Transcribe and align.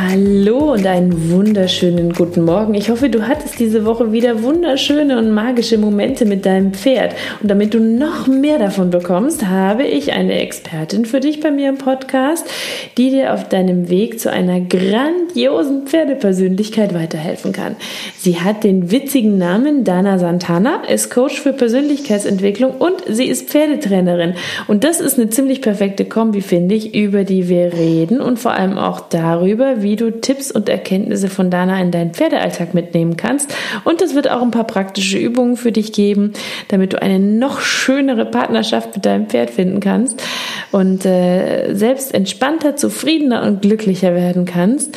Hallo 0.00 0.74
und 0.74 0.86
einen 0.86 1.32
wunderschönen 1.32 2.12
guten 2.12 2.44
Morgen. 2.44 2.74
Ich 2.74 2.88
hoffe, 2.88 3.10
du 3.10 3.26
hattest 3.26 3.58
diese 3.58 3.84
Woche 3.84 4.12
wieder 4.12 4.44
wunderschöne 4.44 5.18
und 5.18 5.32
magische 5.32 5.76
Momente 5.76 6.24
mit 6.24 6.46
deinem 6.46 6.72
Pferd. 6.72 7.16
Und 7.42 7.50
damit 7.50 7.74
du 7.74 7.80
noch 7.80 8.28
mehr 8.28 8.60
davon 8.60 8.90
bekommst, 8.90 9.46
habe 9.46 9.82
ich 9.82 10.12
eine 10.12 10.38
Expertin 10.40 11.04
für 11.04 11.18
dich 11.18 11.40
bei 11.40 11.50
mir 11.50 11.68
im 11.68 11.78
Podcast, 11.78 12.46
die 12.96 13.10
dir 13.10 13.34
auf 13.34 13.48
deinem 13.48 13.88
Weg 13.88 14.20
zu 14.20 14.30
einer 14.30 14.60
grandiosen 14.60 15.88
Pferdepersönlichkeit 15.88 16.94
weiterhelfen 16.94 17.50
kann. 17.50 17.74
Sie 18.16 18.38
hat 18.38 18.62
den 18.62 18.92
witzigen 18.92 19.36
Namen 19.36 19.82
Dana 19.82 20.20
Santana, 20.20 20.84
ist 20.84 21.10
Coach 21.10 21.40
für 21.40 21.52
Persönlichkeitsentwicklung 21.52 22.70
und 22.78 23.02
sie 23.08 23.26
ist 23.26 23.50
Pferdetrainerin. 23.50 24.34
Und 24.68 24.84
das 24.84 25.00
ist 25.00 25.18
eine 25.18 25.30
ziemlich 25.30 25.60
perfekte 25.60 26.04
Kombi, 26.04 26.40
finde 26.40 26.76
ich, 26.76 26.94
über 26.94 27.24
die 27.24 27.48
wir 27.48 27.72
reden 27.72 28.20
und 28.20 28.38
vor 28.38 28.52
allem 28.52 28.78
auch 28.78 29.00
darüber, 29.00 29.82
wie 29.82 29.87
wie 29.88 29.96
du 29.96 30.10
Tipps 30.10 30.50
und 30.50 30.68
Erkenntnisse 30.68 31.28
von 31.28 31.50
Dana 31.50 31.80
in 31.80 31.90
deinen 31.90 32.12
Pferdealltag 32.12 32.74
mitnehmen 32.74 33.16
kannst. 33.16 33.54
Und 33.84 34.02
es 34.02 34.14
wird 34.14 34.30
auch 34.30 34.42
ein 34.42 34.50
paar 34.50 34.66
praktische 34.66 35.16
Übungen 35.16 35.56
für 35.56 35.72
dich 35.72 35.94
geben, 35.94 36.34
damit 36.68 36.92
du 36.92 37.00
eine 37.00 37.18
noch 37.18 37.60
schönere 37.62 38.26
Partnerschaft 38.26 38.94
mit 38.94 39.06
deinem 39.06 39.28
Pferd 39.28 39.48
finden 39.48 39.80
kannst 39.80 40.22
und 40.72 41.06
äh, 41.06 41.72
selbst 41.74 42.12
entspannter, 42.12 42.76
zufriedener 42.76 43.44
und 43.44 43.62
glücklicher 43.62 44.14
werden 44.14 44.44
kannst. 44.44 44.94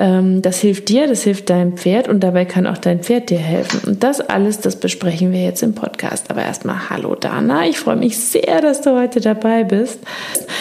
Ähm, 0.00 0.40
das 0.40 0.60
hilft 0.60 0.88
dir, 0.88 1.06
das 1.06 1.22
hilft 1.24 1.50
deinem 1.50 1.76
Pferd 1.76 2.08
und 2.08 2.20
dabei 2.20 2.46
kann 2.46 2.66
auch 2.66 2.78
dein 2.78 3.00
Pferd 3.00 3.28
dir 3.28 3.38
helfen. 3.38 3.80
Und 3.86 4.02
das 4.02 4.20
alles, 4.20 4.58
das 4.58 4.76
besprechen 4.76 5.30
wir 5.30 5.44
jetzt 5.44 5.62
im 5.62 5.74
Podcast. 5.74 6.30
Aber 6.30 6.42
erstmal 6.42 6.88
hallo 6.88 7.14
Dana, 7.14 7.66
ich 7.66 7.78
freue 7.78 7.96
mich 7.96 8.18
sehr, 8.18 8.62
dass 8.62 8.80
du 8.80 8.98
heute 8.98 9.20
dabei 9.20 9.62
bist. 9.62 9.98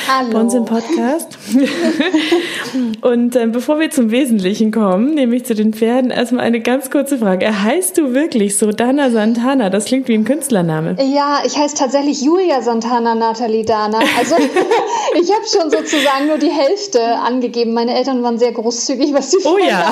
Hallo. 0.09 0.31
Bei 0.31 0.41
uns 0.41 0.53
im 0.53 0.65
Podcast. 0.65 1.37
und 3.01 3.37
äh, 3.37 3.47
bevor 3.47 3.79
wir 3.79 3.89
zum 3.91 4.11
Wesentlichen 4.11 4.73
kommen, 4.73 5.13
nämlich 5.13 5.45
zu 5.45 5.55
den 5.55 5.73
Pferden, 5.73 6.11
erstmal 6.11 6.43
eine 6.43 6.59
ganz 6.59 6.91
kurze 6.91 7.17
Frage. 7.17 7.63
Heißt 7.63 7.97
du 7.97 8.13
wirklich 8.13 8.57
so 8.57 8.73
Dana 8.73 9.09
Santana? 9.09 9.69
Das 9.69 9.85
klingt 9.85 10.09
wie 10.09 10.15
ein 10.15 10.25
Künstlername. 10.25 10.97
Ja, 11.01 11.43
ich 11.45 11.57
heiße 11.57 11.77
tatsächlich 11.77 12.21
Julia 12.21 12.61
Santana 12.61 13.15
Nathalie 13.15 13.63
Dana. 13.63 13.99
Also 14.17 14.35
ich 15.21 15.31
habe 15.31 15.45
schon 15.49 15.71
sozusagen 15.71 16.27
nur 16.27 16.39
die 16.39 16.51
Hälfte 16.51 17.01
angegeben. 17.19 17.73
Meine 17.73 17.95
Eltern 17.95 18.21
waren 18.21 18.37
sehr 18.37 18.51
großzügig, 18.51 19.13
was 19.13 19.28
die 19.29 19.37
Oh 19.45 19.57
ja, 19.57 19.91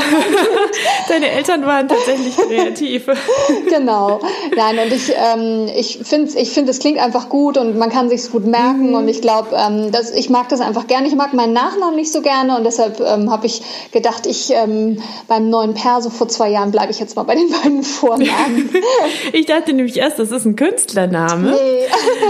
deine 1.09 1.29
Eltern 1.29 1.65
waren 1.65 1.87
tatsächlich 1.87 2.35
kreativ. 2.35 3.07
genau. 3.69 4.19
Nein, 4.55 4.79
und 4.79 4.93
ich, 4.93 5.13
ähm, 5.15 5.67
ich 5.75 5.99
finde, 6.03 6.37
ich 6.37 6.51
find, 6.51 6.69
es 6.69 6.79
klingt 6.79 6.99
einfach 6.99 7.29
gut 7.29 7.57
und 7.57 7.77
man 7.77 7.89
kann 7.89 8.09
sich 8.09 8.29
gut 8.31 8.45
merken. 8.45 8.89
Mhm. 8.89 8.95
Und 8.95 9.07
ich 9.07 9.21
glaube, 9.21 9.55
ähm, 9.55 9.91
ich 10.15 10.29
mag 10.29 10.49
das 10.49 10.61
einfach 10.61 10.87
gerne. 10.87 11.07
Ich 11.07 11.15
mag 11.15 11.33
meinen 11.33 11.53
Nachnamen 11.53 11.95
nicht 11.95 12.11
so 12.11 12.21
gerne 12.21 12.57
und 12.57 12.63
deshalb 12.63 12.99
ähm, 12.99 13.31
habe 13.31 13.45
ich 13.45 13.61
gedacht, 13.91 14.25
ich 14.25 14.51
ähm, 14.51 15.01
beim 15.27 15.49
neuen 15.49 15.73
Perso 15.73 16.09
vor 16.09 16.27
zwei 16.27 16.49
Jahren 16.49 16.71
bleibe 16.71 16.91
ich 16.91 16.99
jetzt 16.99 17.15
mal 17.15 17.23
bei 17.23 17.35
den 17.35 17.49
beiden 17.49 17.83
Vornamen. 17.83 18.69
ich 19.33 19.45
dachte 19.45 19.73
nämlich 19.73 19.97
erst, 19.97 20.19
das 20.19 20.31
ist 20.31 20.45
ein 20.45 20.55
Künstlername. 20.55 21.51
Nee. 21.51 21.87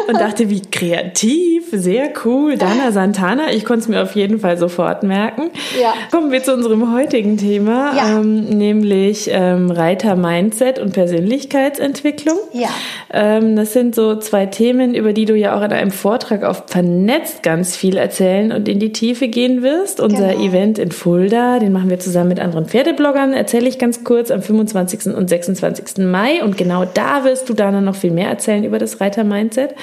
und 0.07 0.19
dachte, 0.19 0.49
wie 0.49 0.61
kreativ, 0.61 1.65
sehr 1.71 2.11
cool. 2.25 2.57
Dana 2.57 2.91
Santana, 2.91 3.51
ich 3.51 3.65
konnte 3.65 3.81
es 3.81 3.87
mir 3.87 4.01
auf 4.01 4.15
jeden 4.15 4.39
Fall 4.39 4.57
sofort 4.57 5.03
merken. 5.03 5.51
Ja. 5.79 5.93
Kommen 6.11 6.31
wir 6.31 6.43
zu 6.43 6.53
unserem 6.53 6.86
heutigen 6.93 7.37
Thema, 7.37 7.95
ja. 7.95 8.19
ähm, 8.19 8.45
nämlich 8.45 9.29
ähm, 9.31 9.71
Reiter-Mindset 9.71 10.79
und 10.79 10.93
Persönlichkeitsentwicklung. 10.93 12.37
Ja. 12.53 12.69
Ähm, 13.11 13.55
das 13.55 13.73
sind 13.73 13.95
so 13.95 14.15
zwei 14.19 14.45
Themen, 14.45 14.95
über 14.95 15.13
die 15.13 15.25
du 15.25 15.35
ja 15.35 15.57
auch 15.57 15.61
in 15.61 15.71
einem 15.71 15.91
Vortrag 15.91 16.43
auf 16.43 16.63
Vernetzt 16.67 17.43
ganz 17.43 17.75
viel 17.75 17.97
erzählen 17.97 18.51
und 18.51 18.67
in 18.67 18.79
die 18.79 18.91
Tiefe 18.91 19.27
gehen 19.27 19.63
wirst. 19.63 19.99
Unser 19.99 20.29
genau. 20.29 20.45
Event 20.45 20.79
in 20.79 20.91
Fulda, 20.91 21.59
den 21.59 21.71
machen 21.73 21.89
wir 21.89 21.99
zusammen 21.99 22.29
mit 22.29 22.39
anderen 22.39 22.65
Pferdebloggern, 22.65 23.33
erzähle 23.33 23.67
ich 23.67 23.79
ganz 23.79 24.03
kurz 24.03 24.31
am 24.31 24.41
25. 24.41 25.13
und 25.15 25.29
26. 25.29 26.05
Mai. 26.05 26.43
Und 26.43 26.57
genau 26.57 26.85
da 26.85 27.23
wirst 27.23 27.49
du 27.49 27.53
dann 27.53 27.83
noch 27.83 27.95
viel 27.95 28.11
mehr 28.11 28.29
erzählen 28.29 28.63
über 28.63 28.79
das 28.79 29.01
Reiter-Mindset 29.01 29.75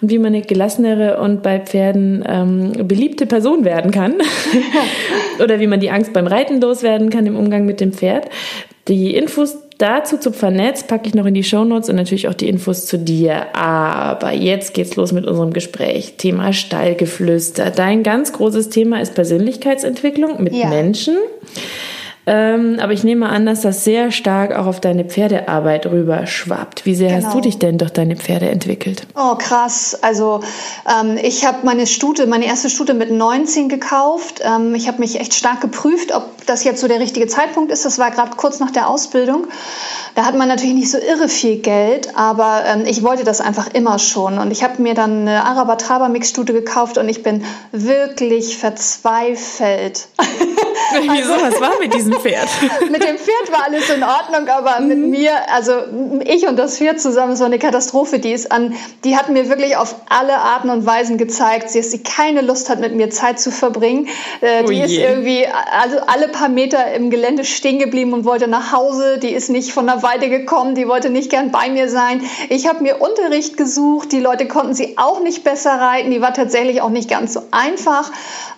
und 0.00 0.10
wie 0.10 0.18
man 0.18 0.34
eine 0.34 0.42
gelassenere 0.42 1.20
und 1.20 1.42
bei 1.42 1.60
Pferden 1.60 2.24
ähm, 2.26 2.72
beliebte 2.86 3.26
Person 3.26 3.64
werden 3.64 3.90
kann. 3.90 4.14
Oder 5.42 5.60
wie 5.60 5.66
man 5.66 5.80
die 5.80 5.90
Angst 5.90 6.12
beim 6.12 6.26
Reiten 6.26 6.39
Seiten 6.40 6.60
loswerden 6.60 7.10
kann 7.10 7.26
im 7.26 7.36
Umgang 7.36 7.66
mit 7.66 7.80
dem 7.80 7.92
Pferd. 7.92 8.28
Die 8.88 9.14
Infos 9.14 9.58
dazu 9.76 10.16
zu 10.16 10.32
vernetzt 10.32 10.88
packe 10.88 11.08
ich 11.08 11.14
noch 11.14 11.26
in 11.26 11.34
die 11.34 11.44
Shownotes 11.44 11.90
und 11.90 11.96
natürlich 11.96 12.28
auch 12.28 12.34
die 12.34 12.48
Infos 12.48 12.86
zu 12.86 12.98
dir. 12.98 13.54
Aber 13.54 14.32
jetzt 14.32 14.72
geht's 14.72 14.96
los 14.96 15.12
mit 15.12 15.26
unserem 15.26 15.52
Gespräch. 15.52 16.14
Thema 16.16 16.52
Stallgeflüster. 16.52 17.70
Dein 17.70 18.02
ganz 18.02 18.32
großes 18.32 18.70
Thema 18.70 19.00
ist 19.00 19.14
Persönlichkeitsentwicklung 19.14 20.42
mit 20.42 20.54
ja. 20.54 20.68
Menschen. 20.68 21.16
Ähm, 22.32 22.78
aber 22.80 22.92
ich 22.92 23.02
nehme 23.02 23.28
an, 23.28 23.44
dass 23.44 23.62
das 23.62 23.82
sehr 23.82 24.12
stark 24.12 24.54
auch 24.54 24.66
auf 24.66 24.78
deine 24.78 25.04
Pferdearbeit 25.04 25.86
rüber 25.86 26.28
schwappt. 26.28 26.86
Wie 26.86 26.94
sehr 26.94 27.08
genau. 27.08 27.24
hast 27.24 27.32
du 27.32 27.38
genau. 27.38 27.42
dich 27.42 27.58
denn 27.58 27.76
durch 27.76 27.90
deine 27.90 28.14
Pferde 28.14 28.48
entwickelt? 28.48 29.04
Oh, 29.16 29.34
krass. 29.34 29.98
Also 30.00 30.40
ähm, 30.88 31.18
ich 31.20 31.44
habe 31.44 31.58
meine 31.64 31.88
Stute, 31.88 32.28
meine 32.28 32.46
erste 32.46 32.70
Stute 32.70 32.94
mit 32.94 33.10
19 33.10 33.68
gekauft. 33.68 34.42
Ähm, 34.44 34.76
ich 34.76 34.86
habe 34.86 34.98
mich 35.00 35.18
echt 35.18 35.34
stark 35.34 35.60
geprüft, 35.60 36.14
ob 36.14 36.46
das 36.46 36.62
jetzt 36.62 36.80
so 36.80 36.86
der 36.86 37.00
richtige 37.00 37.26
Zeitpunkt 37.26 37.72
ist. 37.72 37.84
Das 37.84 37.98
war 37.98 38.12
gerade 38.12 38.36
kurz 38.36 38.60
nach 38.60 38.70
der 38.70 38.88
Ausbildung. 38.88 39.48
Da 40.14 40.24
hat 40.24 40.36
man 40.36 40.46
natürlich 40.46 40.76
nicht 40.76 40.90
so 40.90 40.98
irre 40.98 41.28
viel 41.28 41.56
Geld, 41.56 42.16
aber 42.16 42.62
ähm, 42.64 42.84
ich 42.86 43.02
wollte 43.02 43.24
das 43.24 43.40
einfach 43.40 43.74
immer 43.74 43.98
schon. 43.98 44.38
Und 44.38 44.52
ich 44.52 44.62
habe 44.62 44.80
mir 44.80 44.94
dann 44.94 45.22
eine 45.22 45.44
Araber 45.44 45.78
Traber 45.78 46.08
Mixstute 46.08 46.52
gekauft 46.52 46.96
und 46.96 47.08
ich 47.08 47.24
bin 47.24 47.44
wirklich 47.72 48.56
verzweifelt. 48.56 50.06
Wieso? 50.92 51.32
Also, 51.32 51.44
was 51.44 51.60
war 51.60 51.72
mit 51.80 51.94
diesem 51.94 52.19
Pferd? 52.20 52.48
mit 52.90 53.02
dem 53.02 53.18
Pferd 53.18 53.52
war 53.52 53.64
alles 53.66 53.88
in 53.90 54.02
Ordnung, 54.02 54.48
aber 54.48 54.80
mhm. 54.80 54.88
mit 54.88 54.98
mir, 54.98 55.32
also 55.52 55.72
ich 56.24 56.46
und 56.46 56.58
das 56.58 56.78
Pferd 56.78 57.00
zusammen, 57.00 57.32
es 57.32 57.40
war 57.40 57.46
eine 57.46 57.58
Katastrophe. 57.58 58.18
Die 58.18 58.32
ist 58.32 58.52
an, 58.52 58.74
die 59.04 59.16
hat 59.16 59.28
mir 59.28 59.48
wirklich 59.48 59.76
auf 59.76 59.94
alle 60.08 60.36
Arten 60.38 60.70
und 60.70 60.86
Weisen 60.86 61.18
gezeigt, 61.18 61.74
dass 61.74 61.90
sie 61.90 62.02
keine 62.02 62.40
Lust 62.40 62.70
hat, 62.70 62.80
mit 62.80 62.94
mir 62.94 63.10
Zeit 63.10 63.40
zu 63.40 63.50
verbringen. 63.50 64.08
Äh, 64.40 64.64
die 64.64 64.80
oh 64.80 64.84
ist 64.84 64.92
irgendwie 64.92 65.46
also 65.46 65.98
alle 66.06 66.28
paar 66.28 66.48
Meter 66.48 66.92
im 66.92 67.10
Gelände 67.10 67.44
stehen 67.44 67.78
geblieben 67.78 68.12
und 68.12 68.24
wollte 68.24 68.48
nach 68.48 68.72
Hause. 68.72 69.18
Die 69.18 69.30
ist 69.30 69.50
nicht 69.50 69.72
von 69.72 69.86
der 69.86 70.02
Weide 70.02 70.28
gekommen, 70.28 70.74
die 70.74 70.88
wollte 70.88 71.10
nicht 71.10 71.30
gern 71.30 71.50
bei 71.50 71.68
mir 71.68 71.88
sein. 71.88 72.22
Ich 72.48 72.66
habe 72.66 72.82
mir 72.82 73.00
Unterricht 73.00 73.56
gesucht, 73.56 74.12
die 74.12 74.20
Leute 74.20 74.46
konnten 74.46 74.74
sie 74.74 74.96
auch 74.98 75.20
nicht 75.20 75.44
besser 75.44 75.72
reiten. 75.72 76.10
Die 76.10 76.20
war 76.20 76.34
tatsächlich 76.34 76.82
auch 76.82 76.90
nicht 76.90 77.08
ganz 77.08 77.34
so 77.34 77.42
einfach. 77.50 78.10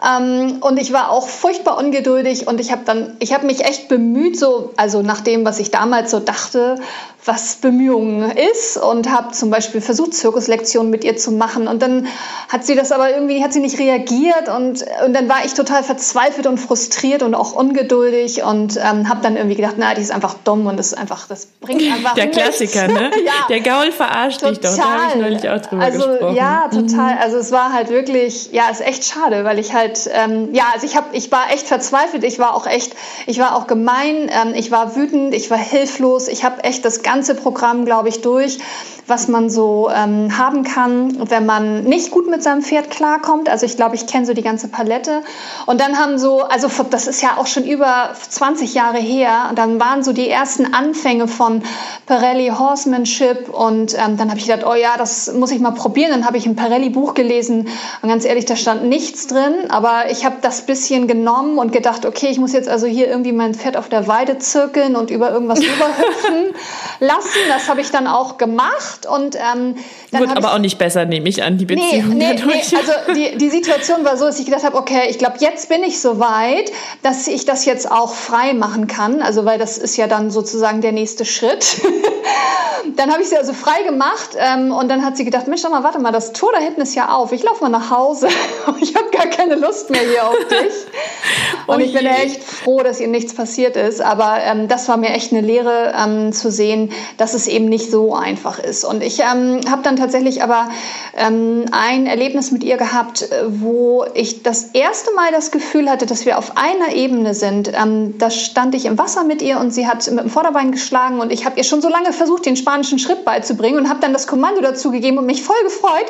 Ähm, 0.04 0.58
und 0.60 0.80
ich 0.80 0.92
war 0.92 1.10
auch 1.10 1.28
furchtbar 1.28 1.78
ungeduldig 1.78 2.46
und 2.46 2.60
ich 2.60 2.72
habe 2.72 2.82
dann, 2.84 3.16
ich 3.20 3.32
habe 3.32 3.41
mich 3.44 3.64
echt 3.64 3.88
bemüht, 3.88 4.38
so, 4.38 4.72
also 4.76 5.02
nach 5.02 5.20
dem, 5.20 5.44
was 5.44 5.58
ich 5.58 5.70
damals 5.70 6.10
so 6.10 6.20
dachte, 6.20 6.76
was 7.24 7.56
Bemühungen 7.56 8.32
ist 8.32 8.76
und 8.76 9.08
habe 9.10 9.32
zum 9.32 9.50
Beispiel 9.50 9.80
versucht, 9.80 10.14
Zirkuslektionen 10.14 10.90
mit 10.90 11.04
ihr 11.04 11.16
zu 11.16 11.30
machen. 11.30 11.68
Und 11.68 11.80
dann 11.80 12.08
hat 12.48 12.64
sie 12.64 12.74
das 12.74 12.90
aber 12.90 13.10
irgendwie, 13.10 13.44
hat 13.44 13.52
sie 13.52 13.60
nicht 13.60 13.78
reagiert 13.78 14.48
und, 14.48 14.84
und 15.04 15.14
dann 15.14 15.28
war 15.28 15.44
ich 15.44 15.54
total 15.54 15.84
verzweifelt 15.84 16.48
und 16.48 16.58
frustriert 16.58 17.22
und 17.22 17.34
auch 17.36 17.52
ungeduldig 17.52 18.42
und 18.42 18.76
ähm, 18.76 19.08
habe 19.08 19.20
dann 19.22 19.36
irgendwie 19.36 19.54
gedacht, 19.54 19.76
na, 19.78 19.94
die 19.94 20.02
ist 20.02 20.10
einfach 20.10 20.34
dumm 20.42 20.66
und 20.66 20.76
das 20.76 20.88
ist 20.88 20.98
einfach, 20.98 21.28
das 21.28 21.46
bringt 21.46 21.82
einfach 21.92 22.14
Der 22.14 22.28
Klassiker, 22.28 22.88
ne? 22.88 23.10
ja. 23.24 23.32
Der 23.48 23.60
Gaul 23.60 23.92
verarscht 23.92 24.40
total. 24.40 24.54
dich 24.54 24.60
doch, 24.60 24.76
da 24.76 24.82
habe 24.82 25.02
ich 25.14 25.22
neulich 25.22 25.48
auch 25.48 25.60
drüber 25.60 25.82
also, 25.82 26.08
gesprochen. 26.08 26.34
Ja, 26.34 26.68
total. 26.68 27.14
Mhm. 27.14 27.20
Also 27.22 27.36
es 27.36 27.52
war 27.52 27.72
halt 27.72 27.90
wirklich, 27.90 28.50
ja, 28.52 28.68
ist 28.68 28.80
echt 28.80 29.04
schade, 29.04 29.44
weil 29.44 29.60
ich 29.60 29.72
halt, 29.72 30.10
ähm, 30.12 30.52
ja, 30.52 30.64
also 30.74 30.86
ich, 30.86 30.96
hab, 30.96 31.14
ich 31.14 31.30
war 31.30 31.52
echt 31.52 31.68
verzweifelt, 31.68 32.24
ich 32.24 32.40
war 32.40 32.56
auch 32.56 32.66
echt, 32.66 32.94
ich 33.26 33.38
war 33.38 33.54
auch 33.54 33.68
gemein, 33.68 34.28
ähm, 34.28 34.54
ich 34.54 34.72
war 34.72 34.96
wütend, 34.96 35.34
ich 35.34 35.50
war 35.52 35.58
hilflos, 35.58 36.26
ich 36.26 36.44
habe 36.44 36.64
echt 36.64 36.84
das 36.84 37.02
ganze 37.02 37.11
Programm, 37.34 37.84
glaube 37.84 38.08
ich, 38.08 38.22
durch, 38.22 38.58
was 39.06 39.28
man 39.28 39.50
so 39.50 39.90
ähm, 39.94 40.38
haben 40.38 40.62
kann, 40.62 41.28
wenn 41.28 41.44
man 41.44 41.84
nicht 41.84 42.10
gut 42.10 42.30
mit 42.30 42.42
seinem 42.42 42.62
Pferd 42.62 42.90
klarkommt. 42.90 43.48
Also 43.48 43.66
ich 43.66 43.76
glaube, 43.76 43.94
ich 43.96 44.06
kenne 44.06 44.26
so 44.26 44.32
die 44.32 44.42
ganze 44.42 44.68
Palette. 44.68 45.22
Und 45.66 45.80
dann 45.80 45.98
haben 45.98 46.18
so, 46.18 46.42
also 46.42 46.68
das 46.90 47.06
ist 47.06 47.22
ja 47.22 47.36
auch 47.36 47.46
schon 47.46 47.64
über 47.64 48.10
20 48.28 48.74
Jahre 48.74 48.98
her, 48.98 49.46
und 49.50 49.58
dann 49.58 49.80
waren 49.80 50.02
so 50.02 50.12
die 50.12 50.28
ersten 50.28 50.72
Anfänge 50.72 51.28
von 51.28 51.62
Pirelli 52.06 52.48
Horsemanship 52.48 53.48
und 53.48 53.94
ähm, 53.94 54.16
dann 54.16 54.30
habe 54.30 54.38
ich 54.38 54.46
gedacht, 54.46 54.66
oh 54.66 54.74
ja, 54.74 54.96
das 54.96 55.32
muss 55.32 55.50
ich 55.50 55.60
mal 55.60 55.72
probieren. 55.72 56.10
Dann 56.10 56.26
habe 56.26 56.36
ich 56.36 56.46
ein 56.46 56.56
Pirelli-Buch 56.56 57.14
gelesen 57.14 57.68
und 58.02 58.08
ganz 58.08 58.24
ehrlich, 58.24 58.44
da 58.44 58.56
stand 58.56 58.84
nichts 58.84 59.26
drin, 59.26 59.54
aber 59.68 60.10
ich 60.10 60.24
habe 60.24 60.36
das 60.40 60.62
bisschen 60.62 61.06
genommen 61.06 61.58
und 61.58 61.72
gedacht, 61.72 62.06
okay, 62.06 62.28
ich 62.30 62.38
muss 62.38 62.52
jetzt 62.52 62.68
also 62.68 62.86
hier 62.86 63.08
irgendwie 63.08 63.32
mein 63.32 63.54
Pferd 63.54 63.76
auf 63.76 63.88
der 63.88 64.06
Weide 64.08 64.38
zirkeln 64.38 64.96
und 64.96 65.10
über 65.10 65.30
irgendwas 65.32 65.60
rüberhüpfen. 65.62 66.54
Lassen. 67.02 67.38
Das 67.48 67.68
habe 67.68 67.80
ich 67.80 67.90
dann 67.90 68.06
auch 68.06 68.38
gemacht. 68.38 69.06
Und, 69.06 69.36
ähm, 69.36 69.76
dann 70.10 70.20
Wird 70.20 70.36
aber 70.36 70.54
auch 70.54 70.58
nicht 70.58 70.78
besser, 70.78 71.04
nehme 71.04 71.28
ich 71.28 71.42
an, 71.42 71.58
die 71.58 71.66
Beziehung 71.66 72.10
nee, 72.10 72.34
nee, 72.34 72.42
nee. 72.44 72.76
Also 72.76 72.92
die, 73.14 73.36
die 73.36 73.50
Situation 73.50 74.04
war 74.04 74.16
so, 74.16 74.26
dass 74.26 74.38
ich 74.38 74.46
gedacht 74.46 74.64
habe, 74.64 74.76
okay, 74.76 75.08
ich 75.10 75.18
glaube, 75.18 75.36
jetzt 75.40 75.68
bin 75.68 75.82
ich 75.82 76.00
so 76.00 76.20
weit, 76.20 76.70
dass 77.02 77.26
ich 77.26 77.44
das 77.44 77.64
jetzt 77.64 77.90
auch 77.90 78.14
frei 78.14 78.54
machen 78.54 78.86
kann. 78.86 79.20
Also 79.20 79.44
weil 79.44 79.58
das 79.58 79.78
ist 79.78 79.96
ja 79.96 80.06
dann 80.06 80.30
sozusagen 80.30 80.80
der 80.80 80.92
nächste 80.92 81.24
Schritt. 81.24 81.82
dann 82.96 83.10
habe 83.10 83.22
ich 83.22 83.28
sie 83.28 83.36
also 83.36 83.52
frei 83.52 83.82
gemacht 83.82 84.30
ähm, 84.36 84.72
und 84.72 84.88
dann 84.88 85.04
hat 85.04 85.16
sie 85.16 85.24
gedacht, 85.24 85.48
Mensch, 85.48 85.62
mal, 85.62 85.82
warte 85.82 85.98
mal, 85.98 86.12
das 86.12 86.32
Tor 86.32 86.52
da 86.52 86.60
hinten 86.60 86.82
ist 86.82 86.94
ja 86.94 87.14
auf. 87.14 87.32
Ich 87.32 87.42
laufe 87.42 87.62
mal 87.62 87.70
nach 87.70 87.90
Hause. 87.90 88.28
ich 88.80 88.94
habe 88.94 89.10
gar 89.10 89.26
keine 89.26 89.56
Lust 89.56 89.90
mehr 89.90 90.02
hier 90.02 90.26
auf 90.26 90.38
dich. 90.48 90.72
Und 91.66 91.76
oh 91.76 91.78
ich 91.78 91.92
bin 91.92 92.06
echt 92.06 92.42
froh, 92.42 92.82
dass 92.82 93.00
ihr 93.00 93.08
nichts 93.08 93.34
passiert 93.34 93.76
ist. 93.76 94.00
Aber 94.00 94.38
ähm, 94.40 94.68
das 94.68 94.88
war 94.88 94.96
mir 94.96 95.10
echt 95.10 95.32
eine 95.32 95.40
Lehre 95.40 95.94
ähm, 95.96 96.32
zu 96.32 96.50
sehen, 96.50 96.91
dass 97.16 97.34
es 97.34 97.46
eben 97.46 97.66
nicht 97.66 97.90
so 97.90 98.14
einfach 98.14 98.58
ist. 98.58 98.84
Und 98.84 99.02
ich 99.02 99.20
ähm, 99.20 99.60
habe 99.70 99.82
dann 99.82 99.96
tatsächlich 99.96 100.42
aber 100.42 100.68
ähm, 101.16 101.64
ein 101.72 102.06
Erlebnis 102.06 102.50
mit 102.50 102.64
ihr 102.64 102.76
gehabt, 102.76 103.28
wo 103.48 104.04
ich 104.14 104.42
das 104.42 104.70
erste 104.72 105.12
Mal 105.14 105.32
das 105.32 105.50
Gefühl 105.50 105.90
hatte, 105.90 106.06
dass 106.06 106.26
wir 106.26 106.38
auf 106.38 106.56
einer 106.56 106.94
Ebene 106.94 107.34
sind. 107.34 107.72
Ähm, 107.74 108.18
da 108.18 108.30
stand 108.30 108.74
ich 108.74 108.84
im 108.84 108.98
Wasser 108.98 109.24
mit 109.24 109.42
ihr 109.42 109.58
und 109.58 109.72
sie 109.72 109.86
hat 109.86 110.10
mit 110.10 110.20
dem 110.20 110.30
Vorderbein 110.30 110.72
geschlagen 110.72 111.20
und 111.20 111.32
ich 111.32 111.44
habe 111.44 111.58
ihr 111.58 111.64
schon 111.64 111.82
so 111.82 111.88
lange 111.88 112.12
versucht, 112.12 112.46
den 112.46 112.56
spanischen 112.56 112.98
Schritt 112.98 113.24
beizubringen 113.24 113.78
und 113.78 113.88
habe 113.88 114.00
dann 114.00 114.12
das 114.12 114.26
Kommando 114.26 114.60
dazu 114.60 114.90
gegeben 114.90 115.18
und 115.18 115.26
mich 115.26 115.42
voll 115.42 115.62
gefreut. 115.64 116.06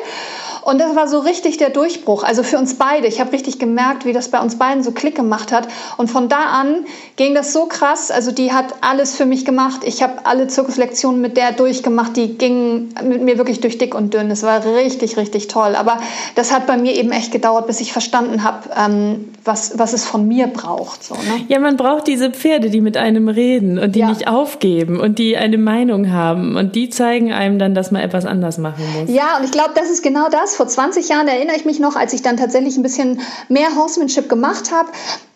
Und 0.63 0.79
das 0.79 0.95
war 0.95 1.07
so 1.07 1.19
richtig 1.19 1.57
der 1.57 1.69
Durchbruch. 1.69 2.23
Also 2.23 2.41
für 2.41 2.57
uns 2.57 2.75
beide. 2.75 3.07
Ich 3.07 3.19
habe 3.19 3.33
richtig 3.33 3.59
gemerkt, 3.59 4.05
wie 4.05 4.13
das 4.13 4.29
bei 4.29 4.39
uns 4.39 4.57
beiden 4.57 4.81
so 4.81 4.91
Klick 4.91 5.15
gemacht 5.15 5.51
hat. 5.51 5.67
Und 5.97 6.09
von 6.09 6.29
da 6.29 6.37
an 6.37 6.85
ging 7.17 7.35
das 7.35 7.51
so 7.51 7.65
krass. 7.65 8.11
Also 8.11 8.31
die 8.31 8.53
hat 8.53 8.75
alles 8.81 9.15
für 9.15 9.25
mich 9.25 9.43
gemacht. 9.43 9.81
Ich 9.83 10.01
habe 10.01 10.25
alle 10.25 10.47
Zirkuslektionen 10.73 11.21
mit 11.21 11.37
der 11.37 11.51
durchgemacht. 11.51 12.15
Die 12.17 12.37
gingen 12.37 12.93
mit 13.03 13.21
mir 13.21 13.37
wirklich 13.37 13.61
durch 13.61 13.77
dick 13.77 13.95
und 13.95 14.13
dünn. 14.13 14.29
Es 14.31 14.43
war 14.43 14.63
richtig, 14.65 15.17
richtig 15.17 15.47
toll. 15.47 15.75
Aber 15.75 15.99
das 16.35 16.53
hat 16.53 16.67
bei 16.67 16.77
mir 16.77 16.95
eben 16.95 17.11
echt 17.11 17.31
gedauert, 17.31 17.67
bis 17.67 17.79
ich 17.79 17.93
verstanden 17.93 18.43
habe, 18.43 18.69
ähm, 18.75 19.33
was, 19.43 19.77
was 19.77 19.93
es 19.93 20.05
von 20.05 20.27
mir 20.27 20.47
braucht. 20.47 21.03
So, 21.03 21.15
ne? 21.15 21.45
Ja, 21.47 21.59
man 21.59 21.77
braucht 21.77 22.07
diese 22.07 22.31
Pferde, 22.31 22.69
die 22.69 22.81
mit 22.81 22.97
einem 22.97 23.27
reden 23.27 23.77
und 23.77 23.95
die 23.95 23.99
ja. 23.99 24.09
nicht 24.09 24.27
aufgeben 24.27 24.99
und 24.99 25.19
die 25.19 25.37
eine 25.37 25.57
Meinung 25.57 26.11
haben. 26.11 26.55
Und 26.55 26.75
die 26.75 26.89
zeigen 26.89 27.31
einem 27.31 27.59
dann, 27.59 27.75
dass 27.75 27.91
man 27.91 28.01
etwas 28.01 28.25
anders 28.25 28.57
machen 28.57 28.83
muss. 28.99 29.13
Ja, 29.13 29.37
und 29.37 29.45
ich 29.45 29.51
glaube, 29.51 29.71
das 29.75 29.89
ist 29.89 30.03
genau 30.03 30.29
das 30.29 30.55
vor 30.55 30.67
20 30.67 31.09
Jahren 31.09 31.27
erinnere 31.27 31.55
ich 31.55 31.65
mich 31.65 31.79
noch, 31.79 31.95
als 31.95 32.13
ich 32.13 32.21
dann 32.21 32.37
tatsächlich 32.37 32.77
ein 32.77 32.83
bisschen 32.83 33.19
mehr 33.49 33.75
Horsemanship 33.75 34.29
gemacht 34.29 34.71
habe, 34.71 34.89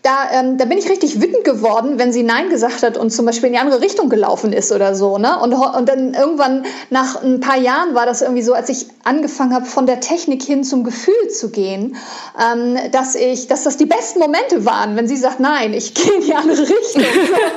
da, 0.08 0.40
ähm, 0.40 0.58
da 0.58 0.64
bin 0.64 0.78
ich 0.78 0.90
richtig 0.90 1.22
wütend 1.22 1.44
geworden, 1.44 2.00
wenn 2.00 2.14
sie 2.14 2.24
Nein 2.24 2.50
gesagt 2.50 2.82
hat 2.82 2.98
und 2.98 3.10
zum 3.10 3.26
Beispiel 3.26 3.48
in 3.48 3.54
die 3.54 3.60
andere 3.60 3.82
Richtung 3.82 4.08
gelaufen 4.08 4.54
ist 4.54 4.72
oder 4.72 4.96
so. 4.96 5.18
Ne? 5.18 5.38
Und, 5.38 5.54
und 5.54 5.90
dann 5.90 6.14
irgendwann 6.14 6.66
nach 6.90 7.22
ein 7.22 7.42
paar 7.42 7.58
Jahren 7.58 7.94
war 7.94 8.06
das 8.06 8.22
irgendwie 8.22 8.42
so, 8.42 8.54
als 8.54 8.70
ich 8.70 8.88
angefangen 9.04 9.54
habe, 9.54 9.66
von 9.66 9.86
der 9.86 10.00
Technik 10.00 10.44
hin 10.44 10.64
zum 10.64 10.86
Gefühl 10.86 11.28
zu 11.30 11.50
gehen, 11.50 11.98
ähm, 12.42 12.78
dass 12.94 13.16
ich, 13.16 13.48
dass 13.48 13.64
das 13.66 13.76
die 13.76 13.86
besten 13.86 14.20
Momente 14.20 14.64
waren, 14.66 14.96
wenn 14.96 15.10
sie 15.10 15.18
sagt, 15.18 15.42
nein, 15.42 15.74
ich 15.74 15.94
gehe 15.94 16.14
in 16.14 16.22
die 16.22 16.34
andere 16.34 16.62
Richtung. 16.62 17.04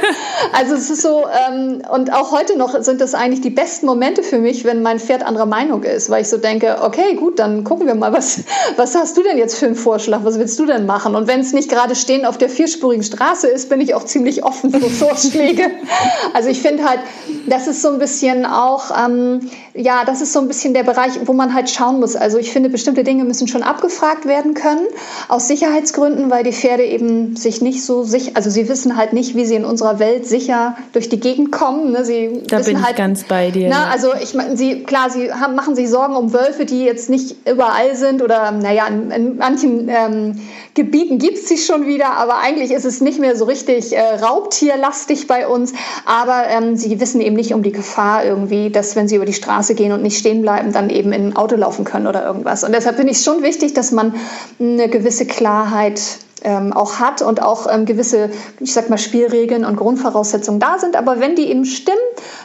also 0.53 0.75
es 0.75 0.91
ist 0.91 1.03
so, 1.03 1.26
ähm, 1.49 1.82
und 1.88 2.12
auch 2.12 2.32
heute 2.32 2.58
noch 2.58 2.82
sind 2.82 3.00
das 3.00 3.14
eigentlich 3.14 3.43
die 3.43 3.50
besten 3.50 3.87
Momente 3.87 4.25
für 4.25 4.38
mich, 4.38 4.64
wenn 4.64 4.82
mein 4.82 4.99
Pferd 4.99 5.25
anderer 5.25 5.46
Meinung 5.46 5.85
ist, 5.85 6.11
weil 6.11 6.23
ich 6.23 6.29
so 6.29 6.37
denke, 6.37 6.79
okay, 6.82 7.14
gut, 7.14 7.38
dann 7.38 7.62
gucken 7.62 7.87
wir 7.87 7.94
mal, 7.94 8.12
was, 8.12 8.41
was 8.75 8.96
hast 8.96 9.17
du 9.17 9.23
denn 9.23 9.38
jetzt 9.38 9.56
für 9.56 9.67
einen 9.67 9.76
Vorschlag, 9.76 10.25
was 10.25 10.37
willst 10.37 10.58
du 10.58 10.67
denn 10.67 10.87
machen? 10.87 11.14
Und 11.14 11.29
wenn 11.29 11.38
es 11.38 11.53
nicht 11.53 11.70
gerade 11.70 11.94
stehen 11.94 12.26
auf 12.26 12.40
der 12.41 12.49
vierspurigen 12.49 13.03
Straße 13.03 13.47
ist, 13.47 13.69
bin 13.69 13.81
ich 13.81 13.95
auch 13.95 14.05
ziemlich 14.05 14.45
offen 14.45 14.71
für 14.71 14.81
Vorschläge. 14.91 15.71
also 16.35 16.49
ich 16.49 16.61
finde 16.61 16.89
halt, 16.89 17.01
das 17.47 17.67
ist 17.67 17.83
so 17.83 17.89
ein 17.91 17.99
bisschen 17.99 18.47
auch, 18.47 18.91
ähm, 18.97 19.51
ja, 19.75 20.05
das 20.05 20.21
ist 20.21 20.33
so 20.33 20.41
ein 20.41 20.49
bisschen 20.49 20.75
der 20.75 20.83
Bereich, 20.83 21.13
wo 21.25 21.33
man 21.33 21.55
halt 21.55 21.71
schauen 21.71 22.01
muss. 22.01 22.17
Also 22.17 22.39
ich 22.39 22.53
finde, 22.53 22.69
bestimmte 22.69 23.05
Dinge 23.05 23.25
müssen 23.25 23.49
schon 23.49 23.63
abgefragt 23.63 24.27
werden 24.27 24.55
können, 24.55 24.87
aus 25.29 25.49
Sicherheitsgründen, 25.49 26.31
weil 26.31 26.45
die 26.45 26.53
Pferde 26.53 26.85
eben 26.85 27.37
sich 27.37 27.61
nicht 27.61 27.85
so 27.85 28.03
sicher, 28.03 28.33
also 28.35 28.51
sie 28.51 28.69
wissen 28.69 28.97
halt 28.97 29.13
nicht, 29.13 29.37
wie 29.37 29.45
sie 29.45 29.55
in 29.55 29.65
unserer 29.65 29.99
Welt 29.99 30.27
sicher 30.27 30.77
durch 30.93 31.09
die 31.09 31.21
Gegend 31.21 31.53
kommen. 31.53 31.93
Ne? 31.93 32.05
Sie 32.05 32.43
da 32.49 32.61
bin 32.61 32.83
halt, 32.83 32.93
ich 32.93 32.97
ganz 32.97 33.25
bei 33.25 33.51
dir. 33.51 33.69
Na, 33.69 33.91
also 33.91 34.13
ich 34.21 34.35
meine, 34.35 34.57
sie, 34.57 34.83
klar, 34.85 35.11
sie 35.11 35.33
haben, 35.33 35.55
machen 35.55 35.75
sich 35.75 35.89
Sorgen 35.89 36.17
um 36.17 36.33
Wölfe, 36.33 36.65
die 36.65 36.85
jetzt 36.85 37.11
nicht 37.11 37.37
überall 37.49 37.95
sind 37.97 38.23
oder, 38.23 38.51
naja, 38.53 38.87
in, 38.87 39.11
in 39.11 39.37
manchen 39.37 39.89
ähm, 39.89 40.41
Gebieten 40.75 41.19
gibt 41.19 41.39
es 41.39 41.49
sie 41.49 41.59
schon 41.59 41.87
wieder, 41.87 42.13
aber 42.13 42.30
eigentlich 42.38 42.71
ist 42.71 42.85
es 42.85 43.00
nicht 43.00 43.19
mehr 43.19 43.37
so 43.37 43.44
richtig 43.44 43.97
äh, 43.97 44.00
raubtierlastig 44.00 45.27
bei 45.27 45.47
uns. 45.47 45.73
Aber 46.05 46.47
ähm, 46.49 46.77
sie 46.77 47.00
wissen 47.00 47.21
eben 47.21 47.37
nicht 47.37 47.53
um 47.55 47.62
die 47.62 47.73
Gefahr 47.73 48.25
irgendwie, 48.25 48.71
dass 48.71 48.97
wenn 48.97 49.09
sie 49.09 49.17
über 49.17 49.27
die 49.27 49.32
Straße 49.32 49.75
gehen 49.75 49.93
und 49.93 50.03
nicht 50.03 50.19
stehen 50.19 50.43
bleiben, 50.43 50.73
dann 50.73 50.91
eben 50.91 51.12
in 51.12 51.29
ein 51.29 51.37
Auto 51.37 51.56
laufen 51.56 51.85
können 51.85 52.06
oder 52.06 52.25
irgendwas. 52.25 52.65
Und 52.65 52.73
deshalb 52.73 52.97
finde 52.97 53.12
ich 53.12 53.19
es 53.19 53.25
schon 53.25 53.43
wichtig, 53.43 53.75
dass 53.75 53.93
man 53.93 54.15
eine 54.59 54.88
gewisse 54.88 55.27
Klarheit 55.27 56.00
ähm, 56.43 56.73
auch 56.73 57.00
hat 57.00 57.23
und 57.23 57.43
auch 57.43 57.67
ähm, 57.71 57.85
gewisse, 57.85 58.31
ich 58.61 58.73
sag 58.73 58.91
mal, 58.91 58.99
Spielregeln 58.99 59.65
und 59.65 59.77
Grundvoraussetzungen 59.77 60.61
da 60.61 60.79
sind. 60.79 60.97
Aber 60.97 61.21
wenn 61.21 61.37
die 61.37 61.49
eben 61.50 61.65
stimmen, 61.65 61.99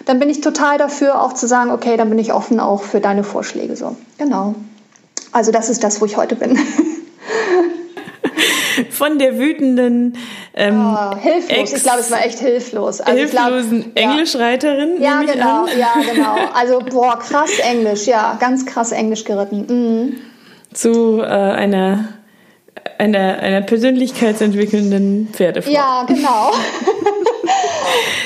dann 0.05 0.19
bin 0.19 0.29
ich 0.29 0.41
total 0.41 0.77
dafür, 0.77 1.21
auch 1.21 1.33
zu 1.33 1.47
sagen, 1.47 1.71
okay, 1.71 1.97
dann 1.97 2.09
bin 2.09 2.19
ich 2.19 2.33
offen 2.33 2.59
auch 2.59 2.83
für 2.83 2.99
deine 2.99 3.23
Vorschläge. 3.23 3.75
So, 3.75 3.95
genau. 4.17 4.55
Also 5.31 5.51
das 5.51 5.69
ist 5.69 5.83
das, 5.83 6.01
wo 6.01 6.05
ich 6.05 6.17
heute 6.17 6.35
bin. 6.35 6.57
von 8.95 9.19
der 9.19 9.37
wütenden 9.37 10.17
ähm, 10.55 10.95
oh, 10.95 11.17
hilflos. 11.17 11.73
ich 11.73 11.83
glaube, 11.83 11.99
es 11.99 12.11
war 12.11 12.25
echt 12.25 12.39
hilflos. 12.39 13.01
Also 13.01 13.19
hilflosen 13.19 13.93
glaub, 13.93 14.11
Englischreiterin. 14.11 15.01
Ja, 15.01 15.21
genau, 15.21 15.63
an. 15.63 15.69
ja, 15.77 15.93
genau. 16.13 16.35
Also 16.53 16.79
boah, 16.79 17.19
krass 17.19 17.59
Englisch, 17.59 18.07
ja, 18.07 18.37
ganz 18.39 18.65
krass 18.65 18.91
Englisch 18.91 19.23
geritten. 19.23 19.65
Mhm. 19.67 20.17
Zu 20.73 21.21
äh, 21.21 21.25
einer 21.25 22.05
einer, 22.97 23.39
einer 23.39 23.61
persönlichkeitsentwickelnden 23.61 25.29
Pferdefrau. 25.31 25.71
Ja, 25.71 26.05
genau. 26.07 26.51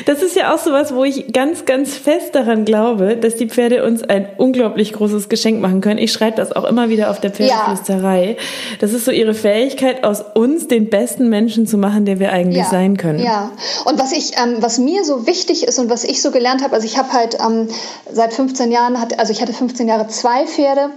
Das 0.05 0.23
ist 0.23 0.35
ja 0.35 0.53
auch 0.53 0.57
sowas, 0.57 0.95
wo 0.95 1.03
ich 1.03 1.31
ganz, 1.33 1.65
ganz 1.65 1.95
fest 1.95 2.33
daran 2.33 2.65
glaube, 2.65 3.17
dass 3.17 3.35
die 3.35 3.47
Pferde 3.47 3.85
uns 3.85 4.03
ein 4.03 4.27
unglaublich 4.37 4.93
großes 4.93 5.29
Geschenk 5.29 5.61
machen 5.61 5.81
können. 5.81 5.99
Ich 5.99 6.11
schreibe 6.11 6.37
das 6.37 6.51
auch 6.51 6.63
immer 6.63 6.89
wieder 6.89 7.11
auf 7.11 7.19
der 7.19 7.31
Pferdeflüsterei. 7.31 8.37
Ja. 8.37 8.43
Das 8.79 8.93
ist 8.93 9.05
so 9.05 9.11
ihre 9.11 9.33
Fähigkeit, 9.33 10.03
aus 10.03 10.23
uns 10.33 10.67
den 10.67 10.89
besten 10.89 11.29
Menschen 11.29 11.67
zu 11.67 11.77
machen, 11.77 12.05
der 12.05 12.19
wir 12.19 12.31
eigentlich 12.31 12.63
ja. 12.63 12.69
sein 12.69 12.97
können. 12.97 13.19
Ja. 13.19 13.51
Und 13.85 13.99
was 13.99 14.11
ich, 14.11 14.31
ähm, 14.37 14.57
was 14.61 14.79
mir 14.79 15.03
so 15.03 15.27
wichtig 15.27 15.67
ist 15.67 15.79
und 15.79 15.89
was 15.89 16.03
ich 16.03 16.21
so 16.21 16.31
gelernt 16.31 16.63
habe, 16.63 16.73
also 16.73 16.85
ich 16.85 16.97
habe 16.97 17.11
halt 17.13 17.37
ähm, 17.39 17.67
seit 18.11 18.33
15 18.33 18.71
Jahren, 18.71 18.99
hat, 18.99 19.19
also 19.19 19.31
ich 19.31 19.41
hatte 19.41 19.53
15 19.53 19.87
Jahre 19.87 20.07
zwei 20.07 20.45
Pferde 20.47 20.89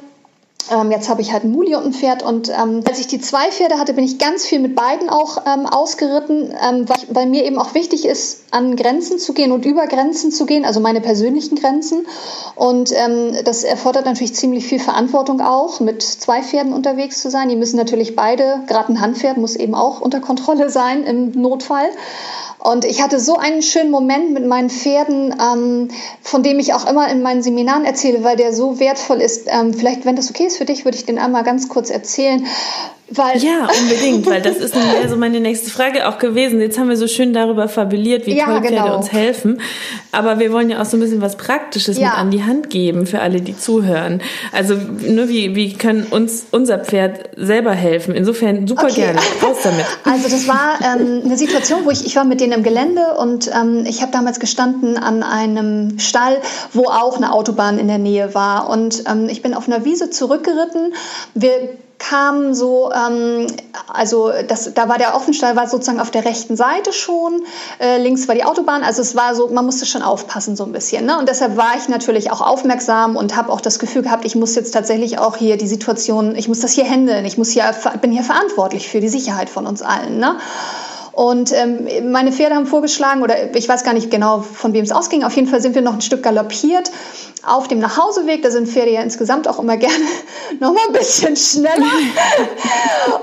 jetzt 0.91 1.09
habe 1.09 1.21
ich 1.21 1.33
halt 1.33 1.45
ein 1.45 1.51
Muli 1.51 1.75
und 1.75 1.85
ein 1.85 1.93
Pferd 1.93 2.23
und 2.23 2.49
ähm, 2.49 2.83
als 2.89 3.01
ich 3.01 3.07
die 3.07 3.21
zwei 3.21 3.51
Pferde 3.51 3.79
hatte, 3.79 3.95
bin 3.95 4.05
ich 4.05 4.19
ganz 4.19 4.47
viel 4.47 4.61
mit 4.61 4.77
beiden 4.77 5.09
auch 5.09 5.39
ähm, 5.47 5.67
ausgeritten, 5.67 6.55
ähm, 6.63 6.89
weil, 6.89 6.99
weil, 7.09 7.27
mir 7.27 7.45
eben 7.45 7.59
auch 7.59 7.75
wichtig 7.75 8.05
ist, 8.05 8.45
an 8.51 8.77
Grenzen 8.77 9.19
zu 9.19 9.33
gehen 9.33 9.53
und 9.53 9.65
über 9.65 9.87
Grenzen 9.87 10.31
zu 10.31 10.47
gehen, 10.47 10.65
also 10.65 10.81
meine 10.81 11.01
persönlichen 11.01 11.57
Grenzen. 11.57 12.07
Und 12.55 12.93
ähm, 12.93 13.35
das 13.45 13.65
erfordert 13.65 14.07
natürlich 14.07 14.35
ziemlich 14.35 14.67
viel 14.67 14.81
Verantwortung 14.81 15.41
auch, 15.41 15.81
mit 15.81 16.03
zwei 16.03 16.43
Pferden 16.43 16.73
unterwegs 16.73 17.21
zu 17.21 17.31
sein. 17.31 17.49
Die 17.49 17.57
müssen 17.57 17.77
natürlich 17.77 18.15
beide, 18.15 18.63
gerade 18.67 18.93
ein 18.93 19.01
Handpferd 19.01 19.39
muss 19.39 19.57
eben 19.57 19.75
auch 19.75 20.01
unter 20.01 20.21
Kontrolle 20.21 20.71
sein 20.71 21.05
im 21.05 21.33
Notfall. 21.33 21.91
Und 22.63 22.85
ich 22.85 23.03
hatte 23.03 23.19
so 23.19 23.37
einen 23.37 23.61
schönen 23.61 23.91
Moment 23.91 24.33
mit 24.33 24.47
meinen 24.47 24.71
Pferden, 24.71 25.35
ähm, 25.41 25.89
von 26.23 26.45
dem 26.45 26.61
ich 26.61 26.75
auch 26.75 26.89
immer 26.89 27.11
in 27.11 27.21
meinen 27.21 27.43
Seminaren 27.43 27.85
erzähle, 27.85 28.23
weil 28.23 28.37
der 28.37 28.53
so 28.53 28.79
wertvoll 28.79 29.21
ist. 29.21 29.49
Ähm, 29.49 29.75
vielleicht, 29.75 30.05
wenn 30.05 30.15
das 30.15 30.31
okay 30.31 30.47
ist 30.47 30.52
für 30.57 30.65
dich, 30.65 30.85
würde 30.85 30.97
ich 30.97 31.05
den 31.05 31.19
einmal 31.19 31.45
ganz 31.45 31.69
kurz 31.69 31.91
erzählen. 31.91 32.47
Weil 33.15 33.39
ja, 33.39 33.69
unbedingt, 33.83 34.27
weil 34.27 34.41
das 34.41 34.57
ist 34.57 34.75
nämlich 34.75 35.09
so 35.09 35.17
meine 35.17 35.41
nächste 35.41 35.71
Frage 35.71 36.09
auch 36.09 36.19
gewesen. 36.19 36.61
Jetzt 36.61 36.79
haben 36.79 36.89
wir 36.89 36.97
so 36.97 37.07
schön 37.07 37.33
darüber 37.33 37.69
fabeliert, 37.69 38.27
wie 38.27 38.37
ja, 38.37 38.47
toll 38.47 38.61
Pferde 38.61 38.77
genau. 38.77 38.97
uns 38.97 39.13
helfen. 39.13 39.61
Aber 40.13 40.39
wir 40.39 40.53
wollen 40.53 40.71
ja 40.71 40.81
auch 40.81 40.85
so 40.87 40.97
ein 40.97 41.01
bisschen 41.01 41.21
was 41.21 41.37
Praktisches 41.37 41.99
ja. 41.99 42.09
mit 42.09 42.19
an 42.19 42.31
die 42.31 42.45
Hand 42.45 42.71
geben 42.71 43.07
für 43.07 43.21
alle, 43.21 43.41
die 43.41 43.57
zuhören. 43.57 44.23
Also, 44.53 44.75
nur 44.75 45.29
wie, 45.29 45.55
wie 45.55 45.75
kann 45.75 46.05
uns 46.05 46.47
unser 46.51 46.79
Pferd 46.79 47.31
selber 47.37 47.73
helfen? 47.73 48.15
Insofern 48.15 48.67
super 48.67 48.85
okay. 48.85 48.95
gerne. 48.95 49.19
Raus 49.43 49.59
damit. 49.63 49.87
Also, 50.05 50.29
das 50.29 50.47
war 50.47 50.79
ähm, 50.83 51.23
eine 51.25 51.37
Situation, 51.37 51.85
wo 51.85 51.91
ich, 51.91 52.05
ich 52.05 52.17
war 52.17 52.25
mit 52.25 52.41
denen 52.41 52.53
im 52.53 52.63
Gelände 52.63 53.15
und 53.19 53.51
ähm, 53.55 53.85
ich 53.87 54.03
habe 54.03 54.13
damals 54.13 54.41
gestanden 54.41 54.97
an 54.99 55.23
einem 55.23 55.99
Stall, 55.99 56.39
wo 56.73 56.85
auch 56.85 57.17
eine 57.17 57.33
Autobahn 57.33 57.79
in 57.79 57.89
der 57.89 57.99
Nähe 57.99 58.35
war. 58.35 58.69
Und 58.69 59.05
ähm, 59.09 59.29
ich 59.31 59.43
bin 59.43 59.55
auf 59.55 59.69
einer 59.69 59.85
Wiese 59.85 60.11
zurückgeritten. 60.11 60.93
Wir 61.35 61.71
kam 62.09 62.53
so, 62.53 62.91
ähm, 62.93 63.47
also 63.87 64.33
das, 64.49 64.75
da 64.75 64.89
war 64.89 64.99
der 64.99 65.15
Offenstall 65.15 65.55
war 65.55 65.69
sozusagen 65.69 66.01
auf 66.01 66.11
der 66.11 66.25
rechten 66.25 66.57
Seite 66.57 66.93
schon, 66.93 67.43
äh, 67.81 67.99
links 67.99 68.27
war 68.27 68.35
die 68.35 68.45
Autobahn, 68.45 68.83
also 68.83 69.03
es 69.03 69.15
war 69.15 69.35
so, 69.35 69.49
man 69.49 69.65
musste 69.65 69.87
schon 69.87 70.03
aufpassen 70.03 70.57
so 70.57 70.65
ein 70.65 70.73
bisschen. 70.73 71.07
Ne? 71.07 71.19
Und 71.19 71.29
deshalb 71.29 71.57
war 71.57 71.77
ich 71.79 71.89
natürlich 71.89 72.33
auch 72.33 72.41
aufmerksam 72.41 73.17
und 73.17 73.37
habe 73.37 73.53
auch 73.53 73.61
das 73.61 73.79
Gefühl 73.79 74.03
gehabt, 74.03 74.25
ich 74.25 74.35
muss 74.35 74.55
jetzt 74.57 74.73
tatsächlich 74.73 75.19
auch 75.19 75.37
hier 75.37 75.57
die 75.57 75.69
Situation, 75.69 76.35
ich 76.35 76.49
muss 76.49 76.61
das 76.61 76.73
hier 76.73 76.85
handeln, 76.85 77.25
ich 77.25 77.39
muss 77.39 77.51
hier, 77.51 77.65
bin 78.01 78.11
hier 78.11 78.25
verantwortlich 78.25 78.89
für 78.89 79.01
die 79.01 79.09
Sicherheit 79.09 79.49
von 79.49 79.67
uns 79.67 79.81
allen. 79.81 80.19
Ne? 80.19 80.39
Und 81.13 81.53
ähm, 81.53 82.11
meine 82.11 82.33
Pferde 82.33 82.57
haben 82.57 82.67
vorgeschlagen, 82.67 83.23
oder 83.23 83.55
ich 83.55 83.69
weiß 83.69 83.85
gar 83.85 83.93
nicht 83.93 84.11
genau, 84.11 84.41
von 84.41 84.73
wem 84.73 84.83
es 84.83 84.93
ausging, 84.93 85.25
auf 85.25 85.37
jeden 85.37 85.47
Fall 85.47 85.61
sind 85.61 85.75
wir 85.75 85.83
noch 85.83 85.95
ein 85.95 86.01
Stück 86.01 86.23
galoppiert 86.23 86.91
auf 87.45 87.67
dem 87.67 87.81
Nachhauseweg, 87.81 88.43
da 88.43 88.51
sind 88.51 88.69
Pferde 88.69 88.93
ja 88.93 89.03
insgesamt 89.03 89.49
auch 89.49 89.59
immer 89.59 89.77
gerne 89.77 90.05
noch 90.61 90.73
mal 90.73 90.83
ein 90.87 90.93
bisschen 90.93 91.37
schneller. 91.37 91.91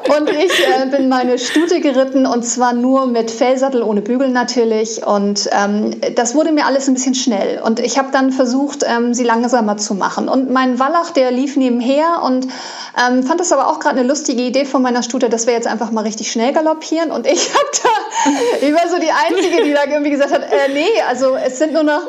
und 0.18 0.30
ich 0.30 0.52
äh, 0.68 0.86
bin 0.88 1.08
meine 1.08 1.40
Stute 1.40 1.80
geritten 1.80 2.26
und 2.26 2.44
zwar 2.44 2.74
nur 2.74 3.06
mit 3.08 3.32
Fellsattel, 3.32 3.82
ohne 3.82 4.02
Bügel 4.02 4.30
natürlich. 4.30 5.06
Und 5.06 5.50
ähm, 5.52 6.02
das 6.16 6.36
wurde 6.36 6.52
mir 6.52 6.66
alles 6.66 6.88
ein 6.90 6.96
bisschen 6.96 7.16
schnell. 7.16 7.62
Und 7.62 7.80
ich 7.80 7.98
habe 7.98 8.10
dann 8.12 8.32
versucht, 8.32 8.84
ähm, 8.86 9.14
sie 9.14 9.24
langsamer 9.24 9.78
zu 9.78 9.94
machen. 9.94 10.28
Und 10.28 10.52
mein 10.52 10.80
Wallach, 10.80 11.12
der 11.12 11.32
lief 11.32 11.56
nebenher 11.56 12.22
und 12.24 12.48
ähm, 12.98 13.24
fand 13.24 13.40
das 13.40 13.54
aber 13.54 13.68
auch 13.68 13.80
gerade 13.80 14.00
eine 14.00 14.08
lustige 14.08 14.42
Idee 14.42 14.66
von 14.66 14.82
meiner 14.82 15.04
Stute, 15.04 15.30
dass 15.30 15.48
wir 15.48 15.54
jetzt 15.54 15.68
einfach 15.68 15.92
mal 15.92 16.02
richtig 16.02 16.30
schnell 16.30 16.52
galoppieren. 16.52 17.12
Und 17.12 17.26
ich 17.26 17.50
habe 17.54 17.70
da, 17.84 18.62
ich 18.68 18.74
war 18.74 18.90
so 18.90 19.00
die 19.00 19.12
Einzige, 19.12 19.64
die 19.64 19.74
da 19.74 19.86
irgendwie 19.90 20.12
gesagt 20.12 20.34
hat, 20.34 20.44
äh, 20.44 20.74
nee, 20.74 20.90
also 21.08 21.38
es 21.38 21.58
sind 21.58 21.72
nur 21.72 21.84
noch... 21.84 22.02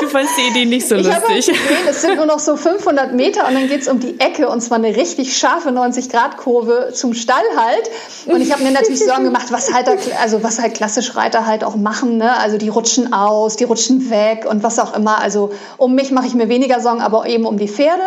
du 0.00 0.08
fandst 0.08 0.36
die 0.36 0.50
Idee 0.50 0.66
nicht 0.66 0.86
so 0.86 0.96
lustig 0.96 1.29
lustig. 1.34 1.60
Gesehen, 1.60 1.86
es 1.88 2.02
sind 2.02 2.16
nur 2.16 2.26
noch 2.26 2.38
so 2.38 2.56
500 2.56 3.12
Meter 3.12 3.46
und 3.46 3.54
dann 3.54 3.68
geht 3.68 3.82
es 3.82 3.88
um 3.88 4.00
die 4.00 4.18
Ecke 4.20 4.48
und 4.48 4.60
zwar 4.60 4.78
eine 4.78 4.94
richtig 4.96 5.36
scharfe 5.36 5.70
90-Grad-Kurve 5.70 6.90
zum 6.94 7.14
Stall 7.14 7.44
halt. 7.56 7.90
Und 8.26 8.40
ich 8.40 8.52
habe 8.52 8.62
mir 8.62 8.70
natürlich 8.70 9.04
Sorgen 9.04 9.24
gemacht, 9.24 9.46
was 9.50 9.72
halt, 9.72 9.88
also 10.20 10.42
was 10.42 10.60
halt 10.60 10.74
klassisch 10.74 11.16
Reiter 11.16 11.46
halt 11.46 11.64
auch 11.64 11.76
machen. 11.76 12.18
Ne? 12.18 12.36
Also 12.38 12.58
die 12.58 12.68
rutschen 12.68 13.12
aus, 13.12 13.56
die 13.56 13.64
rutschen 13.64 14.10
weg 14.10 14.46
und 14.48 14.62
was 14.62 14.78
auch 14.78 14.94
immer. 14.94 15.20
Also 15.20 15.52
um 15.76 15.94
mich 15.94 16.10
mache 16.10 16.26
ich 16.26 16.34
mir 16.34 16.48
weniger 16.48 16.80
Sorgen, 16.80 17.00
aber 17.00 17.26
eben 17.26 17.46
um 17.46 17.58
die 17.58 17.68
Pferde. 17.68 18.02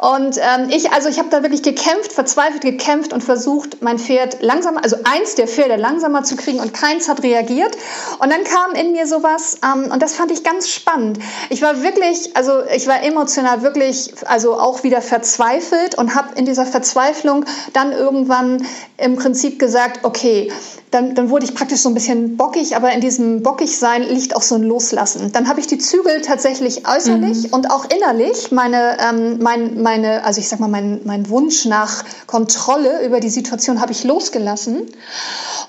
Und 0.00 0.38
ähm, 0.38 0.70
ich, 0.70 0.92
also 0.92 1.10
ich 1.10 1.18
habe 1.18 1.28
da 1.28 1.42
wirklich 1.42 1.62
gekämpft, 1.62 2.12
verzweifelt 2.12 2.62
gekämpft 2.62 3.12
und 3.12 3.22
versucht, 3.22 3.82
mein 3.82 3.98
Pferd 3.98 4.40
langsamer, 4.40 4.82
also 4.82 4.96
eins 5.04 5.34
der 5.34 5.46
Pferde 5.46 5.76
langsamer 5.76 6.24
zu 6.24 6.36
kriegen 6.36 6.58
und 6.58 6.72
keins 6.72 7.08
hat 7.08 7.22
reagiert. 7.22 7.76
Und 8.18 8.32
dann 8.32 8.44
kam 8.44 8.72
in 8.72 8.92
mir 8.92 9.06
sowas 9.06 9.58
ähm, 9.62 9.92
und 9.92 10.00
das 10.02 10.14
fand 10.14 10.30
ich 10.30 10.42
ganz 10.42 10.70
spannend. 10.70 11.18
Ich 11.50 11.60
war 11.60 11.82
wirklich, 11.82 12.34
also 12.40 12.62
ich 12.74 12.86
war 12.86 13.02
emotional 13.02 13.60
wirklich, 13.60 14.14
also 14.24 14.54
auch 14.54 14.82
wieder 14.82 15.02
verzweifelt 15.02 15.98
und 15.98 16.14
habe 16.14 16.38
in 16.38 16.46
dieser 16.46 16.64
Verzweiflung 16.64 17.44
dann 17.74 17.92
irgendwann 17.92 18.66
im 18.96 19.16
Prinzip 19.16 19.58
gesagt, 19.58 20.04
okay, 20.04 20.50
dann, 20.90 21.14
dann 21.14 21.30
wurde 21.30 21.44
ich 21.44 21.54
praktisch 21.54 21.80
so 21.80 21.88
ein 21.88 21.94
bisschen 21.94 22.36
bockig, 22.36 22.74
aber 22.74 22.92
in 22.92 23.00
diesem 23.00 23.42
Bockigsein 23.42 24.02
liegt 24.02 24.34
auch 24.34 24.42
so 24.42 24.56
ein 24.56 24.62
Loslassen. 24.62 25.30
Dann 25.32 25.48
habe 25.48 25.60
ich 25.60 25.66
die 25.66 25.78
Zügel 25.78 26.20
tatsächlich 26.20 26.88
äußerlich 26.88 27.48
mhm. 27.48 27.52
und 27.52 27.70
auch 27.70 27.84
innerlich 27.94 28.50
meine, 28.50 28.96
ähm, 28.98 29.38
mein, 29.40 29.82
meine, 29.82 30.24
also 30.24 30.40
ich 30.40 30.48
sag 30.48 30.58
mal, 30.60 30.68
mein, 30.68 31.00
mein 31.04 31.28
Wunsch 31.28 31.64
nach 31.66 32.04
Kontrolle 32.26 33.04
über 33.04 33.20
die 33.20 33.28
Situation 33.28 33.80
habe 33.80 33.92
ich 33.92 34.02
losgelassen. 34.02 34.88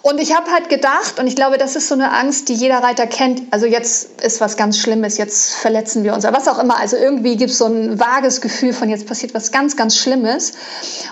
Und 0.02 0.20
ich 0.20 0.36
habe 0.36 0.50
halt 0.52 0.70
gedacht, 0.70 1.20
und 1.20 1.28
ich 1.28 1.36
glaube, 1.36 1.60
das 1.60 1.76
ist 1.76 1.88
so 1.88 1.94
eine 1.94 2.12
Angst, 2.12 2.50
die 2.50 2.56
jeder 2.56 2.80
Reiter 2.80 3.06
kennt. 3.06 3.44
Also 3.52 3.68
jetzt 3.68 4.22
ist 4.24 4.42
was 4.42 4.58
ganz 4.58 4.80
Schlimmes, 4.80 5.18
jetzt 5.20 5.54
verletzen 5.54 6.04
wir 6.04 6.16
uns, 6.16 6.26
oder 6.26 6.36
was 6.36 6.48
auch 6.48 6.58
immer. 6.62 6.80
Also 6.80 6.98
irgendwie 6.98 7.36
gibt 7.36 7.52
es 7.52 7.58
so 7.58 7.66
ein 7.66 8.00
vages 8.00 8.42
Gefühl 8.42 8.74
von, 8.74 8.90
jetzt 8.90 9.08
passiert 9.08 9.34
was 9.34 9.52
ganz, 9.52 9.76
ganz 9.76 9.98
Schlimmes. 9.98 10.54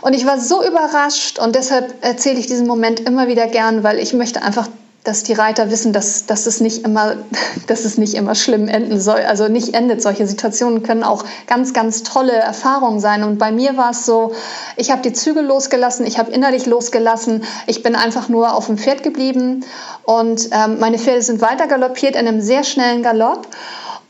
Und 0.01 0.13
ich 0.13 0.25
war 0.25 0.39
so 0.39 0.63
überrascht 0.63 1.39
und 1.39 1.55
deshalb 1.55 1.93
erzähle 2.01 2.39
ich 2.39 2.47
diesen 2.47 2.67
Moment 2.67 2.99
immer 3.01 3.27
wieder 3.27 3.47
gern, 3.47 3.83
weil 3.83 3.99
ich 3.99 4.13
möchte 4.13 4.41
einfach 4.41 4.67
dass 5.03 5.23
die 5.23 5.33
Reiter 5.33 5.71
wissen, 5.71 5.93
dass, 5.93 6.25
dass, 6.25 6.45
es 6.45 6.59
nicht 6.59 6.83
immer, 6.83 7.15
dass 7.67 7.85
es 7.85 7.97
nicht 7.97 8.15
immer 8.15 8.35
schlimm 8.35 8.67
enden 8.67 8.99
soll, 8.99 9.21
also 9.21 9.47
nicht 9.47 9.73
endet. 9.73 10.01
Solche 10.01 10.27
Situationen 10.27 10.83
können 10.83 11.03
auch 11.03 11.23
ganz, 11.47 11.73
ganz 11.73 12.03
tolle 12.03 12.33
Erfahrungen 12.33 12.99
sein. 12.99 13.23
Und 13.23 13.37
bei 13.37 13.51
mir 13.51 13.77
war 13.77 13.91
es 13.91 14.05
so, 14.05 14.33
ich 14.75 14.91
habe 14.91 15.01
die 15.01 15.13
Zügel 15.13 15.45
losgelassen, 15.45 16.05
ich 16.05 16.19
habe 16.19 16.31
innerlich 16.31 16.65
losgelassen, 16.65 17.43
ich 17.65 17.81
bin 17.81 17.95
einfach 17.95 18.29
nur 18.29 18.53
auf 18.53 18.67
dem 18.67 18.77
Pferd 18.77 19.03
geblieben 19.03 19.65
und 20.03 20.49
ähm, 20.51 20.79
meine 20.79 20.99
Pferde 20.99 21.21
sind 21.21 21.41
weiter 21.41 21.67
galoppiert 21.67 22.15
in 22.15 22.27
einem 22.27 22.41
sehr 22.41 22.63
schnellen 22.63 23.01
Galopp. 23.01 23.47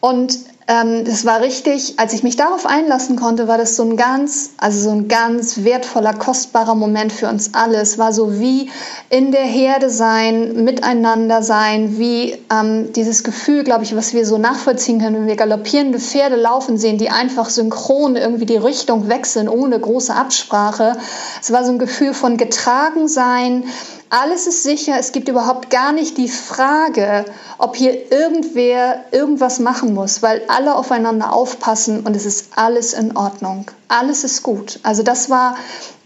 Und 0.01 0.37
ähm, 0.69 1.03
das 1.03 1.25
war 1.25 1.41
richtig, 1.41 1.95
als 1.97 2.13
ich 2.13 2.21
mich 2.21 2.35
darauf 2.35 2.67
einlassen 2.67 3.15
konnte, 3.15 3.47
war 3.47 3.57
das 3.57 3.75
so 3.75 3.81
ein 3.81 3.97
ganz, 3.97 4.51
also 4.57 4.79
so 4.79 4.91
ein 4.91 5.07
ganz 5.07 5.63
wertvoller, 5.63 6.13
kostbarer 6.13 6.75
Moment 6.75 7.11
für 7.11 7.27
uns 7.27 7.55
alle. 7.55 7.77
Es 7.77 7.97
war 7.97 8.13
so 8.13 8.39
wie 8.39 8.69
in 9.09 9.31
der 9.31 9.41
Herde 9.41 9.89
sein, 9.89 10.63
miteinander 10.63 11.41
sein, 11.41 11.97
wie 11.97 12.37
ähm, 12.51 12.93
dieses 12.93 13.23
Gefühl, 13.23 13.63
glaube 13.63 13.83
ich, 13.83 13.95
was 13.95 14.13
wir 14.13 14.27
so 14.27 14.37
nachvollziehen 14.37 15.01
können, 15.01 15.15
wenn 15.15 15.27
wir 15.27 15.35
galoppierende 15.35 15.99
Pferde 15.99 16.35
laufen 16.35 16.77
sehen, 16.77 16.99
die 16.99 17.09
einfach 17.09 17.49
synchron 17.49 18.15
irgendwie 18.15 18.45
die 18.45 18.57
Richtung 18.57 19.09
wechseln, 19.09 19.49
ohne 19.49 19.79
große 19.79 20.13
Absprache. 20.13 20.97
Es 21.41 21.51
war 21.51 21.65
so 21.65 21.71
ein 21.71 21.79
Gefühl 21.79 22.13
von 22.13 22.37
getragen 22.37 23.07
sein, 23.07 23.63
alles 24.09 24.47
ist 24.47 24.63
sicher, 24.63 24.95
es 24.99 25.11
gibt 25.11 25.29
überhaupt 25.29 25.69
gar 25.69 25.91
nicht 25.91 26.17
die 26.17 26.29
Frage, 26.29 27.25
ob 27.57 27.75
hier 27.75 28.11
irgendwer 28.11 29.05
irgendwas 29.11 29.59
machen 29.59 29.93
muss, 29.93 30.21
weil 30.23 30.41
alle 30.47 30.75
aufeinander 30.75 31.33
aufpassen 31.33 32.01
und 32.01 32.15
es 32.15 32.25
ist 32.25 32.49
alles 32.55 32.93
in 32.93 33.15
Ordnung. 33.15 33.69
Alles 33.87 34.23
ist 34.23 34.41
gut. 34.41 34.79
Also 34.83 35.03
das 35.03 35.29
war 35.29 35.55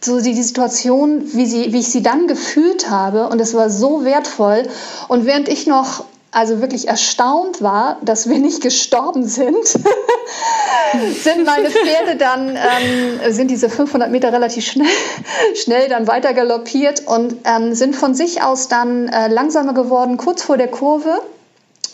so 0.02 0.20
die, 0.20 0.42
Situation, 0.42 1.24
wie, 1.34 1.46
sie, 1.46 1.72
wie 1.72 1.80
ich 1.80 1.92
sie 1.92 2.04
dann 2.04 2.28
gefühlt 2.28 2.90
habe 2.90 3.30
und 3.30 3.40
es 3.40 3.54
war 3.54 3.70
so 3.70 4.04
wertvoll. 4.04 4.64
Und 5.08 5.26
während 5.26 5.48
ich 5.48 5.66
noch 5.66 6.04
also 6.34 6.62
wirklich 6.62 6.88
erstaunt 6.88 7.62
war, 7.62 7.98
dass 8.02 8.28
wir 8.28 8.40
nicht 8.40 8.62
gestorben 8.62 9.26
sind, 9.26 9.66
sind 9.68 11.46
meine 11.46 11.70
Pferde 11.70 12.16
dann, 12.18 12.50
ähm, 12.56 13.32
sind 13.34 13.52
diese 13.52 13.70
500 13.70 14.10
Meter 14.10 14.34
relativ 14.34 14.66
schnell, 14.66 14.88
schnell 15.56 15.90
dann 15.90 16.08
weiter 16.08 16.34
galoppiert 16.34 17.08
und 17.08 17.38
ähm, 17.46 17.74
sind 17.74 17.96
von 17.96 18.16
sich 18.16 18.42
aus 18.42 18.68
dann 18.68 19.08
äh, 19.08 19.28
langsamer 19.28 19.74
geworden, 19.74 20.18
kurz 20.18 20.44
vor 20.44 20.58
der 20.58 20.70
Kurve 20.70 21.22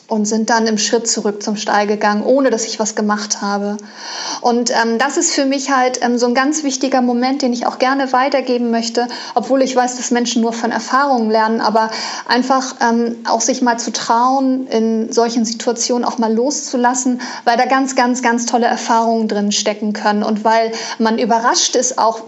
und 0.09 0.25
sind 0.25 0.49
dann 0.49 0.67
im 0.67 0.77
Schritt 0.77 1.07
zurück 1.07 1.41
zum 1.41 1.55
Stall 1.55 1.87
gegangen, 1.87 2.23
ohne 2.23 2.49
dass 2.49 2.65
ich 2.65 2.79
was 2.79 2.95
gemacht 2.95 3.41
habe. 3.41 3.77
Und 4.41 4.71
ähm, 4.71 4.97
das 4.97 5.17
ist 5.17 5.31
für 5.31 5.45
mich 5.45 5.71
halt 5.71 5.99
ähm, 6.01 6.17
so 6.17 6.25
ein 6.25 6.33
ganz 6.33 6.63
wichtiger 6.63 7.01
Moment, 7.01 7.41
den 7.41 7.53
ich 7.53 7.65
auch 7.65 7.79
gerne 7.79 8.11
weitergeben 8.11 8.71
möchte, 8.71 9.07
obwohl 9.35 9.61
ich 9.61 9.75
weiß, 9.75 9.97
dass 9.97 10.11
Menschen 10.11 10.41
nur 10.41 10.53
von 10.53 10.71
Erfahrungen 10.71 11.29
lernen, 11.29 11.61
aber 11.61 11.91
einfach 12.27 12.75
ähm, 12.81 13.17
auch 13.27 13.41
sich 13.41 13.61
mal 13.61 13.77
zu 13.77 13.91
trauen, 13.93 14.67
in 14.67 15.11
solchen 15.11 15.45
Situationen 15.45 16.05
auch 16.05 16.17
mal 16.17 16.33
loszulassen, 16.33 17.21
weil 17.45 17.57
da 17.57 17.65
ganz, 17.65 17.95
ganz, 17.95 18.21
ganz 18.21 18.45
tolle 18.45 18.65
Erfahrungen 18.65 19.27
drin 19.27 19.51
stecken 19.51 19.93
können 19.93 20.23
und 20.23 20.43
weil 20.43 20.71
man 20.97 21.19
überrascht 21.19 21.75
ist 21.75 21.97
auch, 21.97 22.21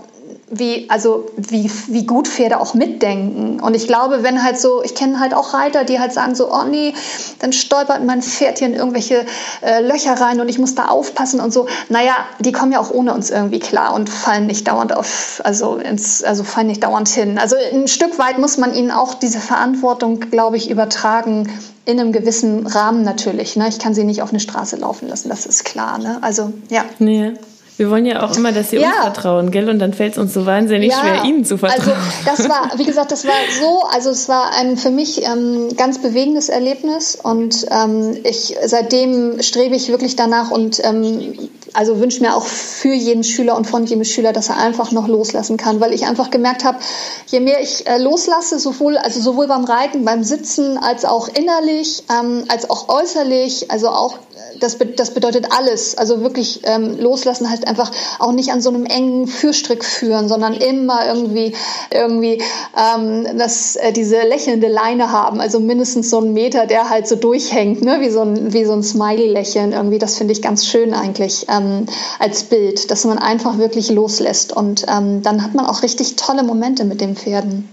wie, 0.51 0.89
also 0.89 1.31
wie, 1.37 1.71
wie 1.87 2.05
gut 2.05 2.27
Pferde 2.27 2.59
auch 2.59 2.73
mitdenken. 2.73 3.59
Und 3.61 3.73
ich 3.73 3.87
glaube, 3.87 4.21
wenn 4.21 4.43
halt 4.43 4.59
so, 4.59 4.83
ich 4.83 4.93
kenne 4.95 5.19
halt 5.19 5.33
auch 5.33 5.53
Reiter, 5.53 5.85
die 5.85 5.99
halt 5.99 6.11
sagen 6.11 6.35
so, 6.35 6.53
oh 6.53 6.63
nee, 6.69 6.93
dann 7.39 7.53
stolpert 7.53 8.03
mein 8.03 8.21
Pferd 8.21 8.59
hier 8.59 8.67
in 8.67 8.73
irgendwelche 8.73 9.25
äh, 9.61 9.81
Löcher 9.81 10.13
rein 10.13 10.41
und 10.41 10.49
ich 10.49 10.59
muss 10.59 10.75
da 10.75 10.89
aufpassen 10.89 11.39
und 11.39 11.53
so. 11.53 11.67
Naja, 11.87 12.15
die 12.39 12.51
kommen 12.51 12.73
ja 12.73 12.79
auch 12.79 12.91
ohne 12.91 13.13
uns 13.13 13.29
irgendwie 13.29 13.59
klar 13.59 13.93
und 13.93 14.09
fallen 14.09 14.45
nicht 14.45 14.67
dauernd 14.67 14.95
auf, 14.95 15.41
also 15.45 15.77
ins, 15.77 16.23
also 16.23 16.43
fallen 16.43 16.67
nicht 16.67 16.83
dauernd 16.83 17.07
hin. 17.07 17.37
Also 17.37 17.55
ein 17.73 17.87
Stück 17.87 18.19
weit 18.19 18.37
muss 18.37 18.57
man 18.57 18.73
ihnen 18.73 18.91
auch 18.91 19.13
diese 19.13 19.39
Verantwortung, 19.39 20.19
glaube 20.19 20.57
ich, 20.57 20.69
übertragen, 20.69 21.47
in 21.85 21.99
einem 21.99 22.11
gewissen 22.11 22.67
Rahmen 22.67 23.03
natürlich. 23.03 23.55
Ne? 23.55 23.67
Ich 23.67 23.79
kann 23.79 23.93
sie 23.93 24.03
nicht 24.03 24.21
auf 24.21 24.29
eine 24.29 24.39
Straße 24.39 24.75
laufen 24.75 25.07
lassen, 25.07 25.29
das 25.29 25.45
ist 25.45 25.65
klar. 25.65 25.97
Ne? 25.97 26.19
Also 26.21 26.53
ja. 26.69 26.85
Nee. 26.99 27.33
Wir 27.81 27.89
wollen 27.89 28.05
ja 28.05 28.21
auch 28.21 28.37
immer, 28.37 28.51
dass 28.51 28.69
sie 28.69 28.77
ja. 28.77 28.89
uns 28.89 28.97
vertrauen, 28.97 29.49
gell? 29.49 29.67
Und 29.67 29.79
dann 29.79 29.91
fällt 29.91 30.11
es 30.11 30.19
uns 30.19 30.35
so 30.35 30.45
wahnsinnig 30.45 30.91
ja. 30.91 30.99
schwer, 30.99 31.23
ihnen 31.25 31.45
zu 31.45 31.57
vertrauen. 31.57 31.97
Also 31.97 32.43
das 32.43 32.47
war, 32.47 32.73
wie 32.77 32.85
gesagt, 32.85 33.11
das 33.11 33.25
war 33.25 33.33
so, 33.59 33.81
also 33.91 34.11
es 34.11 34.29
war 34.29 34.53
ein 34.53 34.77
für 34.77 34.91
mich 34.91 35.25
ähm, 35.25 35.75
ganz 35.77 35.97
bewegendes 35.97 36.49
Erlebnis 36.49 37.15
und 37.15 37.65
ähm, 37.71 38.19
ich 38.23 38.55
seitdem 38.63 39.41
strebe 39.41 39.75
ich 39.75 39.89
wirklich 39.89 40.15
danach 40.15 40.51
und 40.51 40.79
ähm, 40.83 41.49
also 41.73 41.99
wünsche 41.99 42.21
mir 42.21 42.35
auch 42.35 42.45
für 42.45 42.93
jeden 42.93 43.23
Schüler 43.23 43.57
und 43.57 43.65
von 43.65 43.83
jedem 43.85 44.03
Schüler, 44.03 44.31
dass 44.31 44.49
er 44.49 44.57
einfach 44.57 44.91
noch 44.91 45.07
loslassen 45.07 45.57
kann, 45.57 45.79
weil 45.79 45.91
ich 45.91 46.05
einfach 46.05 46.29
gemerkt 46.29 46.63
habe, 46.63 46.77
je 47.25 47.39
mehr 47.39 47.63
ich 47.63 47.87
äh, 47.87 47.97
loslasse, 47.97 48.59
sowohl 48.59 48.95
also 48.97 49.21
sowohl 49.21 49.47
beim 49.47 49.63
Reiten, 49.63 50.05
beim 50.05 50.23
Sitzen 50.23 50.77
als 50.77 51.03
auch 51.03 51.29
innerlich, 51.29 52.03
ähm, 52.11 52.43
als 52.47 52.69
auch 52.69 52.89
äußerlich, 52.89 53.71
also 53.71 53.89
auch 53.89 54.19
das, 54.59 54.77
das 54.95 55.13
bedeutet 55.13 55.47
alles. 55.51 55.97
Also 55.97 56.21
wirklich 56.21 56.61
ähm, 56.63 56.99
loslassen 56.99 57.49
heißt 57.49 57.67
einfach 57.67 57.91
auch 58.19 58.31
nicht 58.31 58.51
an 58.51 58.61
so 58.61 58.69
einem 58.69 58.85
engen 58.85 59.27
Fürstrick 59.27 59.83
führen, 59.83 60.27
sondern 60.27 60.53
immer 60.53 61.07
irgendwie 61.07 61.53
irgendwie 61.91 62.41
ähm, 62.77 63.37
das, 63.37 63.75
äh, 63.75 63.91
diese 63.91 64.21
lächelnde 64.21 64.67
Leine 64.67 65.11
haben. 65.11 65.41
Also 65.41 65.59
mindestens 65.59 66.09
so 66.09 66.19
einen 66.19 66.33
Meter, 66.33 66.67
der 66.67 66.89
halt 66.89 67.07
so 67.07 67.15
durchhängt, 67.15 67.81
ne? 67.81 68.01
wie 68.01 68.09
so 68.09 68.21
ein, 68.21 68.53
wie 68.53 68.65
so 68.65 68.73
ein 68.73 68.83
Smiley-Lächeln. 68.83 69.73
Irgendwie, 69.73 69.99
das 69.99 70.17
finde 70.17 70.33
ich 70.33 70.41
ganz 70.41 70.65
schön 70.65 70.93
eigentlich 70.93 71.47
ähm, 71.49 71.85
als 72.19 72.43
Bild, 72.43 72.91
dass 72.91 73.05
man 73.05 73.17
einfach 73.17 73.57
wirklich 73.57 73.89
loslässt. 73.89 74.53
Und 74.53 74.85
ähm, 74.87 75.21
dann 75.21 75.43
hat 75.43 75.55
man 75.55 75.65
auch 75.65 75.83
richtig 75.83 76.15
tolle 76.15 76.43
Momente 76.43 76.85
mit 76.85 77.01
den 77.01 77.15
Pferden. 77.15 77.67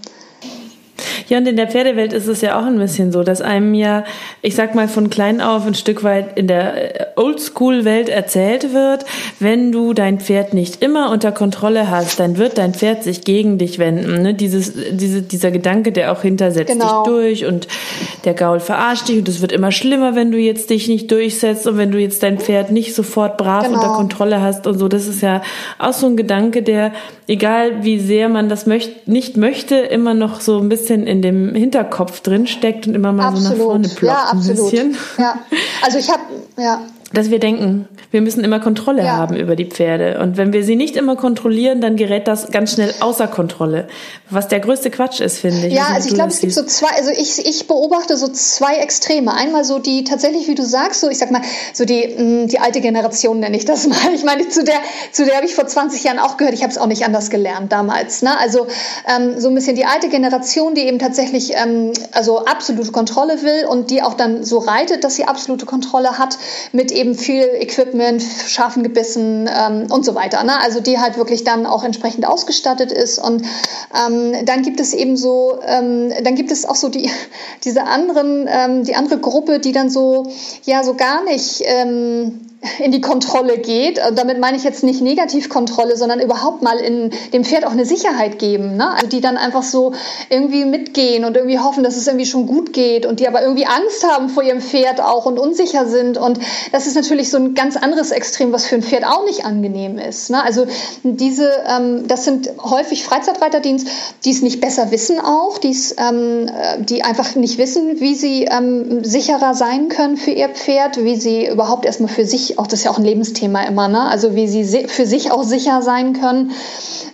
Ja, 1.29 1.37
und 1.37 1.47
in 1.47 1.55
der 1.55 1.67
Pferdewelt 1.67 2.11
ist 2.11 2.27
es 2.27 2.41
ja 2.41 2.59
auch 2.59 2.65
ein 2.65 2.79
bisschen 2.79 3.11
so, 3.11 3.23
dass 3.23 3.39
einem 3.41 3.75
ja, 3.75 4.03
ich 4.41 4.55
sag 4.55 4.73
mal, 4.73 4.87
von 4.87 5.11
klein 5.11 5.41
auf 5.41 5.65
ein 5.65 5.75
Stück 5.75 6.03
weit 6.03 6.37
in 6.37 6.47
der 6.47 7.01
äh, 7.01 7.05
Oldschool-Welt 7.15 8.09
erzählt 8.09 8.73
wird, 8.73 9.05
wenn 9.39 9.71
du 9.71 9.93
dein 9.93 10.19
Pferd 10.19 10.53
nicht 10.53 10.81
immer 10.81 11.11
unter 11.11 11.31
Kontrolle 11.31 11.89
hast, 11.89 12.19
dann 12.19 12.37
wird 12.37 12.57
dein 12.57 12.73
Pferd 12.73 13.03
sich 13.03 13.21
gegen 13.23 13.59
dich 13.59 13.77
wenden. 13.77 14.23
Ne? 14.23 14.33
Dieses, 14.33 14.73
diese, 14.91 15.21
dieser 15.21 15.51
Gedanke, 15.51 15.91
der 15.91 16.11
auch 16.11 16.23
hintersetzt 16.23 16.71
genau. 16.71 17.03
dich 17.03 17.13
durch 17.13 17.45
und 17.45 17.67
der 18.25 18.33
Gaul 18.33 18.59
verarscht 18.59 19.07
dich 19.07 19.19
und 19.19 19.29
es 19.29 19.41
wird 19.41 19.51
immer 19.51 19.71
schlimmer, 19.71 20.15
wenn 20.15 20.31
du 20.31 20.37
jetzt 20.39 20.69
dich 20.71 20.87
nicht 20.87 21.11
durchsetzt 21.11 21.67
und 21.67 21.77
wenn 21.77 21.91
du 21.91 21.99
jetzt 21.99 22.23
dein 22.23 22.39
Pferd 22.39 22.71
nicht 22.71 22.95
sofort 22.95 23.37
brav 23.37 23.65
genau. 23.65 23.77
unter 23.77 23.93
Kontrolle 23.93 24.41
hast 24.41 24.65
und 24.65 24.79
so. 24.79 24.87
Das 24.87 25.07
ist 25.07 25.21
ja 25.21 25.41
auch 25.77 25.93
so 25.93 26.07
ein 26.07 26.17
Gedanke, 26.17 26.63
der, 26.63 26.91
egal 27.27 27.83
wie 27.83 27.99
sehr 27.99 28.29
man 28.29 28.49
das 28.49 28.65
möcht, 28.65 29.07
nicht 29.07 29.37
möchte, 29.37 29.75
immer 29.75 30.15
noch 30.15 30.41
so 30.41 30.59
ein 30.59 30.69
bisschen 30.69 31.05
in 31.05 31.18
dem 31.21 31.53
Hinterkopf 31.55 32.21
drin 32.21 32.47
steckt 32.47 32.87
und 32.87 32.95
immer 32.95 33.11
mal 33.11 33.27
absolut. 33.27 33.47
so 33.47 33.57
nach 33.57 33.63
vorne 33.63 33.87
ploppt 33.87 34.03
ja, 34.03 34.23
absolut. 34.31 34.73
ein 34.73 34.91
bisschen. 34.91 34.97
Ja, 35.17 35.39
also 35.83 35.97
ich 35.97 36.09
habe, 36.09 36.21
ja, 36.57 36.81
dass 37.13 37.31
wir 37.31 37.39
denken, 37.39 37.87
wir 38.11 38.21
müssen 38.21 38.43
immer 38.43 38.59
Kontrolle 38.59 39.03
ja. 39.03 39.17
haben 39.17 39.35
über 39.35 39.55
die 39.55 39.65
Pferde. 39.65 40.19
Und 40.21 40.37
wenn 40.37 40.53
wir 40.53 40.63
sie 40.63 40.75
nicht 40.75 40.95
immer 40.95 41.15
kontrollieren, 41.15 41.81
dann 41.81 41.95
gerät 41.95 42.27
das 42.27 42.51
ganz 42.51 42.73
schnell 42.73 42.93
außer 42.99 43.27
Kontrolle. 43.27 43.87
Was 44.29 44.47
der 44.47 44.59
größte 44.59 44.91
Quatsch 44.91 45.19
ist, 45.19 45.39
finde 45.39 45.67
ich. 45.67 45.73
Ja, 45.73 45.87
also 45.93 46.09
ich 46.09 46.13
glaube, 46.13 46.29
es 46.29 46.39
gibt 46.39 46.53
so 46.53 46.63
zwei, 46.63 46.89
also 46.95 47.09
ich, 47.09 47.45
ich 47.47 47.67
beobachte 47.67 48.15
so 48.15 48.27
zwei 48.27 48.75
Extreme. 48.75 49.33
Einmal 49.33 49.63
so 49.63 49.79
die 49.79 50.03
tatsächlich, 50.03 50.47
wie 50.47 50.55
du 50.55 50.63
sagst, 50.63 51.01
so 51.01 51.09
ich 51.09 51.17
sag 51.17 51.31
mal, 51.31 51.41
so 51.73 51.83
die, 51.83 52.07
mm, 52.07 52.47
die 52.47 52.59
alte 52.59 52.79
Generation 52.79 53.39
nenne 53.39 53.57
ich 53.57 53.65
das 53.65 53.87
mal. 53.87 54.13
Ich 54.13 54.23
meine, 54.23 54.47
zu 54.47 54.63
der, 54.63 54.79
zu 55.11 55.25
der 55.25 55.35
habe 55.35 55.47
ich 55.47 55.55
vor 55.55 55.65
20 55.65 56.03
Jahren 56.03 56.19
auch 56.19 56.37
gehört. 56.37 56.53
Ich 56.53 56.61
habe 56.61 56.71
es 56.71 56.77
auch 56.77 56.87
nicht 56.87 57.05
anders 57.05 57.31
gelernt 57.31 57.71
damals. 57.71 58.21
Ne? 58.21 58.37
Also 58.37 58.67
ähm, 59.07 59.39
so 59.39 59.49
ein 59.49 59.55
bisschen 59.55 59.75
die 59.75 59.85
alte 59.85 60.09
Generation, 60.09 60.75
die 60.75 60.81
eben 60.81 60.99
tatsächlich 60.99 61.53
ähm, 61.55 61.93
also 62.11 62.45
absolute 62.45 62.91
Kontrolle 62.91 63.41
will 63.41 63.65
und 63.67 63.89
die 63.89 64.03
auch 64.03 64.13
dann 64.13 64.43
so 64.43 64.59
reitet, 64.59 65.03
dass 65.03 65.15
sie 65.15 65.23
absolute 65.23 65.65
Kontrolle 65.65 66.19
hat 66.19 66.37
mit 66.71 66.98
eben 66.99 67.15
viel 67.15 67.43
Equipment, 67.43 68.21
scharfen 68.21 68.83
Gebissen 68.83 69.49
ähm, 69.51 69.87
und 69.89 70.03
so 70.03 70.15
weiter. 70.15 70.43
Ne? 70.43 70.59
Also 70.61 70.81
die 70.81 70.99
halt 70.99 71.17
wirklich 71.17 71.43
dann 71.43 71.65
auch 71.65 71.83
entsprechend 71.83 72.27
ausgestattet 72.27 72.91
ist. 72.91 73.19
Und 73.19 73.43
ähm, 73.95 74.45
dann 74.45 74.61
gibt 74.63 74.79
es 74.79 74.93
eben 74.93 75.15
so, 75.15 75.59
ähm, 75.65 76.11
dann 76.23 76.35
gibt 76.35 76.51
es 76.51 76.65
auch 76.65 76.75
so 76.75 76.89
die, 76.89 77.09
diese 77.63 77.83
anderen, 77.83 78.47
ähm, 78.51 78.83
die 78.83 78.95
andere 78.95 79.19
Gruppe, 79.19 79.59
die 79.59 79.71
dann 79.71 79.89
so, 79.89 80.27
ja, 80.65 80.83
so 80.83 80.95
gar 80.95 81.23
nicht 81.23 81.61
ähm, 81.65 82.41
in 82.79 82.91
die 82.91 83.01
Kontrolle 83.01 83.57
geht. 83.57 83.99
Damit 84.15 84.39
meine 84.39 84.57
ich 84.57 84.63
jetzt 84.63 84.83
nicht 84.83 85.01
Negativkontrolle, 85.01 85.95
sondern 85.95 86.19
überhaupt 86.19 86.61
mal 86.61 86.77
in 86.77 87.11
dem 87.31 87.45
Pferd 87.45 87.65
auch 87.65 87.71
eine 87.71 87.85
Sicherheit 87.85 88.37
geben. 88.37 88.75
Ne? 88.75 88.89
Also 88.91 89.07
die 89.07 89.21
dann 89.21 89.37
einfach 89.37 89.63
so 89.63 89.93
irgendwie 90.29 90.65
mitgehen 90.65 91.23
und 91.23 91.37
irgendwie 91.37 91.59
hoffen, 91.59 91.83
dass 91.83 91.95
es 91.95 92.07
irgendwie 92.07 92.25
schon 92.25 92.47
gut 92.47 92.73
geht 92.73 93.05
und 93.05 93.19
die 93.19 93.27
aber 93.27 93.41
irgendwie 93.41 93.65
Angst 93.65 94.05
haben 94.05 94.29
vor 94.29 94.43
ihrem 94.43 94.61
Pferd 94.61 95.01
auch 95.01 95.25
und 95.25 95.39
unsicher 95.39 95.85
sind. 95.85 96.17
Und 96.17 96.39
das 96.71 96.85
ist 96.85 96.95
natürlich 96.95 97.29
so 97.29 97.37
ein 97.37 97.53
ganz 97.53 97.77
anderes 97.77 98.11
Extrem, 98.11 98.51
was 98.51 98.65
für 98.65 98.75
ein 98.75 98.83
Pferd 98.83 99.05
auch 99.05 99.25
nicht 99.25 99.45
angenehm 99.45 99.97
ist. 99.97 100.29
Ne? 100.29 100.43
Also 100.43 100.65
diese, 101.03 101.49
ähm, 101.65 102.07
das 102.07 102.25
sind 102.25 102.49
häufig 102.61 103.03
Freizeitreiterdienst, 103.03 103.87
die 104.25 104.31
es 104.31 104.41
nicht 104.41 104.59
besser 104.59 104.91
wissen 104.91 105.19
auch, 105.19 105.59
ähm, 105.63 106.49
die 106.79 107.03
einfach 107.03 107.35
nicht 107.35 107.57
wissen, 107.57 107.99
wie 107.99 108.15
sie 108.15 108.45
ähm, 108.45 109.03
sicherer 109.03 109.53
sein 109.53 109.87
können 109.87 110.17
für 110.17 110.31
ihr 110.31 110.49
Pferd, 110.49 111.03
wie 111.03 111.15
sie 111.15 111.47
überhaupt 111.47 111.85
erstmal 111.85 112.09
für 112.09 112.25
sich 112.25 112.48
auch 112.57 112.67
das 112.67 112.79
ist 112.79 112.85
ja 112.85 112.91
auch 112.91 112.97
ein 112.97 113.05
Lebensthema 113.05 113.63
immer, 113.63 113.87
ne? 113.87 114.01
Also 114.01 114.35
wie 114.35 114.47
sie 114.47 114.87
für 114.87 115.05
sich 115.05 115.31
auch 115.31 115.43
sicher 115.43 115.81
sein 115.81 116.13
können. 116.13 116.51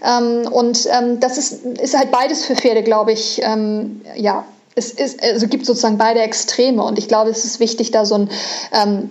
Ähm, 0.03 0.47
und 0.51 0.87
ähm, 0.91 1.19
das 1.19 1.37
ist, 1.37 1.65
ist 1.65 1.97
halt 1.97 2.11
beides 2.11 2.45
für 2.45 2.55
Pferde, 2.55 2.83
glaube 2.83 3.11
ich, 3.11 3.41
ähm, 3.43 4.01
ja. 4.15 4.45
Es 4.77 4.91
ist, 4.91 5.23
also 5.23 5.47
gibt 5.47 5.65
sozusagen 5.65 5.97
beide 5.97 6.19
Extreme 6.19 6.83
und 6.83 6.99
ich 6.99 7.07
glaube, 7.07 7.29
es 7.29 7.45
ist 7.45 7.61
wichtig, 7.61 7.91
da 7.91 8.05
so 8.05 8.15
ein 8.15 8.29
ähm, 8.73 9.09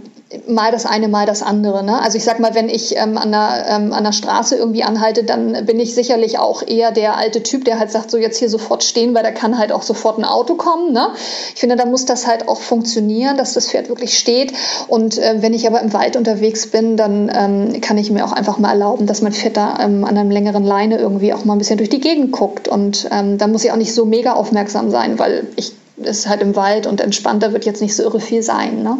mal 0.49 0.73
das 0.73 0.87
eine, 0.87 1.09
mal 1.09 1.26
das 1.26 1.43
andere. 1.43 1.85
Ne? 1.85 2.00
Also 2.00 2.16
ich 2.16 2.25
sag 2.25 2.40
mal, 2.40 2.54
wenn 2.54 2.69
ich 2.69 2.97
ähm, 2.97 3.19
an, 3.19 3.31
der, 3.31 3.66
ähm, 3.69 3.93
an 3.93 4.04
der 4.04 4.12
Straße 4.12 4.57
irgendwie 4.57 4.83
anhalte, 4.83 5.23
dann 5.23 5.66
bin 5.66 5.78
ich 5.78 5.95
sicherlich 5.95 6.38
auch 6.38 6.62
eher 6.66 6.93
der 6.93 7.16
alte 7.16 7.43
Typ, 7.43 7.64
der 7.64 7.78
halt 7.78 7.90
sagt, 7.90 8.11
so 8.11 8.16
jetzt 8.16 8.38
hier 8.38 8.49
sofort 8.49 8.83
stehen, 8.83 9.14
weil 9.14 9.23
da 9.23 9.31
kann 9.31 9.59
halt 9.59 9.71
auch 9.71 9.83
sofort 9.83 10.19
ein 10.19 10.25
Auto 10.25 10.54
kommen. 10.54 10.93
Ne? 10.93 11.09
Ich 11.54 11.61
finde, 11.61 11.76
da 11.76 11.87
muss 11.87 12.04
das 12.04 12.26
halt 12.26 12.49
auch 12.49 12.61
funktionieren, 12.61 13.37
dass 13.37 13.54
das 13.54 13.69
Pferd 13.69 13.88
wirklich 13.88 14.19
steht. 14.19 14.52
Und 14.88 15.19
äh, 15.19 15.37
wenn 15.40 15.52
ich 15.52 15.66
aber 15.66 15.81
im 15.81 15.93
Wald 15.93 16.16
unterwegs 16.16 16.66
bin, 16.69 16.97
dann 16.97 17.31
ähm, 17.35 17.81
kann 17.81 17.99
ich 17.99 18.11
mir 18.11 18.25
auch 18.25 18.33
einfach 18.33 18.59
mal 18.59 18.71
erlauben, 18.71 19.07
dass 19.07 19.23
mein 19.23 19.33
Pferd 19.33 19.57
da 19.57 19.78
ähm, 19.81 20.04
an 20.04 20.16
einem 20.16 20.31
längeren 20.31 20.64
Leine 20.64 20.99
irgendwie 20.99 21.33
auch 21.33 21.45
mal 21.45 21.54
ein 21.54 21.59
bisschen 21.59 21.78
durch 21.78 21.90
die 21.90 22.00
Gegend 22.00 22.33
guckt. 22.33 22.66
Und 22.66 23.09
ähm, 23.12 23.38
da 23.38 23.47
muss 23.47 23.64
ich 23.64 23.73
auch 23.73 23.76
nicht 23.76 23.95
so 23.95 24.04
mega 24.04 24.33
aufmerksam 24.33 24.90
sein, 24.90 25.19
weil 25.19 25.47
ich 25.57 25.73
ist 25.97 26.28
halt 26.28 26.43
im 26.43 26.57
Wald 26.57 26.88
und 26.88 27.00
entspannter 27.00 27.52
wird 27.52 27.64
jetzt 27.64 27.81
nicht 27.81 27.95
so 27.95 28.02
irre 28.02 28.21
viel 28.21 28.43
sein. 28.43 28.83
Ne? 28.83 28.98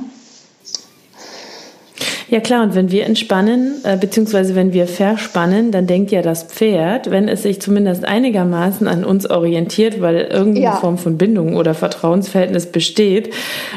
Ja 2.35 2.41
klar, 2.41 2.65
und 2.65 2.75
wenn 2.75 2.91
wir 2.91 3.07
entspannen, 3.07 3.77
äh, 3.85 3.97
beziehungsweise 3.97 4.57
wenn 4.57 4.73
wir 4.73 4.89
verspannen, 4.89 5.71
dann 5.71 5.87
denkt 5.87 6.11
ja 6.11 6.21
das 6.21 6.43
Pferd, 6.43 7.13
wenn 7.13 7.29
es 7.29 7.45
sich 7.45 7.61
zumindest 7.61 8.05
einigermaßen 8.05 8.89
an 8.89 9.05
uns 9.05 9.31
orientiert, 9.31 10.01
weil 10.01 10.17
irgendeine 10.17 10.65
ja. 10.65 10.73
Form 10.73 10.99
von 10.99 11.17
Bindung 11.17 11.55
oder 11.55 11.75
Vertrauensverhältnis 11.75 12.67
besteht, 12.67 13.33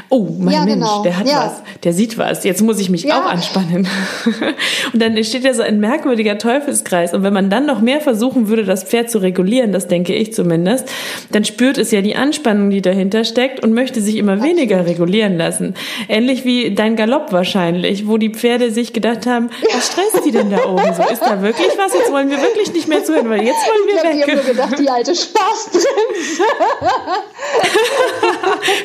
oh, 0.09 0.29
mein 0.39 0.55
ja, 0.55 0.65
Mensch, 0.65 0.73
genau. 0.73 1.03
der 1.03 1.19
hat 1.19 1.27
ja. 1.27 1.45
was, 1.45 1.83
der 1.83 1.93
sieht 1.93 2.17
was, 2.17 2.45
jetzt 2.45 2.63
muss 2.63 2.79
ich 2.79 2.89
mich 2.89 3.13
auch 3.13 3.27
anspannen. 3.27 3.87
und 4.93 4.99
dann 5.03 5.15
entsteht 5.15 5.43
ja 5.43 5.53
so 5.53 5.61
ein 5.61 5.79
merkwürdiger 5.79 6.39
Teufelskreis. 6.39 7.13
Und 7.13 7.21
wenn 7.21 7.33
man 7.33 7.51
dann 7.51 7.67
noch 7.67 7.81
mehr 7.81 8.01
versuchen 8.01 8.47
würde, 8.47 8.63
das 8.63 8.85
Pferd 8.85 9.11
zu 9.11 9.19
regulieren, 9.19 9.71
das 9.71 9.87
denke 9.87 10.15
ich 10.15 10.33
zumindest, 10.33 10.89
dann 11.31 11.45
spürt 11.45 11.77
es 11.77 11.91
ja 11.91 12.01
die 12.01 12.15
Anspannung, 12.15 12.71
die 12.71 12.81
dahinter 12.81 13.23
steckt 13.23 13.63
und 13.63 13.73
möchte 13.73 14.01
sich 14.01 14.15
immer 14.15 14.31
Absolut. 14.31 14.57
weniger 14.57 14.87
regulieren 14.87 15.37
lassen. 15.37 15.75
Ähnlich 16.09 16.43
wie 16.43 16.73
dein 16.73 16.95
Galopp 16.95 17.31
wahrscheinlich, 17.31 18.07
wo 18.07 18.17
die 18.17 18.31
Pferde 18.31 18.46
sich 18.71 18.93
gedacht 18.93 19.25
haben, 19.25 19.49
was 19.73 19.87
stresst 19.87 20.25
die 20.25 20.31
denn 20.31 20.49
da 20.49 20.65
oben 20.65 20.93
so? 20.93 21.03
Ist 21.03 21.21
da 21.21 21.41
wirklich 21.41 21.77
was? 21.77 21.93
Jetzt 21.93 22.11
wollen 22.11 22.29
wir 22.29 22.41
wirklich 22.41 22.73
nicht 22.73 22.87
mehr 22.87 23.03
zuhören, 23.03 23.29
weil 23.29 23.43
jetzt 23.43 23.65
wollen 23.67 23.87
wir 23.87 23.95
ich 23.95 24.03
weg. 24.03 24.13
Die 24.13 24.23
haben 24.23 24.35
nur 24.35 24.43
gedacht, 24.43 24.79
die 24.79 24.89
alte 24.89 25.15
Spaßbremse. 25.15 25.87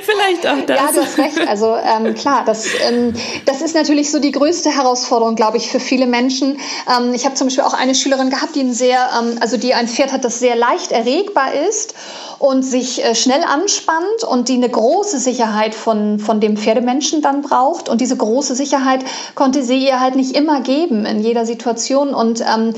Vielleicht 0.03 0.46
auch 0.46 0.66
das. 0.66 0.77
Ja, 0.77 0.92
du 0.92 1.01
hast 1.01 1.18
recht. 1.18 1.48
Also 1.48 1.77
ähm, 1.77 2.14
klar, 2.14 2.44
das, 2.44 2.66
ähm, 2.88 3.14
das 3.46 3.62
ist 3.62 3.75
natürlich 3.75 4.11
so 4.11 4.18
die 4.18 4.33
größte 4.33 4.70
Herausforderung, 4.70 5.37
glaube 5.37 5.57
ich, 5.57 5.70
für 5.70 5.81
viele 5.81 6.07
Menschen. 6.07 6.59
Ähm, 6.88 7.14
ich 7.14 7.25
habe 7.25 7.35
zum 7.35 7.46
Beispiel 7.48 7.64
auch 7.64 7.75
eine 7.75 7.94
Schülerin 7.94 8.31
gehabt, 8.31 8.55
die 8.55 8.61
ein 8.61 8.75
sehr, 8.75 9.09
ähm, 9.18 9.37
also 9.40 9.57
die 9.57 9.75
ein 9.75 9.88
Pferd 9.88 10.12
hat, 10.12 10.25
das 10.25 10.38
sehr 10.38 10.57
leicht 10.57 10.92
erregbar 10.92 11.55
ist 11.68 11.94
und 12.42 12.64
sich 12.64 13.05
äh, 13.05 13.14
schnell 13.14 13.44
anspannt 13.44 14.25
und 14.29 14.48
die 14.48 14.55
eine 14.55 14.68
große 14.68 15.18
Sicherheit 15.18 15.77
von, 15.77 16.18
von 16.18 16.40
dem 16.40 16.57
Pferdemenschen 16.57 17.22
dann 17.22 17.42
braucht. 17.42 17.88
Und 17.88 18.01
diese 18.01 18.16
große 18.16 18.57
Sicherheit 18.57 19.05
konnte 19.43 19.65
sie 19.65 19.85
ihr 19.85 19.99
halt 19.99 20.15
nicht 20.15 20.37
immer 20.37 20.61
geben 20.61 21.05
in 21.05 21.19
jeder 21.19 21.45
Situation. 21.45 22.15
Und 22.15 22.41
ähm, 22.43 22.75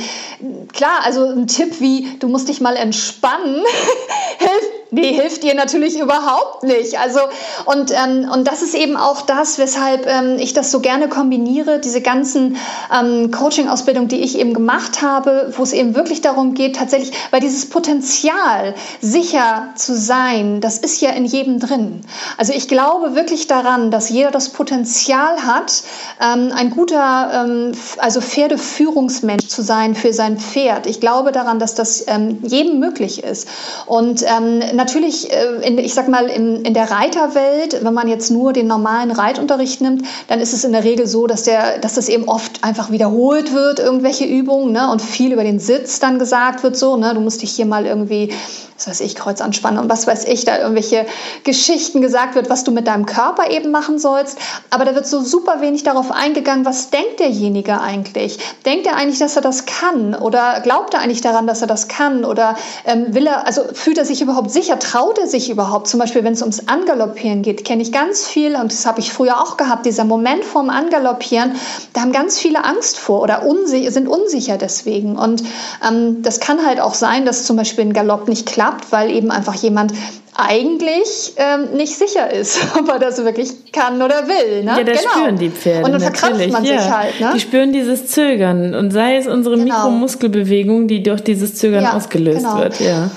klar, 0.73 1.01
also 1.05 1.27
ein 1.27 1.47
Tipp 1.47 1.79
wie, 1.79 2.17
du 2.21 2.29
musst 2.29 2.49
dich 2.49 2.63
mal 2.63 2.75
entspannen, 2.77 3.57
hilft 4.39 4.84
Nee, 4.95 5.13
hilft 5.13 5.43
dir 5.43 5.55
natürlich 5.55 5.99
überhaupt 5.99 6.63
nicht. 6.63 7.01
Also, 7.01 7.19
und, 7.65 7.91
ähm, 7.91 8.31
und 8.33 8.47
das 8.47 8.63
ist 8.63 8.77
eben 8.77 8.97
auch 8.97 9.23
das, 9.23 9.59
weshalb 9.59 10.07
ähm, 10.07 10.37
ich 10.39 10.53
das 10.53 10.71
so 10.71 10.79
gerne 10.79 11.09
kombiniere, 11.09 11.81
diese 11.81 12.01
ganzen 12.01 12.57
ähm, 12.97 13.33
Coaching-Ausbildungen, 13.33 14.07
die 14.07 14.21
ich 14.21 14.39
eben 14.39 14.55
gemacht 14.55 15.03
habe, 15.03 15.53
wo 15.57 15.65
es 15.65 15.73
eben 15.73 15.97
wirklich 15.97 16.21
darum 16.21 16.55
geht, 16.55 16.77
tatsächlich, 16.77 17.11
weil 17.33 17.41
dieses 17.41 17.69
Potenzial, 17.69 18.75
sicher 19.01 19.71
zu 19.75 19.97
sein, 19.97 20.61
das 20.61 20.79
ist 20.79 21.01
ja 21.01 21.11
in 21.11 21.25
jedem 21.25 21.59
drin. 21.59 22.03
Also 22.39 22.53
ich 22.53 22.69
glaube 22.69 23.17
wirklich 23.17 23.49
daran, 23.49 23.91
dass 23.91 24.11
jeder 24.11 24.31
das 24.31 24.51
Potenzial 24.51 25.45
hat, 25.45 25.83
ähm, 26.21 26.53
ein 26.55 26.71
guter, 26.71 27.47
ähm, 27.47 27.73
also 27.99 28.21
Pferdeführungsmensch 28.21 29.49
zu 29.49 29.63
sein 29.63 29.97
für 29.97 30.13
sein 30.13 30.39
Pferd. 30.39 30.87
Ich 30.87 31.01
glaube 31.01 31.33
daran, 31.33 31.59
dass 31.59 31.75
das 31.75 32.05
ähm, 32.07 32.39
jedem 32.45 32.79
möglich 32.79 33.25
ist. 33.25 33.49
Und 33.87 34.23
ähm, 34.23 34.63
natürlich, 34.85 35.33
äh, 35.33 35.67
in, 35.67 35.79
ich 35.79 35.95
sag 35.95 36.09
mal, 36.09 36.27
in, 36.27 36.63
in 36.63 36.75
der 36.75 36.91
Reiterwelt, 36.91 37.83
wenn 37.83 37.95
man 37.95 38.07
jetzt 38.07 38.31
nur 38.31 38.53
den 38.53 38.67
normalen 38.67 39.11
Reitunterricht 39.11 39.81
nimmt, 39.81 40.05
dann 40.29 40.41
ist 40.41 40.53
es 40.53 40.63
in 40.65 40.73
der 40.73 40.85
Regel 40.85 41.07
so, 41.07 41.27
dass, 41.27 41.45
der, 41.45 41.79
dass 41.79 41.95
das 41.95 42.11
eben 42.11 42.29
oft 42.29 42.63
einfach 42.63 42.91
wiederholt 42.91 43.55
wird, 43.55 43.79
irgendwelche 43.79 44.27
Übungen, 44.27 44.73
ne, 44.73 44.91
und 44.91 45.01
viel 45.01 45.33
über 45.33 45.43
den 45.43 45.59
Sitz 45.59 46.01
dann 46.01 46.19
gesagt 46.19 46.63
wird, 46.63 46.77
so, 46.77 46.97
ne, 46.97 47.15
du 47.15 47.21
musst 47.21 47.41
dich 47.41 47.53
hier 47.53 47.65
mal 47.65 47.87
irgendwie 47.87 48.35
was 48.77 48.89
weiß 48.89 49.01
ich, 49.01 49.15
Kreuzanspannung 49.15 49.85
und 49.85 49.91
was 49.91 50.07
weiß 50.07 50.25
ich, 50.25 50.45
da 50.45 50.59
irgendwelche 50.59 51.07
Geschichten 51.45 52.01
gesagt 52.01 52.35
wird, 52.35 52.51
was 52.51 52.65
du 52.65 52.73
mit 52.73 52.87
deinem 52.87 53.07
Körper 53.07 53.51
eben 53.51 53.71
machen 53.71 53.99
sollst. 53.99 54.39
Aber 54.71 54.85
da 54.85 54.95
wird 54.95 55.07
so 55.07 55.21
super 55.21 55.61
wenig 55.61 55.85
darauf 55.85 56.11
eingegangen, 56.11 56.65
was 56.65 56.91
denkt 56.91 57.21
derjenige 57.21 57.81
eigentlich? 57.81 58.39
Denkt 58.65 58.87
er 58.87 58.97
eigentlich, 58.97 59.21
dass 59.21 59.37
er 59.37 59.43
das 59.43 59.67
kann? 59.67 60.15
Oder 60.15 60.61
glaubt 60.61 60.95
er 60.95 61.01
eigentlich 61.01 61.21
daran, 61.21 61.47
dass 61.47 61.61
er 61.61 61.69
das 61.69 61.87
kann? 61.87 62.25
Oder 62.25 62.57
ähm, 62.85 63.15
will 63.15 63.27
er, 63.27 63.47
also 63.47 63.63
fühlt 63.73 63.99
er 63.99 64.05
sich 64.05 64.21
überhaupt 64.21 64.51
sicher? 64.51 64.64
Traut 64.81 65.19
er 65.19 65.29
sich 65.29 65.51
überhaupt? 65.51 65.87
Zum 65.87 66.01
Beispiel, 66.01 66.25
wenn 66.25 66.33
es 66.33 66.43
ums 66.43 66.67
Angaloppieren 66.67 67.43
geht, 67.43 67.65
kenne 67.65 67.83
ich 67.83 67.93
ganz 67.93 68.27
viel, 68.27 68.57
und 68.57 68.73
das 68.73 68.87
habe 68.87 69.01
ich 69.01 69.13
früher 69.13 69.41
auch 69.41 69.57
gehabt, 69.57 69.87
dieser 69.87 70.05
Moment 70.05 70.45
vorm 70.45 70.69
Angaloppieren, 70.69 71.53
da 71.93 72.01
haben 72.01 72.13
ganz 72.13 72.39
viele 72.39 72.65
Angst 72.65 72.99
vor 72.99 73.23
oder 73.23 73.47
unsicher, 73.47 73.91
sind 73.93 74.09
unsicher 74.09 74.59
deswegen. 74.59 75.17
Und 75.17 75.45
ähm, 75.87 76.23
das 76.23 76.41
kann 76.41 76.67
halt 76.67 76.81
auch 76.81 76.95
sein, 76.95 77.25
dass 77.25 77.45
zum 77.45 77.57
Beispiel 77.57 77.85
ein 77.85 77.93
Galopp 77.93 78.29
nicht 78.29 78.47
klappt 78.47 78.65
klappt, 78.65 78.93
weil 78.93 79.11
eben 79.11 79.31
einfach 79.31 79.55
jemand 79.55 79.93
eigentlich 80.37 81.35
ähm, 81.37 81.77
nicht 81.77 81.97
sicher 81.97 82.33
ist, 82.33 82.59
ob 82.79 82.89
er 82.89 82.99
das 82.99 83.25
wirklich 83.25 83.73
kann 83.73 84.03
oder 84.03 84.27
will. 84.27 84.65
Ne? 84.65 84.75
Ja, 84.79 84.85
das 84.85 85.01
genau. 85.01 85.13
spüren 85.13 85.37
die 85.37 85.51
Pferde. 85.51 85.85
Und 85.85 85.93
dann 85.93 86.01
verkrampft 86.01 86.51
man 86.51 86.65
ja. 86.65 86.81
sich 86.81 86.91
halt. 86.91 87.21
Ne? 87.21 87.31
Die 87.35 87.41
spüren 87.41 87.73
dieses 87.73 88.09
Zögern 88.09 88.75
und 88.75 88.91
sei 88.91 89.17
es 89.17 89.27
unsere 89.27 89.57
genau. 89.57 89.75
Mikromuskelbewegung, 89.75 90.89
die 90.89 91.03
durch 91.03 91.23
dieses 91.23 91.55
Zögern 91.55 91.85
ja, 91.85 91.93
ausgelöst 91.93 92.39
genau. 92.39 92.59
wird. 92.59 92.81
Ja. 92.81 93.11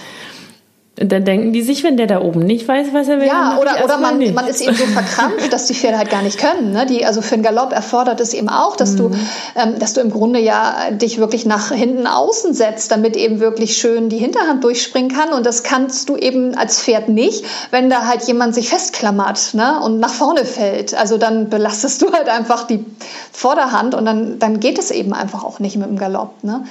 Und 0.99 1.11
dann 1.11 1.25
denken 1.25 1.53
die 1.53 1.61
sich, 1.61 1.83
wenn 1.83 1.95
der 1.95 2.07
da 2.07 2.21
oben 2.21 2.39
nicht 2.39 2.67
weiß, 2.67 2.87
was 2.91 3.07
er 3.07 3.19
will. 3.19 3.27
Ja, 3.27 3.59
oder, 3.61 3.83
oder 3.83 3.99
man, 3.99 4.33
man 4.33 4.47
ist 4.47 4.61
eben 4.61 4.75
so 4.75 4.85
verkrampft, 4.85 5.53
dass 5.53 5.67
die 5.67 5.75
Pferde 5.75 5.99
halt 5.99 6.09
gar 6.09 6.23
nicht 6.23 6.39
können. 6.39 6.71
Ne? 6.71 6.87
Die, 6.87 7.05
also 7.05 7.21
für 7.21 7.35
einen 7.35 7.43
Galopp 7.43 7.71
erfordert 7.71 8.19
es 8.19 8.33
eben 8.33 8.49
auch, 8.49 8.75
dass, 8.75 8.93
mhm. 8.93 8.97
du, 8.97 9.11
ähm, 9.55 9.77
dass 9.77 9.93
du 9.93 10.01
im 10.01 10.09
Grunde 10.09 10.39
ja 10.39 10.89
dich 10.89 11.19
wirklich 11.19 11.45
nach 11.45 11.71
hinten 11.71 12.07
außen 12.07 12.55
setzt, 12.55 12.89
damit 12.91 13.15
eben 13.15 13.39
wirklich 13.39 13.77
schön 13.77 14.09
die 14.09 14.17
Hinterhand 14.17 14.63
durchspringen 14.63 15.11
kann. 15.11 15.33
Und 15.33 15.45
das 15.45 15.61
kannst 15.61 16.09
du 16.09 16.17
eben 16.17 16.55
als 16.55 16.81
Pferd 16.81 17.09
nicht, 17.09 17.45
wenn 17.69 17.91
da 17.91 18.07
halt 18.07 18.23
jemand 18.23 18.55
sich 18.55 18.69
festklammert 18.69 19.53
ne? 19.53 19.79
und 19.79 19.99
nach 19.99 20.13
vorne 20.13 20.45
fällt. 20.45 20.95
Also 20.95 21.19
dann 21.19 21.49
belastest 21.49 22.01
du 22.01 22.11
halt 22.11 22.27
einfach 22.27 22.65
die 22.65 22.83
Vorderhand 23.31 23.93
und 23.93 24.05
dann, 24.05 24.39
dann 24.39 24.59
geht 24.59 24.79
es 24.79 24.89
eben 24.89 25.13
einfach 25.13 25.43
auch 25.43 25.59
nicht 25.59 25.77
mit 25.77 25.89
dem 25.89 25.99
Galopp. 25.99 26.43
Ne? 26.43 26.63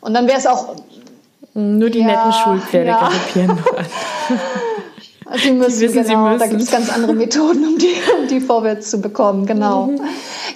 Und 0.00 0.14
dann 0.14 0.26
wäre 0.26 0.38
es 0.38 0.48
auch 0.48 0.74
nur 1.54 1.90
die 1.90 2.00
ja, 2.00 2.06
netten 2.06 2.32
Schulpferde 2.32 2.90
ja. 2.90 3.00
galoppieren 3.00 3.56
nur 3.64 3.78
an. 3.78 3.86
Sie 5.36 5.52
müssen, 5.52 5.78
die 5.78 5.94
wissen, 5.94 6.04
genau, 6.04 6.24
sie 6.24 6.30
müssen. 6.32 6.38
da 6.38 6.46
gibt 6.46 6.62
es 6.62 6.70
ganz 6.70 6.92
andere 6.92 7.12
Methoden, 7.12 7.64
um 7.66 7.78
die, 7.78 7.94
um 8.20 8.28
die 8.28 8.40
vorwärts 8.40 8.90
zu 8.90 9.00
bekommen, 9.00 9.46
genau. 9.46 9.86
Mhm. 9.86 10.00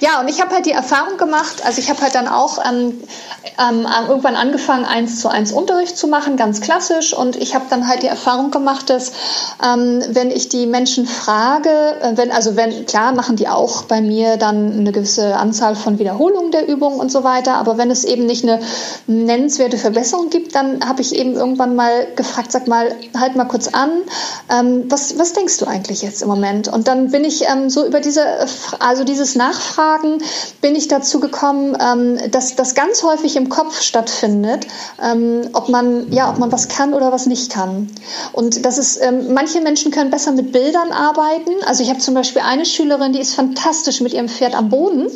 Ja, 0.01 0.21
und 0.21 0.29
ich 0.29 0.41
habe 0.41 0.55
halt 0.55 0.67
die 0.67 0.73
Erfahrung 0.73 1.17
gemacht, 1.17 1.65
also 1.65 1.81
ich 1.81 1.89
habe 1.91 2.01
halt 2.01 2.15
dann 2.15 2.29
auch 2.29 2.59
ähm, 2.65 2.95
ähm, 3.59 3.87
irgendwann 4.09 4.37
angefangen, 4.37 4.85
eins 4.85 5.21
zu 5.21 5.29
eins 5.29 5.53
Unterricht 5.53 5.97
zu 5.97 6.09
machen, 6.09 6.37
ganz 6.37 6.61
klassisch. 6.61 7.15
Und 7.15 7.37
ich 7.37 7.55
habe 7.55 7.67
dann 7.71 7.87
halt 7.89 8.03
die 8.03 8.09
Erfahrung 8.09 8.51
gemacht, 8.51 8.91
dass 8.91 9.13
ähm, 9.65 10.03
wenn 10.09 10.31
ich 10.31 10.49
die 10.49 10.67
Menschen 10.67 11.07
frage, 11.07 11.69
äh, 11.69 12.17
wenn, 12.17 12.31
also 12.31 12.57
wenn, 12.57 12.87
klar 12.87 13.13
machen 13.13 13.37
die 13.37 13.49
auch 13.49 13.83
bei 13.85 14.01
mir 14.01 14.37
dann 14.37 14.73
eine 14.73 14.93
gewisse 14.93 15.37
Anzahl 15.37 15.77
von 15.77 15.99
Wiederholungen 15.99 16.51
der 16.51 16.69
Übung 16.69 16.99
und 16.99 17.11
so 17.11 17.25
weiter, 17.25 17.55
aber 17.55 17.79
wenn 17.79 17.91
es 17.91 18.05
eben 18.05 18.27
nicht 18.27 18.45
eine 18.45 18.61
nennenswerte 19.07 19.79
Verbesserung 19.79 20.31
gibt, 20.31 20.55
dann 20.55 20.87
habe 20.87 21.03
ich 21.03 21.15
eben 21.15 21.35
irgendwann 21.35 21.77
mal 21.77 22.07
gefragt, 22.17 22.51
sag 22.53 22.67
mal, 22.67 22.95
halt 23.19 23.37
mal 23.37 23.45
kurz 23.45 23.69
an, 23.69 23.91
ähm, 24.51 24.64
was, 24.89 25.19
was 25.19 25.33
denkst 25.33 25.59
du 25.59 25.67
eigentlich 25.67 26.03
jetzt 26.03 26.23
im 26.23 26.29
Moment? 26.29 26.69
Und 26.69 26.89
dann 26.89 27.11
bin 27.11 27.25
ich 27.25 27.43
ähm, 27.43 27.71
so 27.71 27.87
über 27.87 28.01
diese, 28.01 28.25
also 28.79 29.05
dieses 29.05 29.35
Nachfragen, 29.35 30.19
bin 30.61 30.75
ich 30.75 30.89
dazu 30.89 31.21
gekommen, 31.21 31.77
ähm, 31.81 32.31
dass 32.31 32.57
das 32.57 32.75
ganz 32.75 33.03
häufig 33.03 33.37
im 33.37 33.49
Kopf 33.49 33.81
stattfindet, 33.81 34.67
ähm, 35.03 35.43
ob 35.53 35.69
man, 35.69 36.13
ja, 36.13 36.31
ob 36.31 36.39
man 36.39 36.51
was 36.53 36.69
kann 36.69 36.95
oder 36.95 37.13
was 37.13 37.27
nicht 37.27 37.53
kann. 37.53 37.89
Und 38.33 38.65
das 38.65 38.79
ist, 38.79 39.01
ähm, 39.03 39.33
manche 39.35 39.61
Menschen 39.61 39.91
können 39.91 40.11
besser 40.11 40.33
mit 40.33 40.53
Bildern 40.53 40.93
arbeiten. 40.93 41.53
Also 41.67 41.83
ich 41.83 41.91
habe 41.91 42.01
zum 42.01 42.15
Beispiel 42.15 42.43
eine 42.43 42.65
Schülerin, 42.65 43.13
die 43.13 43.21
ist 43.21 43.35
fantastisch 43.35 44.01
mit 44.01 44.13
ihrem 44.13 44.29
Pferd 44.29 44.55
am 44.55 44.69
Boden. 44.69 45.07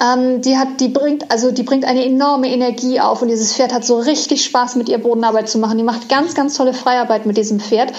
Ähm, 0.00 0.40
die 0.42 0.56
hat, 0.58 0.80
die 0.80 0.88
bringt, 0.88 1.30
also 1.30 1.50
die 1.50 1.62
bringt 1.62 1.84
eine 1.84 2.04
enorme 2.04 2.48
Energie 2.48 3.00
auf 3.00 3.22
und 3.22 3.28
dieses 3.28 3.54
Pferd 3.54 3.72
hat 3.72 3.84
so 3.84 3.98
richtig 3.98 4.44
Spaß 4.44 4.76
mit 4.76 4.88
ihr 4.88 4.98
Bodenarbeit 4.98 5.48
zu 5.48 5.58
machen. 5.58 5.78
Die 5.78 5.84
macht 5.84 6.08
ganz, 6.08 6.34
ganz 6.34 6.54
tolle 6.54 6.74
Freiarbeit 6.74 7.26
mit 7.26 7.36
diesem 7.36 7.60
Pferd. 7.60 7.92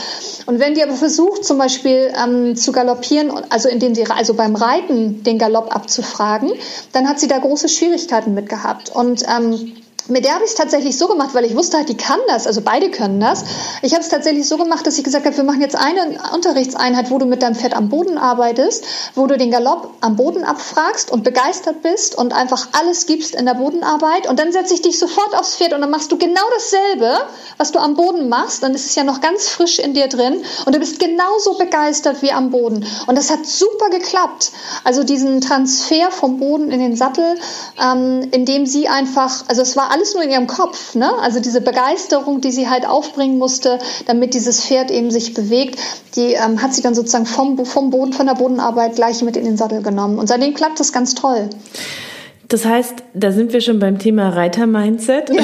Und 0.46 0.60
wenn 0.60 0.74
die 0.74 0.82
aber 0.84 0.94
versucht, 0.94 1.46
zum 1.46 1.58
Beispiel 1.58 2.14
ähm, 2.22 2.56
zu 2.56 2.72
galoppieren, 2.72 3.32
also 3.50 3.70
indem 3.70 3.96
sie 3.96 4.06
also 4.06 4.34
beim 4.34 4.56
Reiten 4.56 5.24
den 5.24 5.38
Galopp 5.38 5.76
abzufragen, 5.76 6.52
dann 6.92 7.08
hat 7.08 7.20
sie 7.20 7.28
da 7.28 7.38
große 7.38 7.70
Schwierigkeiten 7.70 8.34
mit 8.34 8.50
gehabt. 8.50 8.90
Und 8.90 9.24
ähm, 9.24 9.74
mit 10.08 10.26
der 10.26 10.36
habe 10.36 10.44
ich 10.44 10.52
es 10.52 10.56
tatsächlich 10.56 10.98
so 10.98 11.08
gemacht, 11.08 11.30
weil 11.34 11.46
ich 11.46 11.56
wusste 11.56 11.78
halt, 11.78 11.88
die 11.88 11.96
kann 11.96 12.20
das, 12.28 12.46
also 12.46 12.62
beide 12.62 12.92
können 12.92 13.20
das. 13.20 13.46
Ich 13.82 13.94
habe 13.94 14.04
es 14.04 14.10
tatsächlich 14.10 14.48
so 14.48 14.58
gemacht, 14.58 14.86
dass 14.86 14.98
ich 14.98 15.04
gesagt 15.04 15.26
habe, 15.26 15.38
wir 15.38 15.44
machen 15.46 15.62
jetzt 15.62 15.78
eine 15.78 16.20
Unterrichtseinheit, 16.34 17.10
wo 17.10 17.20
du 17.20 17.26
mit 17.26 17.42
deinem 17.42 17.56
Pferd 17.56 17.74
am 17.74 17.90
Boden 17.90 18.18
arbeitest, 18.18 18.84
wo 19.16 19.28
du 19.28 19.38
den 19.38 19.50
Galopp 19.50 19.92
am 20.02 20.18
Boden 20.18 20.44
abfragst 20.44 21.10
und 21.10 21.24
begeistert 21.24 21.82
bist 21.82 22.18
und 22.18 22.34
einfach 22.34 22.68
alles 22.74 23.06
gibst 23.06 23.34
in 23.34 23.46
der 23.46 23.54
Bodenarbeit. 23.54 24.28
Und 24.28 24.40
dann 24.40 24.52
setze 24.52 24.74
ich 24.74 24.82
dich 24.82 25.00
sofort 25.00 25.36
aufs 25.36 25.56
Pferd 25.56 25.74
und 25.74 25.80
dann 25.80 25.90
machst 25.90 26.12
du 26.12 26.18
genau 26.18 26.42
dasselbe, 26.54 27.26
was 27.58 27.72
du 27.72 27.80
am 27.80 27.96
Boden 27.96 28.28
machst. 28.28 28.64
Dann 28.64 28.76
ist 28.76 28.86
es 28.86 28.96
ja 28.96 29.06
noch 29.06 29.22
ganz 29.22 29.48
frisch 29.48 29.80
in 29.80 29.94
dir 29.94 30.08
drin 30.08 30.44
und 30.66 30.76
du 30.76 30.80
bist 30.80 31.00
genauso 31.00 31.54
begeistert 31.54 32.22
wie 32.22 32.34
am 32.34 32.52
Boden. 32.52 32.86
Und 33.08 33.18
das 33.18 33.30
hat 33.30 33.46
super 33.46 33.90
geklappt. 33.90 34.52
Also 34.84 35.04
diesen 35.04 35.40
Transfer 35.40 36.12
vom 36.12 36.40
Boden 36.40 36.72
in 36.72 36.80
den 36.80 36.96
Sattel, 36.98 37.36
ähm, 37.82 38.28
indem 38.32 38.66
sie 38.66 38.90
einfach, 38.90 39.46
also 39.48 39.62
es 39.62 39.78
war 39.78 39.93
alles 39.94 40.16
nur 40.16 40.24
in 40.24 40.32
ihrem 40.32 40.48
Kopf. 40.48 40.96
Ne? 40.96 41.14
Also 41.22 41.40
diese 41.40 41.62
Begeisterung, 41.62 42.42
die 42.42 42.52
sie 42.52 42.68
halt 42.70 42.88
aufbringen 42.88 43.38
musste, 43.38 43.80
damit 44.08 44.34
dieses 44.34 44.64
Pferd 44.66 44.92
eben 44.92 45.12
sich 45.12 45.34
bewegt, 45.34 45.80
die 46.16 46.34
ähm, 46.34 46.62
hat 46.62 46.74
sie 46.74 46.82
dann 46.82 46.96
sozusagen 46.96 47.26
vom, 47.26 47.64
vom 47.66 47.92
Boden, 47.92 48.12
von 48.12 48.26
der 48.26 48.34
Bodenarbeit 48.34 48.96
gleich 48.96 49.22
mit 49.22 49.38
in 49.38 49.46
den 49.46 49.58
Sattel 49.58 49.82
genommen. 49.82 50.18
Und 50.18 50.28
seitdem 50.28 50.54
klappt 50.54 50.80
das 50.80 50.92
ganz 50.92 51.14
toll. 51.14 51.50
Das 52.50 52.66
heißt, 52.66 53.04
da 53.14 53.32
sind 53.32 53.54
wir 53.54 53.62
schon 53.62 53.80
beim 53.80 54.00
Thema 54.00 54.30
Reiter-Mindset. 54.30 55.32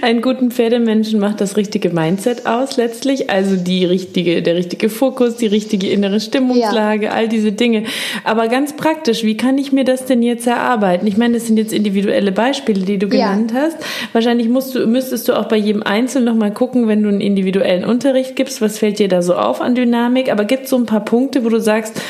Einen 0.00 0.22
guten 0.22 0.50
Pferdemenschen 0.50 1.20
macht 1.20 1.40
das 1.40 1.56
richtige 1.56 1.90
Mindset 1.90 2.46
aus 2.46 2.76
letztlich, 2.76 3.30
also 3.30 3.56
die 3.56 3.84
richtige, 3.84 4.42
der 4.42 4.56
richtige 4.56 4.88
Fokus, 4.88 5.36
die 5.36 5.46
richtige 5.46 5.88
innere 5.88 6.20
Stimmungslage, 6.20 7.06
ja. 7.06 7.12
all 7.12 7.28
diese 7.28 7.52
Dinge. 7.52 7.84
Aber 8.24 8.48
ganz 8.48 8.76
praktisch, 8.76 9.24
wie 9.24 9.36
kann 9.36 9.58
ich 9.58 9.72
mir 9.72 9.84
das 9.84 10.06
denn 10.06 10.22
jetzt 10.22 10.46
erarbeiten? 10.46 11.06
Ich 11.06 11.16
meine, 11.16 11.34
das 11.34 11.46
sind 11.46 11.58
jetzt 11.58 11.72
individuelle 11.72 12.32
Beispiele, 12.32 12.80
die 12.80 12.98
du 12.98 13.08
genannt 13.08 13.52
ja. 13.54 13.60
hast. 13.60 13.76
Wahrscheinlich 14.12 14.48
musst 14.48 14.74
du, 14.74 14.86
müsstest 14.86 15.28
du 15.28 15.34
auch 15.34 15.46
bei 15.46 15.56
jedem 15.56 15.82
Einzelnen 15.82 16.24
nochmal 16.24 16.52
gucken, 16.52 16.88
wenn 16.88 17.02
du 17.02 17.08
einen 17.08 17.20
individuellen 17.20 17.84
Unterricht 17.84 18.36
gibst, 18.36 18.62
was 18.62 18.78
fällt 18.78 18.98
dir 18.98 19.08
da 19.08 19.20
so 19.20 19.34
auf 19.34 19.60
an 19.60 19.74
Dynamik? 19.74 20.32
Aber 20.32 20.44
gibt 20.44 20.64
es 20.64 20.70
so 20.70 20.76
ein 20.76 20.86
paar 20.86 21.04
Punkte, 21.04 21.44
wo 21.44 21.50
du 21.50 21.60
sagst, 21.60 22.00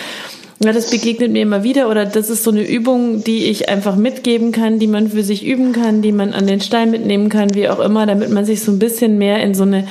ja, 0.61 0.73
das 0.73 0.90
begegnet 0.90 1.31
mir 1.31 1.42
immer 1.42 1.62
wieder 1.62 1.88
oder 1.88 2.05
das 2.05 2.31
ist 2.31 2.42
so 2.42 2.51
eine 2.51 2.66
Übung, 2.66 3.23
die 3.23 3.44
ich 3.44 3.68
einfach 3.68 3.94
mitgeben 3.94 4.51
kann, 4.51 4.79
die 4.79 4.88
man 4.88 5.09
für 5.09 5.23
sich 5.23 5.47
üben 5.47 5.73
kann, 5.73 6.03
die 6.03 6.12
man 6.12 6.33
an 6.33 6.47
den 6.47 6.61
Stein 6.61 6.90
mitnehmen 6.90 7.29
kann, 7.29 7.55
wie 7.55 7.68
auch 7.68 7.79
immer, 7.79 8.07
damit 8.07 8.31
man 8.31 8.44
sich 8.44 8.62
so 8.62 8.73
ein 8.73 8.81
bisschen 8.81 9.18
mehr 9.18 9.40
in 9.42 9.55
so 9.55 9.62
eine 9.62 9.87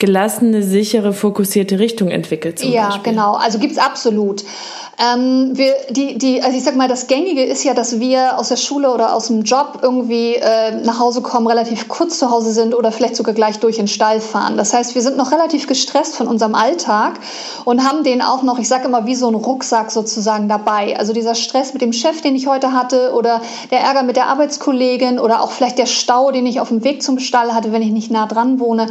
gelassene, 0.00 0.64
sichere, 0.64 1.12
fokussierte 1.12 1.78
Richtung 1.78 2.08
entwickelt. 2.08 2.58
Zum 2.58 2.72
ja, 2.72 2.88
Beispiel. 2.88 3.12
genau. 3.12 3.34
Also 3.34 3.58
gibt's 3.60 3.78
absolut. 3.78 4.44
Ähm, 5.02 5.56
wir, 5.56 5.72
die, 5.88 6.18
die, 6.18 6.42
also 6.42 6.58
ich 6.58 6.62
sag 6.62 6.76
mal, 6.76 6.86
das 6.86 7.06
Gängige 7.06 7.42
ist 7.42 7.64
ja, 7.64 7.72
dass 7.72 8.00
wir 8.00 8.38
aus 8.38 8.48
der 8.48 8.56
Schule 8.56 8.92
oder 8.92 9.14
aus 9.14 9.28
dem 9.28 9.44
Job 9.44 9.78
irgendwie 9.80 10.34
äh, 10.34 10.72
nach 10.82 10.98
Hause 10.98 11.22
kommen, 11.22 11.46
relativ 11.46 11.88
kurz 11.88 12.18
zu 12.18 12.30
Hause 12.30 12.52
sind 12.52 12.74
oder 12.74 12.92
vielleicht 12.92 13.16
sogar 13.16 13.32
gleich 13.32 13.58
durch 13.60 13.76
den 13.76 13.88
Stall 13.88 14.20
fahren. 14.20 14.58
Das 14.58 14.74
heißt, 14.74 14.94
wir 14.94 15.00
sind 15.00 15.16
noch 15.16 15.32
relativ 15.32 15.66
gestresst 15.66 16.16
von 16.16 16.26
unserem 16.26 16.54
Alltag 16.54 17.14
und 17.64 17.82
haben 17.82 18.04
den 18.04 18.20
auch 18.20 18.42
noch, 18.42 18.58
ich 18.58 18.68
sag 18.68 18.84
immer, 18.84 19.06
wie 19.06 19.14
so 19.14 19.26
ein 19.28 19.34
Rucksack 19.34 19.90
sozusagen 19.90 20.50
dabei. 20.50 20.98
Also 20.98 21.14
dieser 21.14 21.34
Stress 21.34 21.72
mit 21.72 21.80
dem 21.80 21.94
Chef, 21.94 22.20
den 22.20 22.36
ich 22.36 22.46
heute 22.46 22.74
hatte 22.74 23.12
oder 23.14 23.40
der 23.70 23.80
Ärger 23.80 24.02
mit 24.02 24.16
der 24.16 24.26
Arbeitskollegin 24.26 25.18
oder 25.18 25.40
auch 25.40 25.52
vielleicht 25.52 25.78
der 25.78 25.86
Stau, 25.86 26.30
den 26.30 26.44
ich 26.44 26.60
auf 26.60 26.68
dem 26.68 26.84
Weg 26.84 27.02
zum 27.02 27.18
Stall 27.18 27.54
hatte, 27.54 27.72
wenn 27.72 27.80
ich 27.80 27.90
nicht 27.90 28.10
nah 28.10 28.26
dran 28.26 28.60
wohne. 28.60 28.86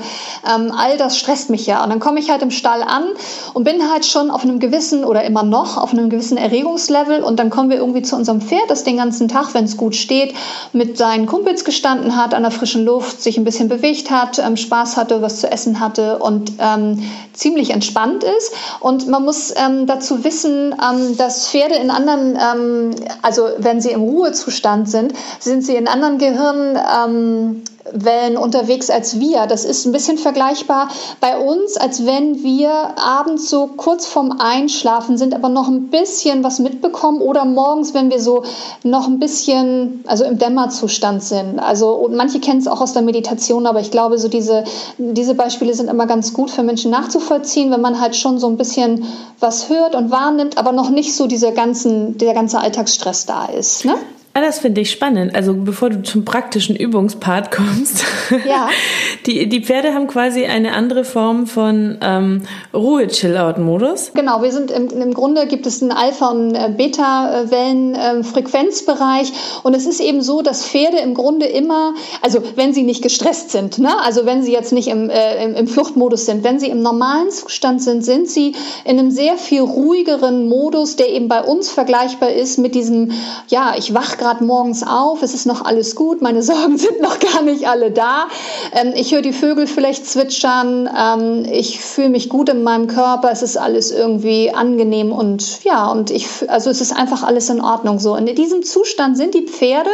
Ähm, 0.51 0.71
all 0.75 0.97
das 0.99 1.17
stresst 1.17 1.49
mich 1.49 1.65
ja. 1.65 1.83
Und 1.83 1.89
dann 1.89 1.99
komme 1.99 2.19
ich 2.19 2.29
halt 2.29 2.41
im 2.41 2.51
Stall 2.51 2.83
an 2.83 3.05
und 3.53 3.63
bin 3.63 3.91
halt 3.91 4.05
schon 4.05 4.31
auf 4.31 4.43
einem 4.43 4.59
gewissen 4.59 5.03
oder 5.03 5.23
immer 5.23 5.43
noch 5.43 5.77
auf 5.77 5.91
einem 5.91 6.09
gewissen 6.09 6.37
Erregungslevel 6.37 7.23
und 7.23 7.39
dann 7.39 7.49
kommen 7.49 7.69
wir 7.69 7.77
irgendwie 7.77 8.01
zu 8.01 8.15
unserem 8.15 8.41
Pferd, 8.41 8.69
das 8.69 8.83
den 8.83 8.97
ganzen 8.97 9.27
Tag, 9.27 9.53
wenn 9.53 9.65
es 9.65 9.77
gut 9.77 9.95
steht, 9.95 10.33
mit 10.73 10.97
seinen 10.97 11.25
Kumpels 11.25 11.63
gestanden 11.63 12.15
hat, 12.15 12.33
an 12.33 12.43
der 12.43 12.51
frischen 12.51 12.85
Luft, 12.85 13.21
sich 13.21 13.37
ein 13.37 13.43
bisschen 13.43 13.69
bewegt 13.69 14.11
hat, 14.11 14.39
ähm, 14.39 14.57
Spaß 14.57 14.97
hatte, 14.97 15.21
was 15.21 15.39
zu 15.39 15.51
essen 15.51 15.79
hatte 15.79 16.19
und 16.19 16.53
ähm, 16.59 17.01
ziemlich 17.33 17.71
entspannt 17.71 18.23
ist. 18.23 18.53
Und 18.79 19.07
man 19.07 19.23
muss 19.23 19.53
ähm, 19.55 19.87
dazu 19.87 20.23
wissen, 20.23 20.73
ähm, 20.73 21.17
dass 21.17 21.47
Pferde 21.47 21.75
in 21.75 21.89
anderen, 21.89 22.37
ähm, 22.37 22.91
also 23.21 23.47
wenn 23.57 23.81
sie 23.81 23.91
im 23.91 24.01
Ruhezustand 24.01 24.89
sind, 24.89 25.13
sind 25.39 25.63
sie 25.63 25.75
in 25.75 25.87
anderen 25.87 26.17
Gehirn 26.17 26.77
ähm, 26.77 27.63
Wellen 27.93 28.37
unterwegs 28.37 28.89
als 28.89 29.19
wir. 29.19 29.45
Das 29.47 29.65
ist 29.65 29.85
ein 29.85 29.91
bisschen 29.91 30.17
vergleichbar 30.17 30.89
bei 31.19 31.37
uns, 31.37 31.77
als 31.77 32.05
wenn 32.05 32.43
wir 32.43 32.69
abends 32.97 33.49
so 33.49 33.67
kurz 33.67 34.05
vorm 34.05 34.35
Einschlafen 34.39 35.17
sind, 35.17 35.33
aber 35.33 35.49
noch 35.49 35.67
ein 35.67 35.87
bisschen 35.89 36.43
was 36.43 36.59
mitbekommen 36.59 37.21
oder 37.21 37.45
morgens, 37.45 37.93
wenn 37.93 38.09
wir 38.09 38.19
so 38.19 38.43
noch 38.83 39.07
ein 39.07 39.19
bisschen, 39.19 40.03
also 40.07 40.23
im 40.23 40.37
Dämmerzustand 40.37 41.23
sind. 41.23 41.59
Also 41.59 42.09
manche 42.11 42.39
kennen 42.39 42.59
es 42.59 42.67
auch 42.67 42.81
aus 42.81 42.93
der 42.93 43.01
Meditation, 43.01 43.65
aber 43.65 43.79
ich 43.79 43.91
glaube, 43.91 44.17
so 44.17 44.27
diese, 44.27 44.63
diese 44.97 45.35
Beispiele 45.35 45.73
sind 45.73 45.89
immer 45.89 46.05
ganz 46.05 46.33
gut 46.33 46.51
für 46.51 46.63
Menschen 46.63 46.91
nachzuvollziehen, 46.91 47.71
wenn 47.71 47.81
man 47.81 47.99
halt 47.99 48.15
schon 48.15 48.39
so 48.39 48.47
ein 48.47 48.57
bisschen 48.57 49.05
was 49.39 49.69
hört 49.69 49.95
und 49.95 50.11
wahrnimmt, 50.11 50.57
aber 50.57 50.71
noch 50.71 50.89
nicht 50.89 51.15
so 51.15 51.27
dieser 51.27 51.51
ganzen, 51.51 52.17
der 52.17 52.33
ganze 52.33 52.59
Alltagsstress 52.59 53.25
da 53.25 53.45
ist. 53.45 53.85
Ne? 53.85 53.95
Ah, 54.33 54.41
das 54.41 54.59
finde 54.59 54.81
ich 54.81 54.91
spannend. 54.91 55.33
Also 55.35 55.55
bevor 55.55 55.89
du 55.89 56.03
zum 56.03 56.23
praktischen 56.23 56.75
Übungspart 56.75 57.49
kommst. 57.55 58.03
Ja. 58.47 58.69
Die, 59.25 59.49
die 59.49 59.61
Pferde 59.61 59.93
haben 59.93 60.07
quasi 60.07 60.45
eine 60.45 60.71
andere 60.73 61.03
Form 61.03 61.45
von 61.45 61.97
ähm, 62.01 62.43
Ruhe-Chill-Out-Modus. 62.73 64.11
Genau, 64.13 64.41
wir 64.41 64.53
sind 64.53 64.71
im, 64.71 64.87
im 64.89 65.13
Grunde 65.13 65.45
gibt 65.45 65.67
es 65.67 65.81
einen 65.81 65.91
Alpha- 65.91 66.29
und 66.29 66.55
äh, 66.55 66.71
Beta-Wellen-Frequenzbereich. 66.75 69.33
Und 69.63 69.75
es 69.75 69.85
ist 69.85 69.99
eben 69.99 70.21
so, 70.21 70.41
dass 70.41 70.65
Pferde 70.65 70.99
im 70.99 71.15
Grunde 71.15 71.47
immer, 71.47 71.95
also 72.21 72.41
wenn 72.55 72.73
sie 72.73 72.83
nicht 72.83 73.03
gestresst 73.03 73.51
sind, 73.51 73.77
ne? 73.77 73.91
also 74.03 74.25
wenn 74.25 74.41
sie 74.41 74.53
jetzt 74.53 74.71
nicht 74.71 74.87
im, 74.87 75.09
äh, 75.09 75.43
im, 75.43 75.55
im 75.55 75.67
Fluchtmodus 75.67 76.25
sind, 76.25 76.45
wenn 76.45 76.59
sie 76.59 76.69
im 76.69 76.81
normalen 76.81 77.29
Zustand 77.29 77.81
sind, 77.81 78.05
sind 78.05 78.29
sie 78.29 78.53
in 78.85 78.99
einem 78.99 79.11
sehr 79.11 79.37
viel 79.37 79.61
ruhigeren 79.61 80.47
Modus, 80.47 80.95
der 80.95 81.09
eben 81.09 81.27
bei 81.27 81.41
uns 81.41 81.69
vergleichbar 81.69 82.31
ist 82.31 82.57
mit 82.57 82.73
diesem, 82.73 83.11
ja, 83.49 83.73
ich 83.77 83.93
wach 83.93 84.17
gerade 84.19 84.43
morgens 84.43 84.83
auf, 84.83 85.23
es 85.23 85.33
ist 85.33 85.47
noch 85.47 85.65
alles 85.65 85.95
gut, 85.95 86.21
meine 86.21 86.43
Sorgen 86.49 86.77
sind 86.77 87.01
noch 87.01 87.19
gar 87.19 87.41
nicht 87.41 87.67
alle 87.67 87.89
da. 87.89 88.27
Ähm, 88.73 88.93
ich 88.95 89.13
höre 89.13 89.23
die 89.23 89.33
Vögel 89.33 89.65
vielleicht 89.65 90.05
zwitschern, 90.05 90.89
ähm, 90.95 91.45
ich 91.51 91.79
fühle 91.79 92.09
mich 92.09 92.29
gut 92.29 92.49
in 92.49 92.61
meinem 92.61 92.87
Körper, 92.87 93.31
es 93.31 93.41
ist 93.41 93.57
alles 93.57 93.91
irgendwie 93.91 94.51
angenehm 94.51 95.11
und 95.11 95.63
ja, 95.63 95.89
und 95.89 96.11
ich, 96.11 96.27
also 96.47 96.69
es 96.69 96.81
ist 96.81 96.95
einfach 96.95 97.23
alles 97.23 97.49
in 97.49 97.61
Ordnung 97.61 97.99
so. 97.99 98.13
Und 98.13 98.27
in 98.27 98.35
diesem 98.35 98.63
Zustand 98.63 99.17
sind 99.17 99.33
die 99.33 99.47
Pferde 99.47 99.89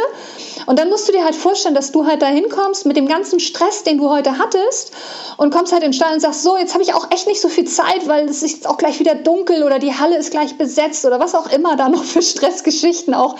und 0.66 0.78
dann 0.78 0.90
musst 0.90 1.08
du 1.08 1.12
dir 1.12 1.24
halt 1.24 1.36
vorstellen, 1.36 1.74
dass 1.74 1.92
du 1.92 2.06
halt 2.06 2.22
da 2.22 2.26
hinkommst 2.26 2.86
mit 2.86 2.96
dem 2.96 3.06
ganzen 3.06 3.38
Stress, 3.40 3.84
den 3.84 3.98
du 3.98 4.10
heute 4.10 4.38
hattest 4.38 4.92
und 5.36 5.52
kommst 5.52 5.72
halt 5.72 5.82
in 5.82 5.90
den 5.90 5.94
Stall 5.94 6.14
und 6.14 6.20
sagst, 6.20 6.42
so, 6.42 6.56
jetzt 6.56 6.74
habe 6.74 6.82
ich 6.82 6.92
auch 6.92 7.10
echt 7.12 7.26
nicht 7.28 7.40
so 7.40 7.48
viel 7.48 7.66
Zeit, 7.66 8.08
weil 8.08 8.28
es 8.28 8.42
ist 8.42 8.68
auch 8.68 8.76
gleich 8.76 8.98
wieder 8.98 9.14
dunkel 9.14 9.62
oder 9.62 9.78
die 9.78 9.94
Halle 9.94 10.18
ist 10.18 10.32
gleich 10.32 10.58
besetzt 10.58 11.04
oder 11.04 11.20
was 11.20 11.34
auch 11.34 11.50
immer 11.52 11.76
da 11.76 11.88
noch 11.88 12.02
für 12.02 12.22
Stressgeschichten 12.36 13.14
auch 13.14 13.36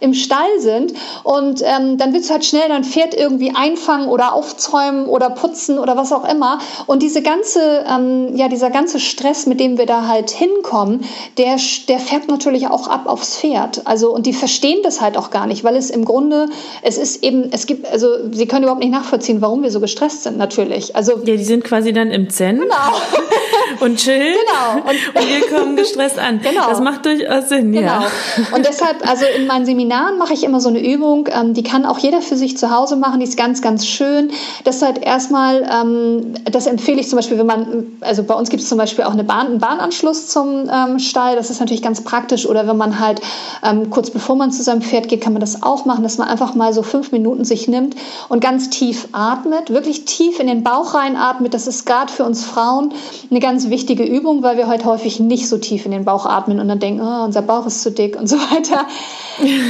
im 0.00 0.14
Stall 0.14 0.27
sind. 0.58 0.92
Und 1.24 1.62
ähm, 1.62 1.98
dann 1.98 2.12
willst 2.12 2.28
du 2.28 2.34
halt 2.34 2.44
schnell 2.44 2.68
dein 2.68 2.84
Pferd 2.84 3.14
irgendwie 3.14 3.52
einfangen 3.54 4.08
oder 4.08 4.34
aufzäumen 4.34 5.06
oder 5.06 5.30
putzen 5.30 5.78
oder 5.78 5.96
was 5.96 6.12
auch 6.12 6.28
immer. 6.28 6.58
Und 6.86 7.02
diese 7.02 7.22
ganze, 7.22 7.84
ähm, 7.88 8.36
ja, 8.36 8.48
dieser 8.48 8.70
ganze 8.70 9.00
Stress, 9.00 9.46
mit 9.46 9.60
dem 9.60 9.78
wir 9.78 9.86
da 9.86 10.06
halt 10.06 10.30
hinkommen, 10.30 11.04
der, 11.36 11.56
der 11.88 11.98
färbt 11.98 12.28
natürlich 12.28 12.68
auch 12.68 12.88
ab 12.88 13.06
aufs 13.06 13.38
Pferd. 13.38 13.82
Also, 13.84 14.14
und 14.14 14.26
die 14.26 14.32
verstehen 14.32 14.80
das 14.82 15.00
halt 15.00 15.16
auch 15.16 15.30
gar 15.30 15.46
nicht, 15.46 15.64
weil 15.64 15.76
es 15.76 15.90
im 15.90 16.04
Grunde 16.04 16.48
es 16.82 16.98
ist 16.98 17.22
eben, 17.22 17.50
es 17.52 17.66
gibt, 17.66 17.86
also 17.90 18.30
sie 18.32 18.46
können 18.46 18.62
überhaupt 18.62 18.82
nicht 18.82 18.92
nachvollziehen, 18.92 19.40
warum 19.40 19.62
wir 19.62 19.70
so 19.70 19.80
gestresst 19.80 20.24
sind, 20.24 20.38
natürlich. 20.38 20.94
Also 20.96 21.12
ja, 21.24 21.36
die 21.36 21.44
sind 21.44 21.64
quasi 21.64 21.92
dann 21.92 22.10
im 22.10 22.30
Zen 22.30 22.60
genau. 22.60 22.74
und 23.80 23.96
chillen 23.96 24.34
genau. 24.34 24.88
Und, 24.88 25.22
und, 25.22 25.28
wir 25.28 25.58
kommen 25.58 25.76
gestresst 25.76 26.18
an. 26.18 26.40
Genau. 26.40 26.68
Das 26.68 26.80
macht 26.80 27.04
durchaus 27.04 27.48
Sinn, 27.48 27.72
genau. 27.72 27.86
ja. 27.86 28.06
Und 28.54 28.66
deshalb, 28.66 29.08
also 29.08 29.24
in 29.36 29.46
meinen 29.46 29.66
Seminaren 29.66 30.18
mache 30.18 30.34
ich 30.34 30.44
immer 30.44 30.60
so 30.60 30.68
eine 30.68 30.80
Übung, 30.84 31.28
ähm, 31.32 31.54
die 31.54 31.62
kann 31.62 31.86
auch 31.86 31.98
jeder 31.98 32.20
für 32.20 32.36
sich 32.36 32.56
zu 32.56 32.70
Hause 32.70 32.96
machen, 32.96 33.20
die 33.20 33.26
ist 33.26 33.36
ganz, 33.36 33.62
ganz 33.62 33.86
schön. 33.86 34.30
Das 34.64 34.82
halt 34.82 35.02
erstmal, 35.02 35.68
ähm, 35.70 36.34
das 36.44 36.66
empfehle 36.66 37.00
ich 37.00 37.08
zum 37.08 37.16
Beispiel, 37.16 37.38
wenn 37.38 37.46
man, 37.46 37.86
also 38.00 38.22
bei 38.22 38.34
uns 38.34 38.50
gibt 38.50 38.62
es 38.62 38.68
zum 38.68 38.78
Beispiel 38.78 39.04
auch 39.04 39.12
eine 39.12 39.24
Bahn, 39.24 39.46
einen 39.46 39.58
Bahnanschluss 39.58 40.28
zum 40.28 40.68
ähm, 40.72 40.98
Stall, 40.98 41.36
das 41.36 41.50
ist 41.50 41.60
natürlich 41.60 41.82
ganz 41.82 42.02
praktisch. 42.02 42.46
Oder 42.46 42.66
wenn 42.66 42.76
man 42.76 42.98
halt 42.98 43.20
ähm, 43.62 43.90
kurz 43.90 44.10
bevor 44.10 44.36
man 44.36 44.52
zu 44.52 44.62
seinem 44.62 44.82
Pferd 44.82 45.08
geht, 45.08 45.20
kann 45.20 45.32
man 45.32 45.40
das 45.40 45.62
auch 45.62 45.84
machen, 45.84 46.02
dass 46.02 46.18
man 46.18 46.28
einfach 46.28 46.54
mal 46.54 46.72
so 46.72 46.82
fünf 46.82 47.12
Minuten 47.12 47.44
sich 47.44 47.68
nimmt 47.68 47.94
und 48.28 48.40
ganz 48.40 48.70
tief 48.70 49.08
atmet, 49.12 49.70
wirklich 49.70 50.04
tief 50.04 50.40
in 50.40 50.46
den 50.46 50.62
Bauch 50.62 50.94
reinatmet. 50.94 51.54
Das 51.54 51.66
ist 51.66 51.86
gerade 51.86 52.12
für 52.12 52.24
uns 52.24 52.44
Frauen 52.44 52.92
eine 53.30 53.40
ganz 53.40 53.67
wichtige 53.70 54.04
Übung, 54.04 54.42
weil 54.42 54.56
wir 54.56 54.68
heute 54.68 54.84
häufig 54.84 55.20
nicht 55.20 55.48
so 55.48 55.58
tief 55.58 55.86
in 55.86 55.92
den 55.92 56.04
Bauch 56.04 56.26
atmen 56.26 56.60
und 56.60 56.68
dann 56.68 56.78
denken, 56.78 57.00
oh, 57.02 57.24
unser 57.24 57.42
Bauch 57.42 57.66
ist 57.66 57.82
zu 57.82 57.90
dick 57.90 58.16
und 58.16 58.28
so 58.28 58.36
weiter. 58.36 58.86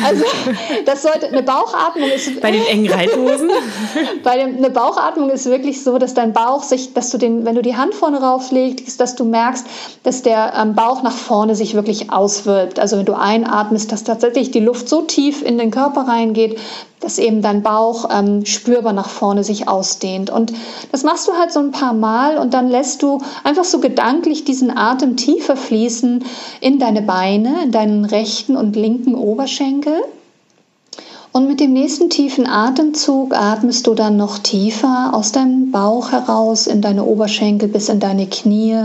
Also 0.04 0.24
das 0.86 1.02
sollte 1.02 1.28
eine 1.28 1.42
Bauchatmung 1.42 2.08
ist 2.08 2.40
bei 2.40 2.50
den 2.50 2.64
engen 2.64 2.90
Reithosen. 2.90 3.50
bei 4.24 4.38
dem, 4.38 4.56
eine 4.56 4.70
Bauchatmung 4.70 5.30
ist 5.30 5.46
wirklich 5.46 5.82
so, 5.82 5.98
dass 5.98 6.14
dein 6.14 6.32
Bauch 6.32 6.62
sich, 6.62 6.94
dass 6.94 7.10
du 7.10 7.18
den, 7.18 7.44
wenn 7.44 7.54
du 7.54 7.62
die 7.62 7.76
Hand 7.76 7.94
vorne 7.94 8.20
rauflegst, 8.20 9.00
dass 9.00 9.14
du 9.14 9.24
merkst, 9.24 9.66
dass 10.02 10.22
der 10.22 10.54
ähm, 10.58 10.74
Bauch 10.74 11.02
nach 11.02 11.12
vorne 11.12 11.54
sich 11.54 11.74
wirklich 11.74 12.10
auswölbt. 12.10 12.78
Also 12.78 12.96
wenn 12.96 13.04
du 13.04 13.14
einatmest, 13.14 13.92
dass 13.92 14.04
tatsächlich 14.04 14.50
die 14.50 14.60
Luft 14.60 14.88
so 14.88 15.02
tief 15.02 15.42
in 15.42 15.58
den 15.58 15.70
Körper 15.70 16.08
reingeht, 16.08 16.58
dass 17.00 17.18
eben 17.18 17.42
dein 17.42 17.62
Bauch 17.62 18.08
ähm, 18.10 18.44
spürbar 18.44 18.92
nach 18.92 19.08
vorne 19.08 19.44
sich 19.44 19.68
ausdehnt. 19.68 20.30
Und 20.30 20.52
das 20.90 21.04
machst 21.04 21.28
du 21.28 21.32
halt 21.32 21.52
so 21.52 21.60
ein 21.60 21.70
paar 21.70 21.92
Mal 21.92 22.38
und 22.38 22.54
dann 22.54 22.68
lässt 22.68 23.02
du 23.02 23.20
einfach 23.44 23.64
so 23.64 23.78
gedanklich 23.88 24.44
diesen 24.44 24.76
Atem 24.76 25.16
tiefer 25.16 25.56
fließen 25.56 26.22
in 26.60 26.78
deine 26.78 27.02
Beine, 27.02 27.62
in 27.64 27.72
deinen 27.72 28.04
rechten 28.04 28.54
und 28.54 28.76
linken 28.76 29.14
Oberschenkel. 29.14 30.02
Und 31.32 31.46
mit 31.46 31.60
dem 31.60 31.72
nächsten 31.72 32.10
tiefen 32.10 32.46
Atemzug 32.46 33.34
atmest 33.34 33.86
du 33.86 33.94
dann 33.94 34.16
noch 34.16 34.38
tiefer 34.38 35.10
aus 35.12 35.32
deinem 35.32 35.70
Bauch 35.70 36.12
heraus 36.12 36.66
in 36.66 36.80
deine 36.80 37.04
Oberschenkel 37.04 37.68
bis 37.68 37.88
in 37.88 38.00
deine 38.00 38.26
Knie 38.26 38.76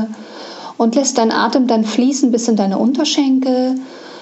und 0.77 0.95
lässt 0.95 1.17
deinen 1.17 1.31
Atem 1.31 1.67
dann 1.67 1.83
fließen 1.83 2.31
bis 2.31 2.47
in 2.47 2.55
deine 2.55 2.77
Unterschenkel, 2.77 3.75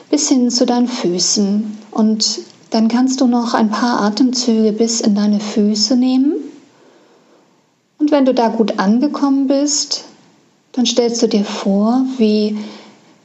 bis 0.09 0.29
hin 0.29 0.49
zu 0.49 0.65
deinen 0.65 0.87
Füßen. 0.87 1.77
Und 1.91 2.39
dann 2.71 2.87
kannst 2.87 3.21
du 3.21 3.27
noch 3.27 3.53
ein 3.53 3.69
paar 3.69 4.01
Atemzüge 4.01 4.71
bis 4.71 5.01
in 5.01 5.13
deine 5.13 5.39
Füße 5.39 5.95
nehmen. 5.95 6.33
Und 7.99 8.11
wenn 8.11 8.25
du 8.25 8.33
da 8.33 8.47
gut 8.47 8.79
angekommen 8.79 9.47
bist, 9.47 10.05
dann 10.73 10.85
stellst 10.85 11.21
du 11.21 11.27
dir 11.27 11.43
vor, 11.43 12.05
wie 12.17 12.57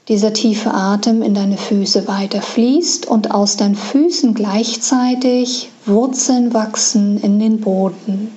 dieser 0.08 0.32
tiefe 0.32 0.72
Atem 0.72 1.22
in 1.22 1.34
deine 1.34 1.56
Füße 1.56 2.06
weiter 2.06 2.40
fließt 2.40 3.06
und 3.06 3.32
aus 3.32 3.56
deinen 3.56 3.74
Füßen 3.74 4.34
gleichzeitig 4.34 5.68
Wurzeln 5.84 6.54
wachsen 6.54 7.20
in 7.20 7.38
den 7.38 7.60
Boden. 7.60 8.32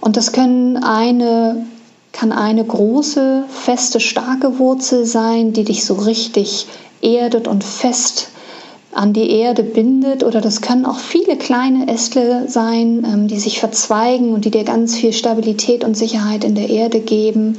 Und 0.00 0.16
das 0.16 0.32
können 0.32 0.76
eine, 0.76 1.66
kann 2.12 2.32
eine 2.32 2.64
große, 2.64 3.44
feste, 3.48 4.00
starke 4.00 4.58
Wurzel 4.58 5.04
sein, 5.04 5.52
die 5.52 5.64
dich 5.64 5.84
so 5.84 5.94
richtig 5.94 6.66
erdet 7.00 7.46
und 7.46 7.62
fest 7.62 8.28
an 8.92 9.12
die 9.12 9.30
Erde 9.30 9.62
bindet 9.62 10.24
oder 10.24 10.40
das 10.40 10.60
können 10.60 10.86
auch 10.86 10.98
viele 10.98 11.36
kleine 11.36 11.88
Ästle 11.88 12.48
sein, 12.48 13.06
ähm, 13.06 13.28
die 13.28 13.38
sich 13.38 13.60
verzweigen 13.60 14.32
und 14.32 14.44
die 14.44 14.50
dir 14.50 14.64
ganz 14.64 14.96
viel 14.96 15.12
Stabilität 15.12 15.84
und 15.84 15.96
Sicherheit 15.96 16.42
in 16.42 16.54
der 16.54 16.68
Erde 16.68 17.00
geben. 17.00 17.58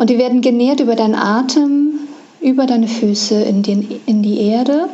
Und 0.00 0.08
die 0.08 0.16
werden 0.16 0.40
genährt 0.40 0.80
über 0.80 0.96
deinen 0.96 1.14
Atem, 1.14 1.90
über 2.40 2.64
deine 2.64 2.88
Füße 2.88 3.34
in, 3.34 3.62
den, 3.62 4.00
in 4.06 4.22
die 4.22 4.40
Erde. 4.40 4.88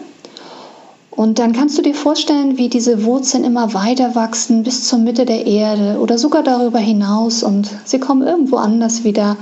Und 1.13 1.39
dann 1.39 1.53
kannst 1.53 1.79
du 1.79 1.83
dir 1.83 1.95
vorstellen, 1.95 2.59
wie 2.59 2.69
diese 2.69 3.05
Wurzeln 3.05 3.45
immer 3.45 3.73
weiter 3.73 4.17
wachsen 4.17 4.65
bis 4.65 4.89
zur 4.89 4.99
Mitte 4.99 5.25
der 5.25 5.47
Erde 5.47 6.01
oder 6.01 6.19
sogar 6.19 6.43
darüber 6.43 6.81
hinaus 6.81 7.45
und 7.45 7.71
sie 7.85 8.01
kommen 8.01 8.27
irgendwo 8.27 8.57
anders 8.57 9.05
wieder 9.05 9.37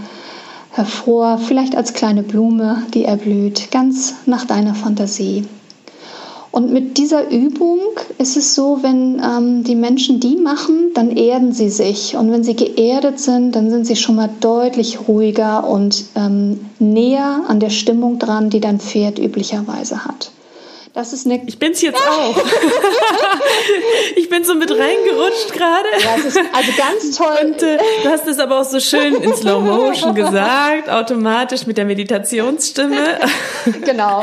hervor, 0.70 1.38
vielleicht 1.38 1.77
als 1.77 1.94
kleine 1.94 2.22
Blume, 2.22 2.83
die 2.92 3.07
erblüht, 3.07 3.70
ganz 3.70 4.16
nach 4.27 4.44
deiner 4.44 4.74
Fantasie. 4.74 5.46
Und 6.54 6.72
mit 6.72 6.98
dieser 6.98 7.32
Übung 7.32 7.80
ist 8.18 8.36
es 8.36 8.54
so, 8.54 8.78
wenn 8.82 9.20
ähm, 9.20 9.64
die 9.64 9.74
Menschen 9.74 10.20
die 10.20 10.36
machen, 10.36 10.92
dann 10.94 11.10
erden 11.16 11.52
sie 11.52 11.68
sich. 11.68 12.14
Und 12.14 12.30
wenn 12.30 12.44
sie 12.44 12.54
geerdet 12.54 13.18
sind, 13.18 13.56
dann 13.56 13.70
sind 13.70 13.88
sie 13.88 13.96
schon 13.96 14.14
mal 14.14 14.30
deutlich 14.38 15.08
ruhiger 15.08 15.66
und 15.66 16.04
ähm, 16.14 16.70
näher 16.78 17.40
an 17.48 17.58
der 17.58 17.70
Stimmung 17.70 18.20
dran, 18.20 18.50
die 18.50 18.60
dein 18.60 18.78
Pferd 18.78 19.18
üblicherweise 19.18 20.04
hat. 20.04 20.30
Das 20.94 21.12
ist 21.12 21.26
eine. 21.26 21.42
Ich 21.44 21.58
bin's 21.58 21.82
jetzt 21.82 22.00
auch. 22.06 22.36
ich 24.14 24.28
bin 24.30 24.44
so 24.44 24.54
mit 24.54 24.70
reingerutscht 24.70 25.52
gerade. 25.52 25.88
Ja, 25.98 26.14
also 26.52 26.70
ganz 26.76 27.16
toll. 27.16 27.36
Und 27.42 27.62
äh, 27.64 27.78
du 28.04 28.08
hast 28.08 28.28
es 28.28 28.38
aber 28.38 28.60
auch 28.60 28.64
so 28.64 28.78
schön 28.78 29.16
in 29.16 29.34
Slow 29.34 29.60
Motion 29.60 30.14
gesagt, 30.14 30.88
automatisch 30.88 31.66
mit 31.66 31.78
der 31.78 31.84
Meditationsstimme. 31.84 33.18
genau. 33.84 34.22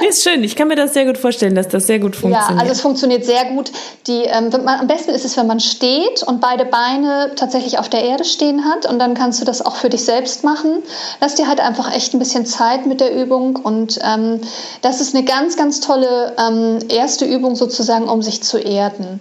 ist 0.08 0.22
schön. 0.22 0.42
Ich 0.44 0.56
kann 0.56 0.68
mir 0.68 0.76
das 0.76 0.94
sehr 0.94 1.06
gut 1.06 1.18
vorstellen, 1.18 1.54
dass 1.54 1.68
das 1.68 1.86
sehr 1.86 1.98
gut 1.98 2.16
funktioniert. 2.16 2.50
Ja, 2.50 2.60
also 2.60 2.72
es 2.72 2.80
funktioniert 2.80 3.24
sehr 3.24 3.44
gut. 3.46 3.70
Die, 4.06 4.22
ähm, 4.24 4.50
man, 4.50 4.80
am 4.80 4.86
besten 4.86 5.10
ist 5.10 5.24
es, 5.24 5.36
wenn 5.36 5.46
man 5.46 5.60
steht 5.60 6.22
und 6.22 6.40
beide 6.40 6.64
Beine 6.64 7.32
tatsächlich 7.36 7.78
auf 7.78 7.88
der 7.88 8.02
Erde 8.04 8.24
stehen 8.24 8.64
hat 8.64 8.86
und 8.86 8.98
dann 8.98 9.14
kannst 9.14 9.40
du 9.40 9.44
das 9.44 9.64
auch 9.64 9.76
für 9.76 9.88
dich 9.88 10.04
selbst 10.04 10.44
machen. 10.44 10.82
Lass 11.20 11.34
dir 11.34 11.48
halt 11.48 11.60
einfach 11.60 11.94
echt 11.94 12.14
ein 12.14 12.18
bisschen 12.18 12.46
Zeit 12.46 12.86
mit 12.86 13.00
der 13.00 13.14
Übung 13.14 13.56
und 13.56 13.98
ähm, 14.02 14.40
das 14.82 15.00
ist 15.00 15.14
eine 15.14 15.24
ganz, 15.24 15.56
ganz 15.56 15.80
tolle 15.80 16.34
ähm, 16.38 16.78
erste 16.88 17.24
Übung 17.24 17.56
sozusagen, 17.56 18.08
um 18.08 18.22
sich 18.22 18.42
zu 18.42 18.58
erden. 18.58 19.20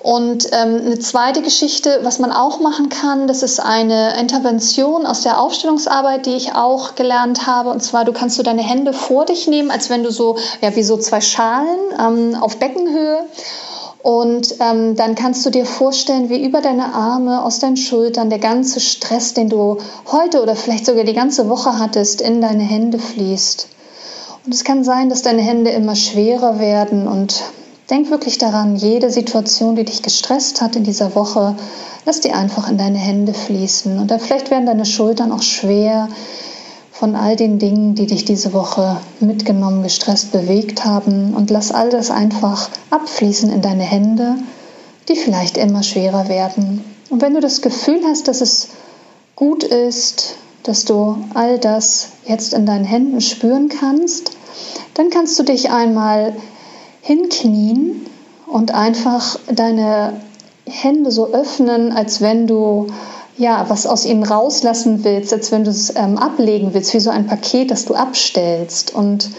Und 0.00 0.46
ähm, 0.52 0.80
eine 0.86 0.98
zweite 1.00 1.42
Geschichte, 1.42 2.00
was 2.02 2.18
man 2.18 2.30
auch 2.32 2.60
machen 2.60 2.88
kann, 2.88 3.26
das 3.26 3.42
ist 3.42 3.58
eine 3.58 4.18
Intervention 4.18 5.06
aus 5.06 5.22
der 5.22 5.40
Aufstellungsarbeit, 5.40 6.26
die 6.26 6.34
ich 6.34 6.54
auch 6.54 6.94
gelernt 6.94 7.46
habe. 7.46 7.70
Und 7.70 7.82
zwar, 7.82 8.04
du 8.04 8.12
kannst 8.12 8.38
du 8.38 8.42
deine 8.42 8.62
Hände 8.62 8.92
vor 8.92 9.24
dich 9.24 9.48
nehmen, 9.48 9.70
als 9.70 9.90
wenn 9.90 10.04
du 10.04 10.07
so, 10.10 10.36
ja, 10.60 10.74
wie 10.74 10.82
so 10.82 10.96
zwei 10.96 11.20
Schalen 11.20 11.78
ähm, 11.98 12.34
auf 12.40 12.58
Beckenhöhe. 12.58 13.24
Und 14.02 14.54
ähm, 14.60 14.94
dann 14.96 15.14
kannst 15.16 15.44
du 15.44 15.50
dir 15.50 15.66
vorstellen, 15.66 16.30
wie 16.30 16.44
über 16.44 16.60
deine 16.60 16.94
Arme, 16.94 17.42
aus 17.42 17.58
deinen 17.58 17.76
Schultern 17.76 18.30
der 18.30 18.38
ganze 18.38 18.80
Stress, 18.80 19.34
den 19.34 19.48
du 19.48 19.78
heute 20.10 20.40
oder 20.42 20.54
vielleicht 20.54 20.86
sogar 20.86 21.04
die 21.04 21.14
ganze 21.14 21.48
Woche 21.48 21.78
hattest, 21.78 22.20
in 22.20 22.40
deine 22.40 22.62
Hände 22.62 22.98
fließt. 22.98 23.68
Und 24.46 24.54
es 24.54 24.64
kann 24.64 24.84
sein, 24.84 25.10
dass 25.10 25.22
deine 25.22 25.42
Hände 25.42 25.70
immer 25.70 25.96
schwerer 25.96 26.58
werden 26.58 27.08
und 27.08 27.42
denk 27.90 28.10
wirklich 28.10 28.38
daran, 28.38 28.76
jede 28.76 29.10
Situation, 29.10 29.76
die 29.76 29.84
dich 29.84 30.02
gestresst 30.02 30.60
hat 30.60 30.76
in 30.76 30.84
dieser 30.84 31.14
Woche, 31.14 31.56
lass 32.06 32.20
die 32.20 32.32
einfach 32.32 32.70
in 32.70 32.78
deine 32.78 32.98
Hände 32.98 33.34
fließen. 33.34 33.98
Und 33.98 34.10
dann 34.10 34.20
vielleicht 34.20 34.50
werden 34.50 34.66
deine 34.66 34.86
Schultern 34.86 35.32
auch 35.32 35.42
schwer 35.42 36.08
von 36.98 37.14
all 37.14 37.36
den 37.36 37.60
Dingen, 37.60 37.94
die 37.94 38.06
dich 38.06 38.24
diese 38.24 38.52
Woche 38.52 38.96
mitgenommen, 39.20 39.84
gestresst, 39.84 40.32
bewegt 40.32 40.84
haben. 40.84 41.32
Und 41.32 41.48
lass 41.48 41.70
all 41.70 41.90
das 41.90 42.10
einfach 42.10 42.68
abfließen 42.90 43.52
in 43.52 43.62
deine 43.62 43.84
Hände, 43.84 44.34
die 45.08 45.14
vielleicht 45.14 45.56
immer 45.58 45.84
schwerer 45.84 46.28
werden. 46.28 46.84
Und 47.08 47.22
wenn 47.22 47.34
du 47.34 47.40
das 47.40 47.62
Gefühl 47.62 48.00
hast, 48.04 48.26
dass 48.26 48.40
es 48.40 48.70
gut 49.36 49.62
ist, 49.62 50.34
dass 50.64 50.84
du 50.86 51.18
all 51.34 51.60
das 51.60 52.08
jetzt 52.26 52.52
in 52.52 52.66
deinen 52.66 52.84
Händen 52.84 53.20
spüren 53.20 53.68
kannst, 53.68 54.32
dann 54.94 55.10
kannst 55.10 55.38
du 55.38 55.44
dich 55.44 55.70
einmal 55.70 56.34
hinknien 57.00 58.06
und 58.48 58.74
einfach 58.74 59.38
deine 59.46 60.14
Hände 60.66 61.12
so 61.12 61.28
öffnen, 61.28 61.92
als 61.92 62.20
wenn 62.20 62.48
du 62.48 62.88
ja 63.38 63.64
was 63.68 63.86
aus 63.86 64.04
ihnen 64.04 64.24
rauslassen 64.24 65.04
willst, 65.04 65.32
als 65.32 65.50
wenn 65.52 65.64
du 65.64 65.70
es 65.70 65.94
ähm, 65.96 66.18
ablegen 66.18 66.74
willst, 66.74 66.92
wie 66.92 67.00
so 67.00 67.10
ein 67.10 67.26
Paket, 67.26 67.70
das 67.70 67.84
du 67.84 67.94
abstellst. 67.94 68.94
Und 68.94 69.30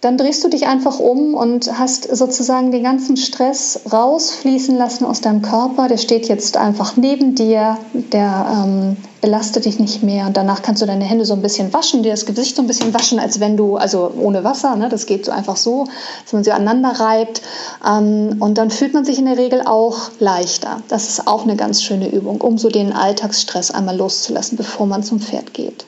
dann 0.00 0.16
drehst 0.16 0.44
du 0.44 0.48
dich 0.48 0.66
einfach 0.66 1.00
um 1.00 1.34
und 1.34 1.76
hast 1.76 2.04
sozusagen 2.16 2.70
den 2.70 2.84
ganzen 2.84 3.16
Stress 3.16 3.80
rausfließen 3.92 4.76
lassen 4.76 5.04
aus 5.04 5.20
deinem 5.20 5.42
Körper. 5.42 5.88
Der 5.88 5.96
steht 5.96 6.28
jetzt 6.28 6.56
einfach 6.56 6.96
neben 6.96 7.34
dir, 7.34 7.78
der 7.92 8.64
ähm, 8.64 8.96
belastet 9.20 9.64
dich 9.64 9.80
nicht 9.80 10.04
mehr. 10.04 10.26
Und 10.26 10.36
danach 10.36 10.62
kannst 10.62 10.82
du 10.82 10.86
deine 10.86 11.04
Hände 11.04 11.24
so 11.24 11.34
ein 11.34 11.42
bisschen 11.42 11.72
waschen, 11.72 12.04
dir 12.04 12.12
das 12.12 12.26
Gesicht 12.26 12.54
so 12.54 12.62
ein 12.62 12.68
bisschen 12.68 12.94
waschen, 12.94 13.18
als 13.18 13.40
wenn 13.40 13.56
du, 13.56 13.76
also 13.76 14.12
ohne 14.16 14.44
Wasser, 14.44 14.76
ne, 14.76 14.88
das 14.88 15.06
geht 15.06 15.24
so 15.24 15.32
einfach 15.32 15.56
so, 15.56 15.88
dass 16.22 16.32
man 16.32 16.44
sie 16.44 16.52
aneinander 16.52 17.00
reibt. 17.00 17.42
Ähm, 17.84 18.36
und 18.38 18.56
dann 18.56 18.70
fühlt 18.70 18.94
man 18.94 19.04
sich 19.04 19.18
in 19.18 19.26
der 19.26 19.36
Regel 19.36 19.62
auch 19.62 20.10
leichter. 20.20 20.80
Das 20.86 21.08
ist 21.08 21.26
auch 21.26 21.42
eine 21.42 21.56
ganz 21.56 21.82
schöne 21.82 22.08
Übung, 22.08 22.40
um 22.40 22.56
so 22.56 22.68
den 22.68 22.92
Alltagsstress 22.92 23.72
einmal 23.72 23.96
loszulassen, 23.96 24.56
bevor 24.56 24.86
man 24.86 25.02
zum 25.02 25.18
Pferd 25.18 25.54
geht. 25.54 25.86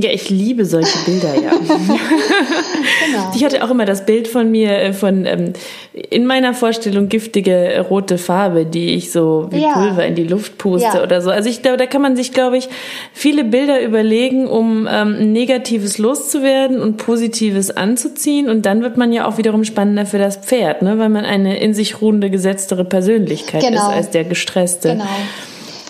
Ja, 0.00 0.10
ich 0.12 0.30
liebe 0.30 0.64
solche 0.64 0.96
Bilder, 1.04 1.34
ja. 1.34 1.50
genau. 1.60 3.32
Ich 3.34 3.44
hatte 3.44 3.64
auch 3.64 3.70
immer 3.70 3.84
das 3.84 4.06
Bild 4.06 4.28
von 4.28 4.48
mir, 4.48 4.70
äh, 4.70 4.92
von 4.92 5.26
ähm, 5.26 5.54
in 5.92 6.24
meiner 6.24 6.54
Vorstellung 6.54 7.08
giftige 7.08 7.84
rote 7.90 8.16
Farbe, 8.16 8.64
die 8.64 8.94
ich 8.94 9.10
so 9.10 9.48
wie 9.50 9.62
ja. 9.62 9.72
Pulver 9.72 10.06
in 10.06 10.14
die 10.14 10.22
Luft 10.22 10.56
puste 10.56 10.98
ja. 10.98 11.02
oder 11.02 11.20
so. 11.20 11.30
Also 11.30 11.50
ich 11.50 11.62
glaube, 11.62 11.78
da 11.78 11.86
kann 11.86 12.00
man 12.00 12.14
sich, 12.14 12.32
glaube 12.32 12.58
ich, 12.58 12.68
viele 13.12 13.42
Bilder 13.42 13.82
überlegen, 13.82 14.46
um 14.46 14.88
ähm, 14.88 15.32
Negatives 15.32 15.98
loszuwerden 15.98 16.80
und 16.80 16.98
Positives 16.98 17.72
anzuziehen. 17.72 18.48
Und 18.48 18.66
dann 18.66 18.82
wird 18.82 18.96
man 18.98 19.12
ja 19.12 19.26
auch 19.26 19.36
wiederum 19.36 19.64
spannender 19.64 20.06
für 20.06 20.18
das 20.18 20.36
Pferd, 20.36 20.80
ne? 20.82 21.00
weil 21.00 21.08
man 21.08 21.24
eine 21.24 21.58
in 21.58 21.74
sich 21.74 22.00
ruhende, 22.00 22.30
gesetztere 22.30 22.84
Persönlichkeit 22.84 23.62
genau. 23.62 23.88
ist 23.88 23.96
als 23.96 24.10
der 24.10 24.22
gestresste. 24.22 24.90
Genau 24.90 25.04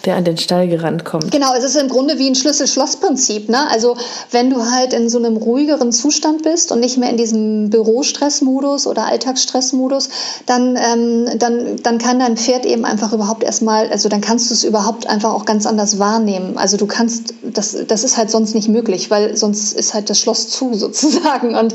der 0.09 0.17
an 0.17 0.25
den 0.25 0.39
Stall 0.39 0.69
gerannt 0.69 1.05
kommt. 1.05 1.31
Genau, 1.31 1.55
es 1.55 1.63
ist 1.63 1.77
im 1.77 1.89
Grunde 1.89 2.19
wie 2.19 2.29
ein 2.29 2.35
Schlüssel-Schloss-Prinzip. 2.35 3.51
Ne? 3.51 3.71
Also 3.71 3.95
wenn 4.31 4.49
du 4.49 4.65
halt 4.71 4.95
in 4.95 5.11
so 5.11 5.19
einem 5.19 5.37
ruhigeren 5.37 5.93
Zustand 5.93 6.43
bist 6.43 6.73
und 6.73 6.81
nicht 6.81 6.97
mehr 6.97 7.11
in 7.11 7.19
diesem 7.19 7.69
Bürostressmodus 7.69 8.87
oder 8.87 9.05
Alltagsstressmodus, 9.05 10.09
dann, 10.47 10.77
ähm, 10.77 11.39
dann, 11.39 11.77
dann 11.83 11.99
kann 11.99 12.21
dein 12.21 12.39
Pferd 12.39 12.65
eben 12.65 12.87
einfach 12.87 13.13
überhaupt 13.13 13.45
erstmal, 13.45 13.91
also 13.91 14.09
dann 14.09 14.23
kannst 14.23 14.49
du 14.49 14.55
es 14.55 14.65
überhaupt 14.65 15.07
einfach 15.07 15.35
auch 15.35 15.45
ganz 15.45 15.67
anders 15.67 15.99
wahrnehmen. 15.99 16.57
Also 16.57 16.79
du 16.79 16.87
kannst, 16.87 17.35
das, 17.43 17.77
das 17.87 18.03
ist 18.03 18.17
halt 18.17 18.31
sonst 18.31 18.55
nicht 18.55 18.69
möglich, 18.69 19.11
weil 19.11 19.37
sonst 19.37 19.75
ist 19.75 19.93
halt 19.93 20.09
das 20.09 20.19
Schloss 20.19 20.49
zu 20.49 20.73
sozusagen. 20.73 21.55
Und 21.55 21.75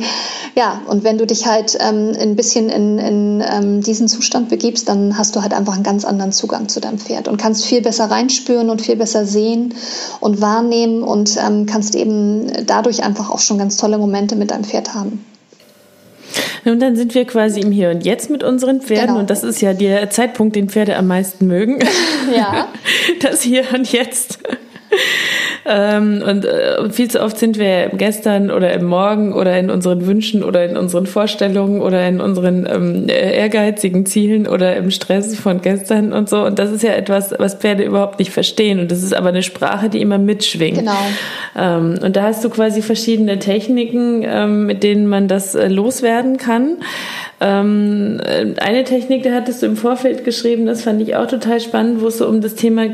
ja, 0.55 0.81
und 0.87 1.03
wenn 1.03 1.19
du 1.19 1.27
dich 1.27 1.45
halt 1.45 1.77
ähm, 1.79 2.13
ein 2.19 2.35
bisschen 2.35 2.69
in, 2.69 2.97
in 2.97 3.43
ähm, 3.47 3.81
diesen 3.81 4.07
Zustand 4.07 4.49
begibst, 4.49 4.89
dann 4.89 5.19
hast 5.19 5.35
du 5.35 5.43
halt 5.43 5.53
einfach 5.53 5.75
einen 5.75 5.83
ganz 5.83 6.03
anderen 6.03 6.31
Zugang 6.31 6.67
zu 6.67 6.79
deinem 6.79 6.97
Pferd 6.97 7.27
und 7.27 7.37
kannst 7.37 7.63
viel 7.63 7.83
besser 7.83 8.09
reinspüren 8.23 8.69
und 8.69 8.81
viel 8.81 8.95
besser 8.95 9.25
sehen 9.25 9.73
und 10.19 10.41
wahrnehmen 10.41 11.03
und 11.03 11.37
ähm, 11.37 11.65
kannst 11.65 11.95
eben 11.95 12.51
dadurch 12.65 13.03
einfach 13.03 13.29
auch 13.29 13.39
schon 13.39 13.57
ganz 13.57 13.77
tolle 13.77 13.97
Momente 13.97 14.35
mit 14.35 14.51
deinem 14.51 14.63
Pferd 14.63 14.93
haben. 14.93 15.25
Und 16.65 16.79
dann 16.79 16.95
sind 16.95 17.13
wir 17.13 17.25
quasi 17.25 17.59
im 17.59 17.71
Hier 17.71 17.89
und 17.89 18.05
Jetzt 18.05 18.29
mit 18.29 18.41
unseren 18.41 18.81
Pferden. 18.81 19.07
Genau. 19.07 19.19
Und 19.19 19.29
das 19.29 19.43
ist 19.43 19.61
ja 19.61 19.73
der 19.73 20.09
Zeitpunkt, 20.09 20.55
den 20.55 20.69
Pferde 20.69 20.95
am 20.95 21.07
meisten 21.07 21.47
mögen. 21.47 21.79
Ja. 22.35 22.67
Das 23.21 23.41
Hier 23.41 23.65
und 23.73 23.91
Jetzt. 23.91 24.39
Ähm, 25.65 26.23
und 26.27 26.45
äh, 26.45 26.89
viel 26.89 27.09
zu 27.09 27.21
oft 27.21 27.37
sind 27.37 27.57
wir 27.57 27.89
gestern 27.93 28.51
oder 28.51 28.73
im 28.73 28.85
Morgen 28.85 29.33
oder 29.33 29.57
in 29.57 29.69
unseren 29.69 30.05
Wünschen 30.05 30.43
oder 30.43 30.65
in 30.65 30.75
unseren 30.75 31.05
Vorstellungen 31.05 31.81
oder 31.81 32.05
in 32.07 32.19
unseren 32.19 32.67
ähm, 32.69 33.05
ehrgeizigen 33.07 34.05
Zielen 34.05 34.47
oder 34.47 34.75
im 34.75 34.91
Stress 34.91 35.37
von 35.37 35.61
gestern 35.61 36.11
und 36.11 36.27
so. 36.27 36.45
Und 36.45 36.59
das 36.59 36.71
ist 36.71 36.83
ja 36.83 36.91
etwas, 36.91 37.33
was 37.37 37.55
Pferde 37.55 37.83
überhaupt 37.83 38.19
nicht 38.19 38.31
verstehen. 38.31 38.79
Und 38.79 38.91
das 38.91 39.03
ist 39.03 39.13
aber 39.13 39.29
eine 39.29 39.43
Sprache, 39.43 39.89
die 39.89 40.01
immer 40.01 40.17
mitschwingt. 40.17 40.79
Genau. 40.79 40.91
Ähm, 41.57 41.99
und 42.03 42.15
da 42.15 42.23
hast 42.23 42.43
du 42.43 42.49
quasi 42.49 42.81
verschiedene 42.81 43.39
Techniken, 43.39 44.23
ähm, 44.25 44.65
mit 44.65 44.83
denen 44.83 45.07
man 45.07 45.27
das 45.27 45.55
äh, 45.55 45.67
loswerden 45.67 46.37
kann. 46.37 46.77
Ähm, 47.45 48.21
eine 48.61 48.85
Technik, 48.85 49.23
da 49.23 49.33
hattest 49.33 49.61
du 49.61 49.65
im 49.65 49.75
Vorfeld 49.75 50.23
geschrieben, 50.23 50.65
das 50.65 50.83
fand 50.83 51.01
ich 51.01 51.17
auch 51.17 51.27
total 51.27 51.59
spannend, 51.59 52.01
wo 52.01 52.07
es 52.07 52.19
so 52.19 52.25
um 52.25 52.39
das 52.39 52.55
Thema, 52.55 52.85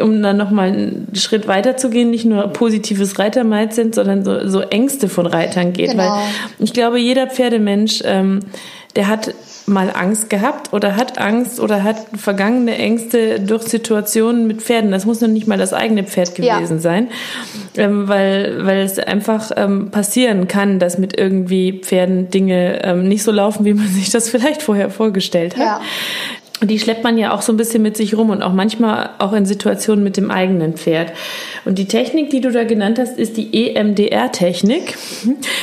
um 0.00 0.22
dann 0.22 0.38
nochmal 0.38 0.68
einen 0.68 1.08
Schritt 1.12 1.46
weiter 1.46 1.76
zu 1.76 1.90
gehen, 1.90 2.08
nicht 2.08 2.24
nur 2.24 2.48
positives 2.48 3.18
Reitermindset, 3.18 3.94
sondern 3.94 4.24
so, 4.24 4.48
so 4.48 4.60
Ängste 4.62 5.10
von 5.10 5.26
Reitern 5.26 5.74
geht. 5.74 5.90
Genau. 5.90 6.04
Weil 6.04 6.22
ich 6.60 6.72
glaube, 6.72 6.98
jeder 6.98 7.26
Pferdemensch, 7.26 8.00
ähm, 8.06 8.40
der 8.96 9.08
hat 9.08 9.34
mal 9.70 9.90
Angst 9.94 10.28
gehabt 10.28 10.72
oder 10.72 10.96
hat 10.96 11.18
Angst 11.18 11.60
oder 11.60 11.82
hat 11.82 11.96
vergangene 12.16 12.76
Ängste 12.76 13.40
durch 13.40 13.62
Situationen 13.62 14.46
mit 14.46 14.62
Pferden. 14.62 14.90
Das 14.90 15.06
muss 15.06 15.20
noch 15.20 15.28
nicht 15.28 15.46
mal 15.46 15.58
das 15.58 15.72
eigene 15.72 16.04
Pferd 16.04 16.34
gewesen 16.34 16.76
ja. 16.76 16.80
sein, 16.80 17.08
ähm, 17.76 18.08
weil, 18.08 18.66
weil 18.66 18.80
es 18.80 18.98
einfach 18.98 19.50
ähm, 19.56 19.90
passieren 19.90 20.48
kann, 20.48 20.78
dass 20.78 20.98
mit 20.98 21.16
irgendwie 21.16 21.80
Pferden 21.80 22.30
Dinge 22.30 22.84
ähm, 22.84 23.08
nicht 23.08 23.22
so 23.22 23.30
laufen, 23.30 23.64
wie 23.64 23.74
man 23.74 23.86
sich 23.90 24.10
das 24.10 24.28
vielleicht 24.28 24.62
vorher 24.62 24.90
vorgestellt 24.90 25.56
hat. 25.56 25.62
Ja. 25.62 25.80
Und 26.60 26.70
die 26.70 26.78
schleppt 26.78 27.04
man 27.04 27.16
ja 27.16 27.32
auch 27.32 27.40
so 27.40 27.52
ein 27.52 27.56
bisschen 27.56 27.82
mit 27.82 27.96
sich 27.96 28.16
rum 28.16 28.28
und 28.30 28.42
auch 28.42 28.52
manchmal 28.52 29.10
auch 29.18 29.32
in 29.32 29.46
Situationen 29.46 30.04
mit 30.04 30.18
dem 30.18 30.30
eigenen 30.30 30.74
Pferd. 30.74 31.12
Und 31.64 31.78
die 31.78 31.86
Technik, 31.86 32.30
die 32.30 32.40
du 32.42 32.50
da 32.50 32.64
genannt 32.64 32.98
hast, 32.98 33.18
ist 33.18 33.38
die 33.38 33.74
EMDR-Technik, 33.74 34.96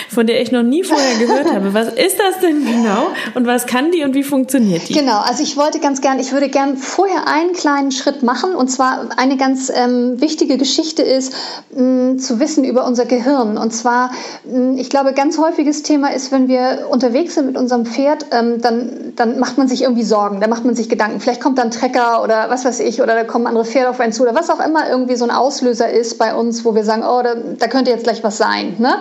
von 0.10 0.26
der 0.26 0.42
ich 0.42 0.52
noch 0.52 0.64
nie 0.64 0.84
vorher 0.84 1.18
gehört 1.20 1.54
habe. 1.54 1.74
Was 1.74 1.90
ist 1.90 2.18
das 2.18 2.40
denn 2.42 2.66
genau 2.66 3.10
und 3.36 3.46
was 3.46 3.68
kann 3.68 3.92
die 3.92 4.04
und 4.04 4.16
wie 4.16 4.24
funktioniert 4.24 4.90
die? 4.90 4.94
Genau, 4.94 5.20
also 5.20 5.44
ich 5.44 5.56
wollte 5.56 5.80
ganz 5.80 6.02
gern, 6.02 6.20
ich 6.20 6.32
würde 6.32 6.50
gern 6.50 6.78
vorher 6.78 7.28
einen 7.28 7.54
kleinen 7.54 7.92
Schritt 7.92 8.24
machen 8.24 8.56
und 8.56 8.70
zwar 8.70 9.10
eine 9.18 9.38
ganz 9.38 9.72
ähm, 9.74 10.20
wichtige 10.20 10.58
Geschichte 10.58 11.04
ist, 11.04 11.34
mh, 11.76 12.18
zu 12.18 12.40
wissen 12.40 12.64
über 12.64 12.86
unser 12.88 13.06
Gehirn. 13.06 13.58
Und 13.58 13.72
zwar, 13.72 14.12
mh, 14.46 14.80
ich 14.80 14.90
glaube, 14.90 15.14
ganz 15.14 15.38
häufiges 15.38 15.84
Thema 15.84 16.14
ist, 16.14 16.32
wenn 16.32 16.48
wir 16.48 16.88
unterwegs 16.90 17.36
sind 17.36 17.46
mit 17.46 17.58
unserem 17.58 17.86
Pferd, 17.86 18.26
ähm, 18.32 18.62
dann, 18.62 19.14
dann 19.16 19.40
macht 19.40 19.58
man 19.58 19.68
sich 19.68 19.84
irgendwie 19.84 20.04
Sorgen, 20.04 20.42
da 20.42 20.48
macht 20.48 20.66
man 20.66 20.76
sich 20.76 20.87
Gedanken. 20.89 21.19
Vielleicht 21.19 21.41
kommt 21.41 21.58
dann 21.58 21.71
Trecker 21.71 22.23
oder 22.23 22.50
was 22.50 22.65
weiß 22.65 22.80
ich, 22.82 23.02
oder 23.02 23.15
da 23.15 23.23
kommen 23.23 23.47
andere 23.47 23.65
Pferde 23.65 23.89
auf 23.89 24.00
einen 24.00 24.13
zu 24.13 24.23
oder 24.23 24.36
was 24.36 24.50
auch 24.50 24.65
immer 24.65 24.89
irgendwie 24.89 25.15
so 25.15 25.26
ein 25.26 25.32
Auslöser 25.32 25.67
Auslöser 25.67 25.89
ist 25.89 26.17
bei 26.17 26.36
uns, 26.36 26.65
wo 26.65 26.76
wir 26.76 26.84
sagen, 26.84 27.04
oh, 27.04 27.21
da, 27.21 27.36
da 27.36 27.67
könnte 27.67 27.91
jetzt 27.91 28.04
gleich 28.04 28.23
was 28.23 28.38
sein. 28.38 28.76
Ne? 28.80 28.95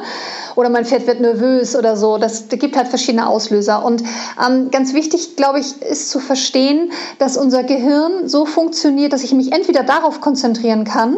Oder 0.54 0.68
mein 0.68 0.84
Pferd 0.84 1.06
wird 1.06 1.20
nervös 1.20 1.76
oder 1.76 1.96
so. 1.96 2.18
Das, 2.18 2.48
das 2.48 2.58
gibt 2.58 2.76
halt 2.76 2.88
verschiedene 2.88 3.28
Auslöser. 3.28 3.84
Und 3.84 4.02
ähm, 4.44 4.70
ganz 4.70 4.94
wichtig, 4.94 5.36
glaube 5.36 5.60
ich, 5.60 5.80
ist 5.82 6.10
zu 6.10 6.18
verstehen, 6.18 6.90
dass 7.18 7.36
unser 7.36 7.62
Gehirn 7.62 8.28
so 8.28 8.46
funktioniert, 8.46 9.12
dass 9.12 9.22
ich 9.22 9.32
mich 9.32 9.52
entweder 9.52 9.82
darauf 9.82 10.20
konzentrieren 10.20 10.84
kann, 10.84 11.16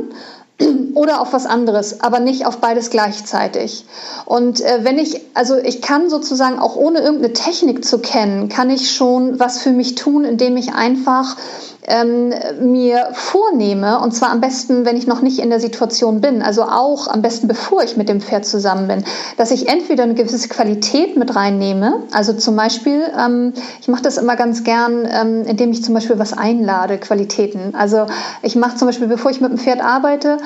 oder 0.95 1.21
auf 1.21 1.33
was 1.33 1.47
anderes, 1.47 2.01
aber 2.01 2.21
nicht 2.21 2.47
auf 2.47 2.59
beides 2.59 2.91
gleichzeitig. 2.91 3.85
Und 4.25 4.61
äh, 4.61 4.81
wenn 4.83 4.99
ich, 4.99 5.21
also 5.35 5.57
ich 5.57 5.81
kann 5.81 6.11
sozusagen 6.11 6.59
auch 6.59 6.77
ohne 6.77 7.01
irgendeine 7.01 7.33
Technik 7.33 7.85
zu 7.85 7.99
kennen, 7.99 8.49
kann 8.49 8.71
ich 8.71 8.91
schon 8.91 9.39
was 9.39 9.59
für 9.59 9.71
mich 9.71 9.95
tun, 9.95 10.25
indem 10.25 10.57
ich 10.57 10.73
einfach 10.73 11.37
ähm, 11.89 12.35
mir 12.61 13.09
vornehme, 13.13 14.01
und 14.01 14.15
zwar 14.15 14.31
am 14.31 14.41
besten, 14.41 14.85
wenn 14.85 14.97
ich 14.97 15.07
noch 15.07 15.23
nicht 15.23 15.39
in 15.39 15.49
der 15.49 15.59
Situation 15.59 16.21
bin, 16.21 16.43
also 16.43 16.65
auch 16.65 17.09
am 17.09 17.23
besten, 17.23 17.49
bevor 17.49 17.83
ich 17.83 17.97
mit 17.97 18.09
dem 18.11 18.21
Pferd 18.21 18.45
zusammen 18.45 18.89
bin, 18.89 19.05
dass 19.39 19.51
ich 19.51 19.69
entweder 19.69 20.03
eine 20.03 20.15
gewisse 20.15 20.49
Qualität 20.49 21.17
mit 21.17 21.35
reinnehme, 21.35 22.03
also 22.13 22.35
zum 22.35 22.57
Beispiel, 22.57 23.03
ähm, 23.19 23.55
ich 23.81 23.89
mache 23.89 24.03
das 24.03 24.19
immer 24.19 24.37
ganz 24.37 24.65
gern, 24.65 25.09
ähm, 25.11 25.45
indem 25.47 25.71
ich 25.71 25.83
zum 25.83 25.95
Beispiel 25.95 26.19
was 26.19 26.35
einlade, 26.35 26.99
Qualitäten. 26.99 27.75
Also 27.75 28.07
ich 28.43 28.55
mache 28.55 28.77
zum 28.77 28.87
Beispiel, 28.87 29.09
bevor 29.09 29.31
ich 29.31 29.41
mit 29.41 29.51
dem 29.51 29.59
Pferd 29.59 29.83
arbeite, 29.83 30.37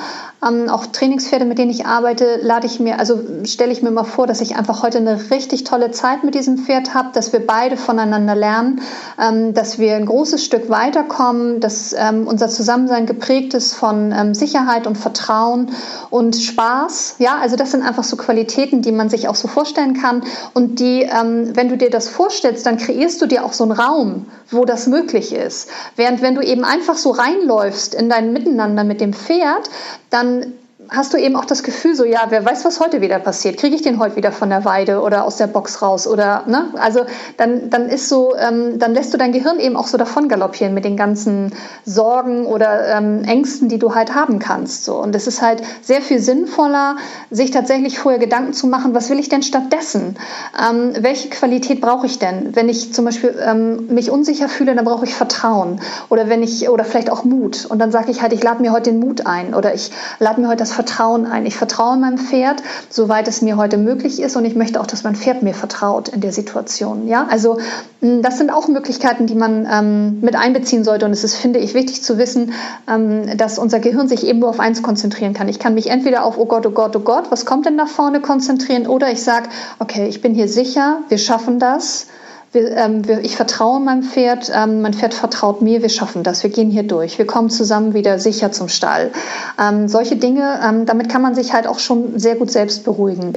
ähm, 0.45 0.69
auch 0.69 0.85
Trainingspferde, 0.87 1.45
mit 1.45 1.57
denen 1.57 1.71
ich 1.71 1.85
arbeite, 1.85 2.39
lade 2.41 2.67
ich 2.67 2.79
mir, 2.79 2.99
also 2.99 3.19
stelle 3.43 3.71
ich 3.71 3.81
mir 3.81 3.91
mal 3.91 4.03
vor, 4.03 4.27
dass 4.27 4.41
ich 4.41 4.55
einfach 4.55 4.83
heute 4.83 4.97
eine 4.97 5.31
richtig 5.31 5.63
tolle 5.63 5.91
Zeit 5.91 6.23
mit 6.23 6.35
diesem 6.35 6.57
Pferd 6.57 6.93
habe, 6.93 7.09
dass 7.13 7.33
wir 7.33 7.45
beide 7.45 7.77
voneinander 7.77 8.35
lernen, 8.35 8.81
ähm, 9.19 9.53
dass 9.53 9.79
wir 9.79 9.95
ein 9.95 10.05
großes 10.05 10.43
Stück 10.43 10.69
weiterkommen, 10.69 11.59
dass 11.59 11.93
ähm, 11.93 12.27
unser 12.27 12.49
Zusammensein 12.49 13.05
geprägt 13.05 13.53
ist 13.53 13.73
von 13.73 14.11
ähm, 14.11 14.33
Sicherheit 14.33 14.87
und 14.87 14.97
Vertrauen 14.97 15.71
und 16.09 16.35
Spaß. 16.35 17.15
Ja, 17.19 17.37
also 17.41 17.55
das 17.55 17.71
sind 17.71 17.83
einfach 17.83 18.03
so 18.03 18.17
Qualitäten, 18.17 18.81
die 18.81 18.91
man 18.91 19.09
sich 19.09 19.27
auch 19.27 19.35
so 19.35 19.47
vorstellen 19.47 19.93
kann 20.01 20.23
und 20.53 20.79
die, 20.79 21.03
ähm, 21.03 21.55
wenn 21.55 21.69
du 21.69 21.77
dir 21.77 21.89
das 21.89 22.09
vorstellst, 22.09 22.65
dann 22.65 22.77
kreierst 22.77 23.21
du 23.21 23.25
dir 23.25 23.45
auch 23.45 23.53
so 23.53 23.63
einen 23.63 23.73
Raum, 23.73 24.25
wo 24.49 24.65
das 24.65 24.87
möglich 24.87 25.33
ist. 25.33 25.69
Während 25.95 26.21
wenn 26.21 26.35
du 26.35 26.41
eben 26.41 26.63
einfach 26.63 26.95
so 26.95 27.11
reinläufst 27.11 27.95
in 27.95 28.09
dein 28.09 28.33
Miteinander 28.33 28.83
mit 28.83 29.01
dem 29.01 29.13
Pferd, 29.13 29.69
dann 30.09 30.53
hast 30.89 31.13
du 31.13 31.17
eben 31.17 31.35
auch 31.35 31.45
das 31.45 31.63
Gefühl, 31.63 31.95
so 31.95 32.03
ja, 32.03 32.21
wer 32.29 32.43
weiß, 32.43 32.65
was 32.65 32.79
heute 32.79 33.01
wieder 33.01 33.19
passiert. 33.19 33.57
Kriege 33.57 33.75
ich 33.75 33.81
den 33.81 33.99
heute 33.99 34.15
wieder 34.15 34.31
von 34.31 34.49
der 34.49 34.65
Weide 34.65 35.01
oder 35.01 35.25
aus 35.25 35.37
der 35.37 35.47
Box 35.47 35.81
raus 35.81 36.07
oder 36.07 36.43
ne? 36.47 36.69
Also 36.77 37.05
dann, 37.37 37.69
dann 37.69 37.89
ist 37.89 38.09
so, 38.09 38.35
ähm, 38.35 38.79
dann 38.79 38.93
lässt 38.93 39.13
du 39.13 39.17
dein 39.17 39.31
Gehirn 39.31 39.59
eben 39.59 39.75
auch 39.75 39.87
so 39.87 39.97
davon 39.97 40.27
galoppieren 40.27 40.73
mit 40.73 40.85
den 40.85 40.97
ganzen 40.97 41.53
Sorgen 41.85 42.45
oder 42.45 42.97
ähm, 42.97 43.23
Ängsten, 43.23 43.69
die 43.69 43.79
du 43.79 43.95
halt 43.95 44.13
haben 44.13 44.39
kannst. 44.39 44.85
So. 44.85 44.95
Und 44.97 45.15
es 45.15 45.27
ist 45.27 45.41
halt 45.41 45.61
sehr 45.81 46.01
viel 46.01 46.19
sinnvoller, 46.19 46.97
sich 47.31 47.51
tatsächlich 47.51 47.99
vorher 47.99 48.19
Gedanken 48.19 48.53
zu 48.53 48.67
machen, 48.67 48.93
was 48.93 49.09
will 49.09 49.19
ich 49.19 49.29
denn 49.29 49.43
stattdessen? 49.43 50.17
Ähm, 50.59 50.93
welche 50.99 51.29
Qualität 51.29 51.81
brauche 51.81 52.05
ich 52.05 52.19
denn? 52.19 52.55
Wenn 52.55 52.69
ich 52.69 52.93
zum 52.93 53.05
Beispiel 53.05 53.35
ähm, 53.45 53.87
mich 53.87 54.11
unsicher 54.11 54.49
fühle, 54.49 54.75
dann 54.75 54.85
brauche 54.85 55.05
ich 55.05 55.15
Vertrauen. 55.15 55.79
Oder 56.09 56.29
wenn 56.29 56.43
ich, 56.43 56.69
oder 56.69 56.83
vielleicht 56.83 57.09
auch 57.09 57.23
Mut. 57.23 57.65
Und 57.65 57.79
dann 57.79 57.91
sage 57.91 58.11
ich 58.11 58.21
halt, 58.21 58.33
ich 58.33 58.43
lade 58.43 58.61
mir 58.61 58.71
heute 58.71 58.91
den 58.91 58.99
Mut 58.99 59.25
ein 59.25 59.53
oder 59.53 59.73
ich 59.73 59.91
lade 60.19 60.41
mir 60.41 60.47
heute 60.47 60.57
das 60.57 60.72
Vertrauen 60.73 61.25
ein. 61.25 61.45
Ich 61.45 61.55
vertraue 61.55 61.97
meinem 61.97 62.17
Pferd, 62.17 62.61
soweit 62.89 63.27
es 63.27 63.41
mir 63.41 63.57
heute 63.57 63.77
möglich 63.77 64.21
ist, 64.21 64.35
und 64.35 64.45
ich 64.45 64.55
möchte 64.55 64.81
auch, 64.81 64.87
dass 64.87 65.03
mein 65.03 65.15
Pferd 65.15 65.43
mir 65.43 65.53
vertraut 65.53 66.09
in 66.09 66.19
der 66.19 66.33
Situation. 66.33 67.07
Ja, 67.07 67.27
also 67.29 67.59
das 68.01 68.37
sind 68.37 68.49
auch 68.49 68.67
Möglichkeiten, 68.67 69.27
die 69.27 69.35
man 69.35 69.67
ähm, 69.71 70.19
mit 70.21 70.35
einbeziehen 70.35 70.83
sollte. 70.83 71.05
Und 71.05 71.11
es 71.11 71.23
ist, 71.23 71.35
finde 71.35 71.59
ich, 71.59 71.73
wichtig 71.73 72.03
zu 72.03 72.17
wissen, 72.17 72.53
ähm, 72.89 73.37
dass 73.37 73.57
unser 73.57 73.79
Gehirn 73.79 74.07
sich 74.07 74.25
eben 74.27 74.39
nur 74.39 74.49
auf 74.49 74.59
eins 74.59 74.81
konzentrieren 74.81 75.33
kann. 75.33 75.47
Ich 75.47 75.59
kann 75.59 75.73
mich 75.73 75.89
entweder 75.89 76.25
auf, 76.25 76.37
oh 76.37 76.45
Gott, 76.45 76.65
oh 76.65 76.71
Gott, 76.71 76.95
oh 76.95 76.99
Gott, 76.99 77.25
was 77.29 77.45
kommt 77.45 77.65
denn 77.65 77.77
da 77.77 77.85
vorne 77.85 78.19
konzentrieren, 78.19 78.87
oder 78.87 79.11
ich 79.11 79.23
sage, 79.23 79.47
okay, 79.79 80.07
ich 80.07 80.21
bin 80.21 80.33
hier 80.33 80.49
sicher, 80.49 80.99
wir 81.07 81.17
schaffen 81.17 81.59
das 81.59 82.07
wir, 82.53 82.71
ähm, 82.77 83.07
wir, 83.07 83.19
ich 83.21 83.35
vertraue 83.35 83.79
meinem 83.79 84.03
Pferd, 84.03 84.51
ähm, 84.53 84.81
mein 84.81 84.93
Pferd 84.93 85.13
vertraut 85.13 85.61
mir, 85.61 85.81
wir 85.81 85.89
schaffen 85.89 86.23
das, 86.23 86.43
wir 86.43 86.49
gehen 86.49 86.69
hier 86.71 86.83
durch, 86.83 87.17
wir 87.17 87.25
kommen 87.25 87.49
zusammen 87.49 87.93
wieder 87.93 88.19
sicher 88.19 88.51
zum 88.51 88.69
Stall. 88.69 89.11
Ähm, 89.59 89.87
solche 89.87 90.15
Dinge, 90.15 90.59
ähm, 90.63 90.85
damit 90.85 91.09
kann 91.09 91.21
man 91.21 91.35
sich 91.35 91.53
halt 91.53 91.67
auch 91.67 91.79
schon 91.79 92.19
sehr 92.19 92.35
gut 92.35 92.51
selbst 92.51 92.83
beruhigen 92.83 93.33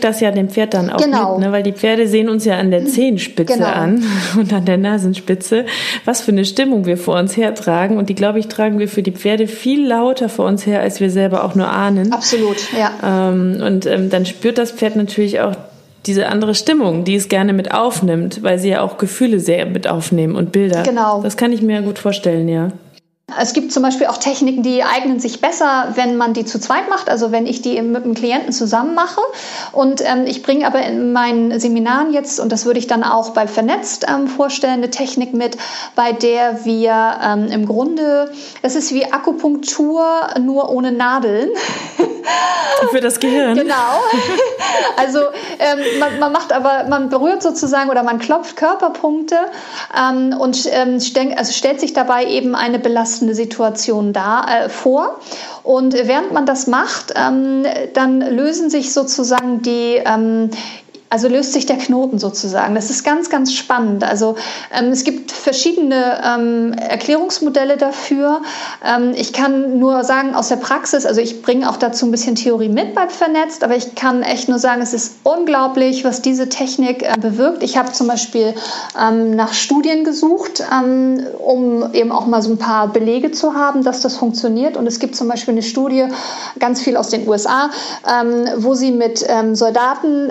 das 0.00 0.20
ja 0.20 0.30
dem 0.30 0.48
Pferd 0.48 0.74
dann 0.74 0.90
auch 0.90 0.98
genau. 0.98 1.34
mit, 1.34 1.46
ne? 1.46 1.52
weil 1.52 1.62
die 1.62 1.72
Pferde 1.72 2.06
sehen 2.06 2.28
uns 2.28 2.44
ja 2.44 2.58
an 2.58 2.70
der 2.70 2.86
Zehenspitze 2.86 3.54
genau. 3.54 3.66
an 3.66 4.04
und 4.38 4.52
an 4.52 4.64
der 4.64 4.76
Nasenspitze, 4.76 5.66
was 6.04 6.20
für 6.20 6.32
eine 6.32 6.44
Stimmung 6.44 6.86
wir 6.86 6.96
vor 6.96 7.18
uns 7.18 7.36
hertragen. 7.36 7.98
Und 7.98 8.08
die, 8.08 8.14
glaube 8.14 8.38
ich, 8.38 8.48
tragen 8.48 8.78
wir 8.78 8.88
für 8.88 9.02
die 9.02 9.12
Pferde 9.12 9.46
viel 9.46 9.86
lauter 9.86 10.28
vor 10.28 10.46
uns 10.46 10.66
her, 10.66 10.80
als 10.80 11.00
wir 11.00 11.10
selber 11.10 11.44
auch 11.44 11.54
nur 11.54 11.68
ahnen. 11.68 12.12
Absolut, 12.12 12.56
ja. 12.78 13.30
Ähm, 13.30 13.62
und 13.64 13.86
ähm, 13.86 14.10
dann 14.10 14.26
spürt 14.26 14.58
das 14.58 14.72
Pferd 14.72 14.96
natürlich 14.96 15.40
auch 15.40 15.54
diese 16.06 16.28
andere 16.28 16.54
Stimmung, 16.54 17.04
die 17.04 17.14
es 17.14 17.28
gerne 17.28 17.52
mit 17.52 17.72
aufnimmt, 17.72 18.42
weil 18.42 18.58
sie 18.58 18.70
ja 18.70 18.80
auch 18.80 18.98
Gefühle 18.98 19.40
sehr 19.40 19.66
mit 19.66 19.88
aufnehmen 19.88 20.36
und 20.36 20.52
Bilder. 20.52 20.82
Genau. 20.82 21.22
Das 21.22 21.36
kann 21.36 21.52
ich 21.52 21.62
mir 21.62 21.82
gut 21.82 21.98
vorstellen, 21.98 22.48
ja. 22.48 22.72
Es 23.36 23.52
gibt 23.52 23.72
zum 23.72 23.82
Beispiel 23.82 24.06
auch 24.06 24.16
Techniken, 24.16 24.62
die 24.62 24.82
eignen 24.82 25.20
sich 25.20 25.42
besser, 25.42 25.92
wenn 25.96 26.16
man 26.16 26.32
die 26.32 26.46
zu 26.46 26.58
zweit 26.58 26.88
macht, 26.88 27.10
also 27.10 27.30
wenn 27.30 27.46
ich 27.46 27.60
die 27.60 27.80
mit 27.82 28.06
dem 28.06 28.14
Klienten 28.14 28.52
zusammen 28.52 28.94
mache. 28.94 29.20
Und 29.72 30.00
ähm, 30.00 30.24
ich 30.26 30.42
bringe 30.42 30.66
aber 30.66 30.80
in 30.80 31.12
meinen 31.12 31.60
Seminaren 31.60 32.14
jetzt, 32.14 32.40
und 32.40 32.50
das 32.50 32.64
würde 32.64 32.78
ich 32.78 32.86
dann 32.86 33.04
auch 33.04 33.30
bei 33.30 33.46
Vernetzt 33.46 34.06
ähm, 34.08 34.28
vorstellen, 34.28 34.74
eine 34.74 34.88
Technik 34.88 35.34
mit, 35.34 35.58
bei 35.94 36.12
der 36.12 36.64
wir 36.64 37.18
ähm, 37.22 37.48
im 37.48 37.66
Grunde, 37.66 38.32
das 38.62 38.74
ist 38.74 38.94
wie 38.94 39.04
Akupunktur, 39.12 40.04
nur 40.40 40.70
ohne 40.70 40.90
Nadeln. 40.90 41.50
Für 42.90 43.00
das 43.00 43.20
Gehirn. 43.20 43.56
Genau. 43.56 43.74
Also 44.96 45.20
ähm, 45.58 46.00
man, 46.00 46.18
man, 46.18 46.32
macht 46.32 46.52
aber, 46.52 46.84
man 46.88 47.08
berührt 47.08 47.42
sozusagen 47.42 47.88
oder 47.88 48.02
man 48.02 48.18
klopft 48.18 48.56
Körperpunkte 48.56 49.36
ähm, 49.96 50.36
und 50.38 50.68
ähm, 50.72 51.00
stell, 51.00 51.34
also 51.34 51.52
stellt 51.52 51.80
sich 51.80 51.92
dabei 51.92 52.26
eben 52.26 52.54
eine 52.54 52.78
belastende 53.18 53.34
Situation 53.34 54.12
da, 54.12 54.64
äh, 54.64 54.68
vor. 54.68 55.20
Und 55.62 55.94
während 55.94 56.32
man 56.32 56.46
das 56.46 56.66
macht, 56.66 57.12
ähm, 57.14 57.64
dann 57.94 58.20
lösen 58.20 58.70
sich 58.70 58.92
sozusagen 58.92 59.62
die, 59.62 60.00
ähm, 60.04 60.50
also 61.10 61.28
löst 61.28 61.52
sich 61.52 61.66
der 61.66 61.76
Knoten 61.76 62.18
sozusagen. 62.18 62.74
Das 62.74 62.90
ist 62.90 63.04
ganz, 63.04 63.30
ganz 63.30 63.54
spannend. 63.54 64.04
Also 64.04 64.36
ähm, 64.72 64.90
es 64.90 65.04
gibt 65.04 65.32
verschiedene 65.32 66.20
ähm, 66.24 66.72
Erklärungsmodelle 66.74 67.76
dafür. 67.76 68.42
Ähm, 68.84 69.12
ich 69.16 69.32
kann 69.32 69.78
nur 69.78 70.04
sagen 70.04 70.34
aus 70.34 70.48
der 70.48 70.56
Praxis, 70.56 71.06
also 71.06 71.20
ich 71.20 71.40
bringe 71.40 71.70
auch 71.70 71.76
dazu 71.76 72.06
ein 72.06 72.10
bisschen 72.10 72.34
Theorie 72.34 72.68
mit 72.68 72.94
bei 72.94 73.08
Vernetzt, 73.08 73.64
aber 73.64 73.76
ich 73.76 73.94
kann 73.94 74.22
echt 74.22 74.48
nur 74.48 74.58
sagen, 74.58 74.82
es 74.82 74.92
ist 74.92 75.16
unglaublich, 75.24 76.04
was 76.04 76.20
diese 76.20 76.48
Technik 76.48 77.02
äh, 77.02 77.14
bewirkt. 77.18 77.62
Ich 77.62 77.78
habe 77.78 77.92
zum 77.92 78.06
Beispiel 78.06 78.54
ähm, 79.00 79.34
nach 79.34 79.54
Studien 79.54 80.04
gesucht, 80.04 80.62
ähm, 80.70 81.26
um 81.38 81.94
eben 81.94 82.12
auch 82.12 82.26
mal 82.26 82.42
so 82.42 82.50
ein 82.50 82.58
paar 82.58 82.88
Belege 82.88 83.30
zu 83.30 83.54
haben, 83.54 83.82
dass 83.82 84.02
das 84.02 84.16
funktioniert. 84.16 84.76
Und 84.76 84.86
es 84.86 84.98
gibt 84.98 85.16
zum 85.16 85.28
Beispiel 85.28 85.54
eine 85.54 85.62
Studie, 85.62 86.06
ganz 86.58 86.82
viel 86.82 86.96
aus 86.96 87.08
den 87.08 87.26
USA, 87.26 87.70
ähm, 88.06 88.46
wo 88.56 88.74
sie 88.74 88.92
mit 88.92 89.26
Soldaten 89.52 90.30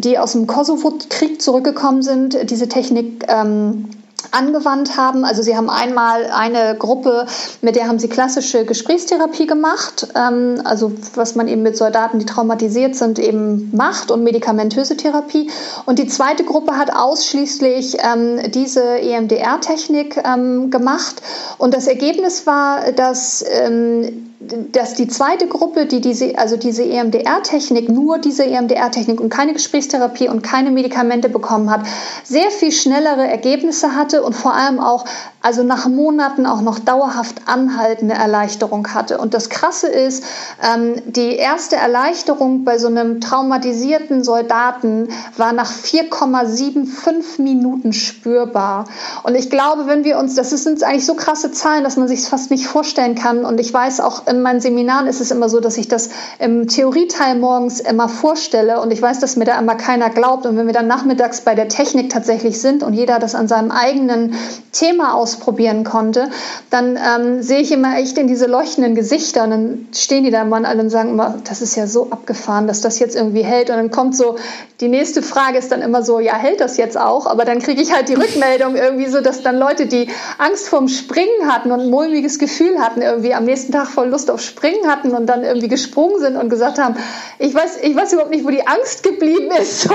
die 0.00 0.18
aus 0.18 0.32
dem 0.32 0.46
Kosovo-Krieg 0.46 1.40
zurückgekommen 1.40 2.02
sind, 2.02 2.50
diese 2.50 2.68
Technik 2.68 3.24
ähm, 3.28 3.88
angewandt 4.32 4.96
haben. 4.96 5.24
Also 5.24 5.42
sie 5.42 5.56
haben 5.56 5.70
einmal 5.70 6.26
eine 6.26 6.76
Gruppe, 6.76 7.26
mit 7.62 7.76
der 7.76 7.88
haben 7.88 7.98
sie 7.98 8.08
klassische 8.08 8.64
Gesprächstherapie 8.64 9.46
gemacht, 9.46 10.08
ähm, 10.14 10.60
also 10.64 10.92
was 11.14 11.34
man 11.34 11.48
eben 11.48 11.62
mit 11.62 11.76
Soldaten, 11.76 12.18
die 12.18 12.26
traumatisiert 12.26 12.96
sind, 12.96 13.18
eben 13.18 13.70
macht 13.74 14.10
und 14.10 14.22
medikamentöse 14.22 14.96
Therapie. 14.96 15.50
Und 15.86 15.98
die 15.98 16.06
zweite 16.06 16.44
Gruppe 16.44 16.76
hat 16.76 16.94
ausschließlich 16.94 17.98
ähm, 18.00 18.50
diese 18.52 19.00
EMDR-Technik 19.00 20.22
ähm, 20.24 20.70
gemacht. 20.70 21.22
Und 21.58 21.74
das 21.74 21.86
Ergebnis 21.86 22.46
war, 22.46 22.92
dass 22.92 23.44
ähm, 23.48 24.29
dass 24.40 24.94
die 24.94 25.06
zweite 25.06 25.46
Gruppe, 25.46 25.84
die 25.84 26.00
diese, 26.00 26.38
also 26.38 26.56
diese 26.56 26.82
EMDR-Technik, 26.82 27.90
nur 27.90 28.16
diese 28.16 28.46
EMDR-Technik 28.46 29.20
und 29.20 29.28
keine 29.28 29.52
Gesprächstherapie 29.52 30.28
und 30.30 30.40
keine 30.42 30.70
Medikamente 30.70 31.28
bekommen 31.28 31.70
hat, 31.70 31.82
sehr 32.24 32.50
viel 32.50 32.72
schnellere 32.72 33.28
Ergebnisse 33.28 33.94
hatte 33.94 34.22
und 34.22 34.34
vor 34.34 34.54
allem 34.54 34.80
auch, 34.80 35.04
also 35.42 35.62
nach 35.62 35.88
Monaten 35.88 36.46
auch 36.46 36.62
noch 36.62 36.78
dauerhaft 36.78 37.42
anhaltende 37.48 38.14
Erleichterung 38.14 38.88
hatte. 38.94 39.18
Und 39.18 39.34
das 39.34 39.50
Krasse 39.50 39.88
ist, 39.88 40.24
ähm, 40.62 40.94
die 41.04 41.36
erste 41.36 41.76
Erleichterung 41.76 42.64
bei 42.64 42.78
so 42.78 42.86
einem 42.86 43.20
traumatisierten 43.20 44.24
Soldaten 44.24 45.08
war 45.36 45.52
nach 45.52 45.70
4,75 45.70 47.42
Minuten 47.42 47.92
spürbar. 47.92 48.86
Und 49.22 49.34
ich 49.34 49.50
glaube, 49.50 49.86
wenn 49.86 50.04
wir 50.04 50.18
uns, 50.18 50.34
das 50.34 50.48
sind 50.48 50.82
eigentlich 50.82 51.04
so 51.04 51.14
krasse 51.14 51.52
Zahlen, 51.52 51.84
dass 51.84 51.98
man 51.98 52.08
sich 52.08 52.20
es 52.20 52.28
fast 52.28 52.50
nicht 52.50 52.66
vorstellen 52.66 53.14
kann. 53.14 53.44
Und 53.44 53.60
ich 53.60 53.72
weiß 53.72 54.00
auch 54.00 54.29
in 54.30 54.42
meinen 54.42 54.60
Seminaren 54.60 55.06
ist 55.06 55.20
es 55.20 55.30
immer 55.30 55.48
so, 55.48 55.60
dass 55.60 55.76
ich 55.76 55.88
das 55.88 56.10
im 56.38 56.68
Theorieteil 56.68 57.36
morgens 57.36 57.80
immer 57.80 58.08
vorstelle 58.08 58.80
und 58.80 58.92
ich 58.92 59.02
weiß, 59.02 59.18
dass 59.20 59.36
mir 59.36 59.44
da 59.44 59.58
immer 59.58 59.74
keiner 59.74 60.08
glaubt. 60.10 60.46
Und 60.46 60.56
wenn 60.56 60.66
wir 60.66 60.72
dann 60.72 60.86
nachmittags 60.86 61.40
bei 61.40 61.54
der 61.54 61.68
Technik 61.68 62.10
tatsächlich 62.10 62.60
sind 62.60 62.82
und 62.82 62.94
jeder 62.94 63.18
das 63.18 63.34
an 63.34 63.48
seinem 63.48 63.70
eigenen 63.70 64.34
Thema 64.72 65.14
ausprobieren 65.14 65.84
konnte, 65.84 66.30
dann 66.70 66.96
ähm, 66.96 67.42
sehe 67.42 67.60
ich 67.60 67.72
immer 67.72 67.98
echt 67.98 68.18
in 68.18 68.28
diese 68.28 68.46
leuchtenden 68.46 68.94
Gesichter 68.94 69.44
und 69.44 69.50
dann 69.50 69.88
stehen 69.94 70.24
die 70.24 70.30
da 70.30 70.42
immer 70.42 70.64
alle 70.64 70.80
und 70.80 70.90
sagen 70.90 71.10
immer, 71.10 71.34
das 71.48 71.60
ist 71.62 71.76
ja 71.76 71.86
so 71.86 72.10
abgefahren, 72.10 72.66
dass 72.66 72.80
das 72.80 72.98
jetzt 72.98 73.16
irgendwie 73.16 73.42
hält. 73.42 73.70
Und 73.70 73.76
dann 73.76 73.90
kommt 73.90 74.16
so, 74.16 74.36
die 74.80 74.88
nächste 74.88 75.22
Frage 75.22 75.58
ist 75.58 75.72
dann 75.72 75.82
immer 75.82 76.02
so, 76.02 76.20
ja, 76.20 76.36
hält 76.36 76.60
das 76.60 76.76
jetzt 76.76 76.98
auch? 76.98 77.26
Aber 77.26 77.44
dann 77.44 77.58
kriege 77.58 77.82
ich 77.82 77.92
halt 77.92 78.08
die 78.08 78.14
Rückmeldung 78.14 78.76
irgendwie 78.76 79.08
so, 79.08 79.20
dass 79.20 79.42
dann 79.42 79.58
Leute, 79.58 79.86
die 79.86 80.08
Angst 80.38 80.68
vorm 80.68 80.88
Springen 80.88 81.48
hatten 81.48 81.72
und 81.72 81.80
ein 81.80 81.90
mulmiges 81.90 82.38
Gefühl 82.38 82.78
hatten, 82.78 83.02
irgendwie 83.02 83.34
am 83.34 83.44
nächsten 83.44 83.72
Tag 83.72 83.88
voll 83.88 84.08
Lust 84.08 84.19
Lust 84.20 84.30
auf 84.30 84.42
Springen 84.42 84.86
hatten 84.86 85.12
und 85.12 85.26
dann 85.26 85.42
irgendwie 85.44 85.68
gesprungen 85.68 86.20
sind 86.20 86.36
und 86.36 86.50
gesagt 86.50 86.78
haben, 86.78 86.94
ich 87.38 87.54
weiß, 87.54 87.78
ich 87.82 87.96
weiß 87.96 88.12
überhaupt 88.12 88.30
nicht, 88.30 88.44
wo 88.44 88.50
die 88.50 88.66
Angst 88.66 89.02
geblieben 89.02 89.50
ist. 89.58 89.88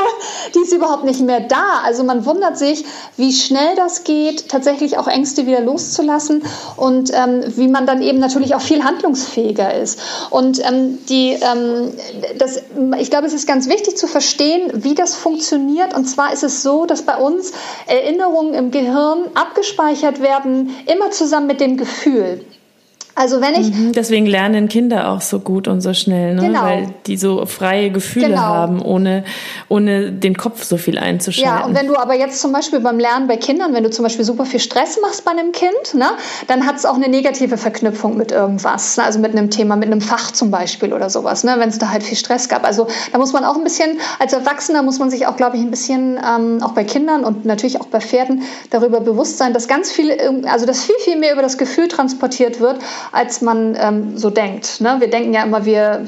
die 0.55 0.59
ist 0.59 0.73
überhaupt 0.73 1.03
nicht 1.03 1.21
mehr 1.21 1.41
da. 1.41 1.81
Also 1.83 2.03
man 2.03 2.25
wundert 2.25 2.57
sich, 2.57 2.85
wie 3.17 3.31
schnell 3.31 3.75
das 3.75 4.03
geht, 4.03 4.49
tatsächlich 4.49 4.97
auch 4.97 5.07
Ängste 5.07 5.45
wieder 5.45 5.61
loszulassen 5.61 6.41
und 6.75 7.11
ähm, 7.13 7.43
wie 7.55 7.67
man 7.67 7.85
dann 7.85 8.01
eben 8.01 8.17
natürlich 8.17 8.55
auch 8.55 8.61
viel 8.61 8.83
handlungsfähiger 8.83 9.75
ist. 9.75 9.99
Und 10.31 10.59
ähm, 10.65 10.97
die, 11.07 11.33
ähm, 11.33 11.91
das, 12.39 12.63
ich 12.97 13.11
glaube, 13.11 13.27
es 13.27 13.33
ist 13.33 13.47
ganz 13.47 13.69
wichtig 13.69 13.95
zu 13.95 14.07
verstehen, 14.07 14.71
wie 14.73 14.95
das 14.95 15.13
funktioniert. 15.15 15.93
Und 15.93 16.05
zwar 16.05 16.33
ist 16.33 16.43
es 16.43 16.63
so, 16.63 16.87
dass 16.87 17.03
bei 17.03 17.17
uns 17.17 17.51
Erinnerungen 17.85 18.55
im 18.55 18.71
Gehirn 18.71 19.25
abgespeichert 19.35 20.19
werden, 20.19 20.75
immer 20.87 21.11
zusammen 21.11 21.45
mit 21.45 21.59
dem 21.61 21.77
Gefühl. 21.77 22.43
Also 23.17 23.39
wenn 23.39 23.55
ich 23.55 23.71
mhm, 23.71 23.93
deswegen 23.93 24.25
lernen 24.25 24.67
Kinder 24.67 25.09
auch 25.09 25.21
so 25.21 25.39
gut 25.39 25.69
und 25.69 25.79
so 25.79 25.93
schnell, 25.93 26.35
ne? 26.35 26.41
genau. 26.41 26.63
weil 26.63 26.93
die 27.07 27.15
so 27.15 27.45
freie 27.45 27.89
Gefühle 27.89 28.27
genau. 28.27 28.41
haben, 28.41 28.81
ohne 28.81 29.23
ohne 29.69 30.11
den 30.11 30.35
Kopf 30.35 30.63
so 30.63 30.75
viel 30.75 30.97
einzuschalten. 30.97 31.59
Ja, 31.59 31.65
und 31.65 31.75
wenn 31.75 31.87
du 31.87 31.95
aber 31.95 32.15
jetzt 32.15 32.41
zum 32.41 32.51
Beispiel 32.51 32.81
beim 32.81 32.99
Lernen 32.99 33.27
bei 33.27 33.37
Kindern, 33.37 33.73
wenn 33.73 33.85
du 33.85 33.89
zum 33.89 34.03
Beispiel 34.03 34.25
super 34.25 34.45
viel 34.45 34.59
Stress 34.59 34.99
machst 35.01 35.23
bei 35.23 35.31
einem 35.31 35.53
Kind, 35.53 35.93
ne, 35.93 36.09
dann 36.47 36.65
hat 36.65 36.75
es 36.75 36.85
auch 36.85 36.95
eine 36.95 37.07
negative 37.07 37.55
Verknüpfung 37.55 38.17
mit 38.17 38.33
irgendwas, 38.33 38.97
ne? 38.97 39.05
also 39.05 39.19
mit 39.19 39.31
einem 39.31 39.49
Thema, 39.49 39.77
mit 39.77 39.89
einem 39.89 40.01
Fach 40.01 40.31
zum 40.31 40.51
Beispiel 40.51 40.91
oder 40.91 41.09
sowas, 41.09 41.45
ne? 41.45 41.55
wenn 41.57 41.69
es 41.69 41.79
da 41.79 41.91
halt 41.91 42.03
viel 42.03 42.17
Stress 42.17 42.49
gab. 42.49 42.65
Also 42.65 42.87
da 43.13 43.17
muss 43.17 43.31
man 43.31 43.45
auch 43.45 43.55
ein 43.55 43.63
bisschen 43.63 43.97
als 44.19 44.33
Erwachsener 44.33 44.83
muss 44.83 44.99
man 44.99 45.09
sich 45.09 45.25
auch, 45.25 45.37
glaube 45.37 45.55
ich, 45.55 45.63
ein 45.63 45.71
bisschen 45.71 46.19
ähm, 46.19 46.61
auch 46.61 46.73
bei 46.73 46.83
Kindern 46.83 47.23
und 47.23 47.45
natürlich 47.45 47.79
auch 47.79 47.87
bei 47.87 48.01
Pferden 48.01 48.43
darüber 48.71 48.99
bewusst 48.99 49.37
sein, 49.37 49.53
dass 49.53 49.69
ganz 49.69 49.89
viel, 49.89 50.11
also 50.49 50.65
dass 50.65 50.83
viel 50.83 50.95
viel 50.99 51.17
mehr 51.17 51.31
über 51.31 51.41
das 51.41 51.57
Gefühl 51.57 51.87
transportiert 51.87 52.59
wird 52.59 52.79
als 53.11 53.41
man 53.41 53.77
ähm, 53.79 54.17
so 54.17 54.29
denkt. 54.29 54.81
Ne? 54.81 54.95
Wir 54.99 55.09
denken 55.09 55.33
ja 55.33 55.43
immer, 55.43 55.65
wir, 55.65 56.05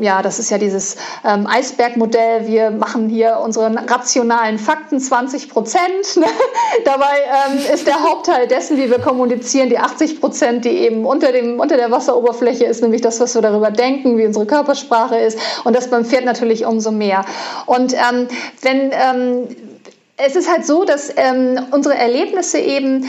ja, 0.00 0.22
das 0.22 0.38
ist 0.38 0.50
ja 0.50 0.58
dieses 0.58 0.96
ähm, 1.24 1.46
Eisbergmodell, 1.46 2.46
wir 2.46 2.70
machen 2.70 3.08
hier 3.08 3.38
unsere 3.42 3.72
rationalen 3.88 4.58
Fakten 4.58 5.00
20 5.00 5.48
Prozent. 5.48 6.16
Ne? 6.16 6.26
Dabei 6.84 7.16
ähm, 7.48 7.58
ist 7.72 7.86
der 7.86 8.02
Hauptteil 8.02 8.46
dessen, 8.46 8.76
wie 8.76 8.90
wir 8.90 8.98
kommunizieren, 8.98 9.68
die 9.68 9.78
80 9.78 10.20
Prozent, 10.20 10.64
die 10.64 10.70
eben 10.70 11.04
unter, 11.04 11.32
dem, 11.32 11.60
unter 11.60 11.76
der 11.76 11.90
Wasseroberfläche 11.90 12.64
ist, 12.64 12.82
nämlich 12.82 13.00
das, 13.00 13.20
was 13.20 13.34
wir 13.34 13.42
darüber 13.42 13.70
denken, 13.70 14.18
wie 14.18 14.26
unsere 14.26 14.46
Körpersprache 14.46 15.16
ist. 15.16 15.38
Und 15.64 15.76
das 15.76 15.88
beim 15.88 16.04
Pferd 16.04 16.24
natürlich 16.24 16.64
umso 16.64 16.90
mehr. 16.90 17.24
Und 17.66 17.94
ähm, 17.94 18.28
wenn 18.62 18.90
ähm, 18.92 19.48
es 20.16 20.36
ist 20.36 20.50
halt 20.50 20.66
so, 20.66 20.84
dass 20.84 21.12
ähm, 21.16 21.58
unsere 21.70 21.96
Erlebnisse 21.96 22.58
eben 22.58 23.08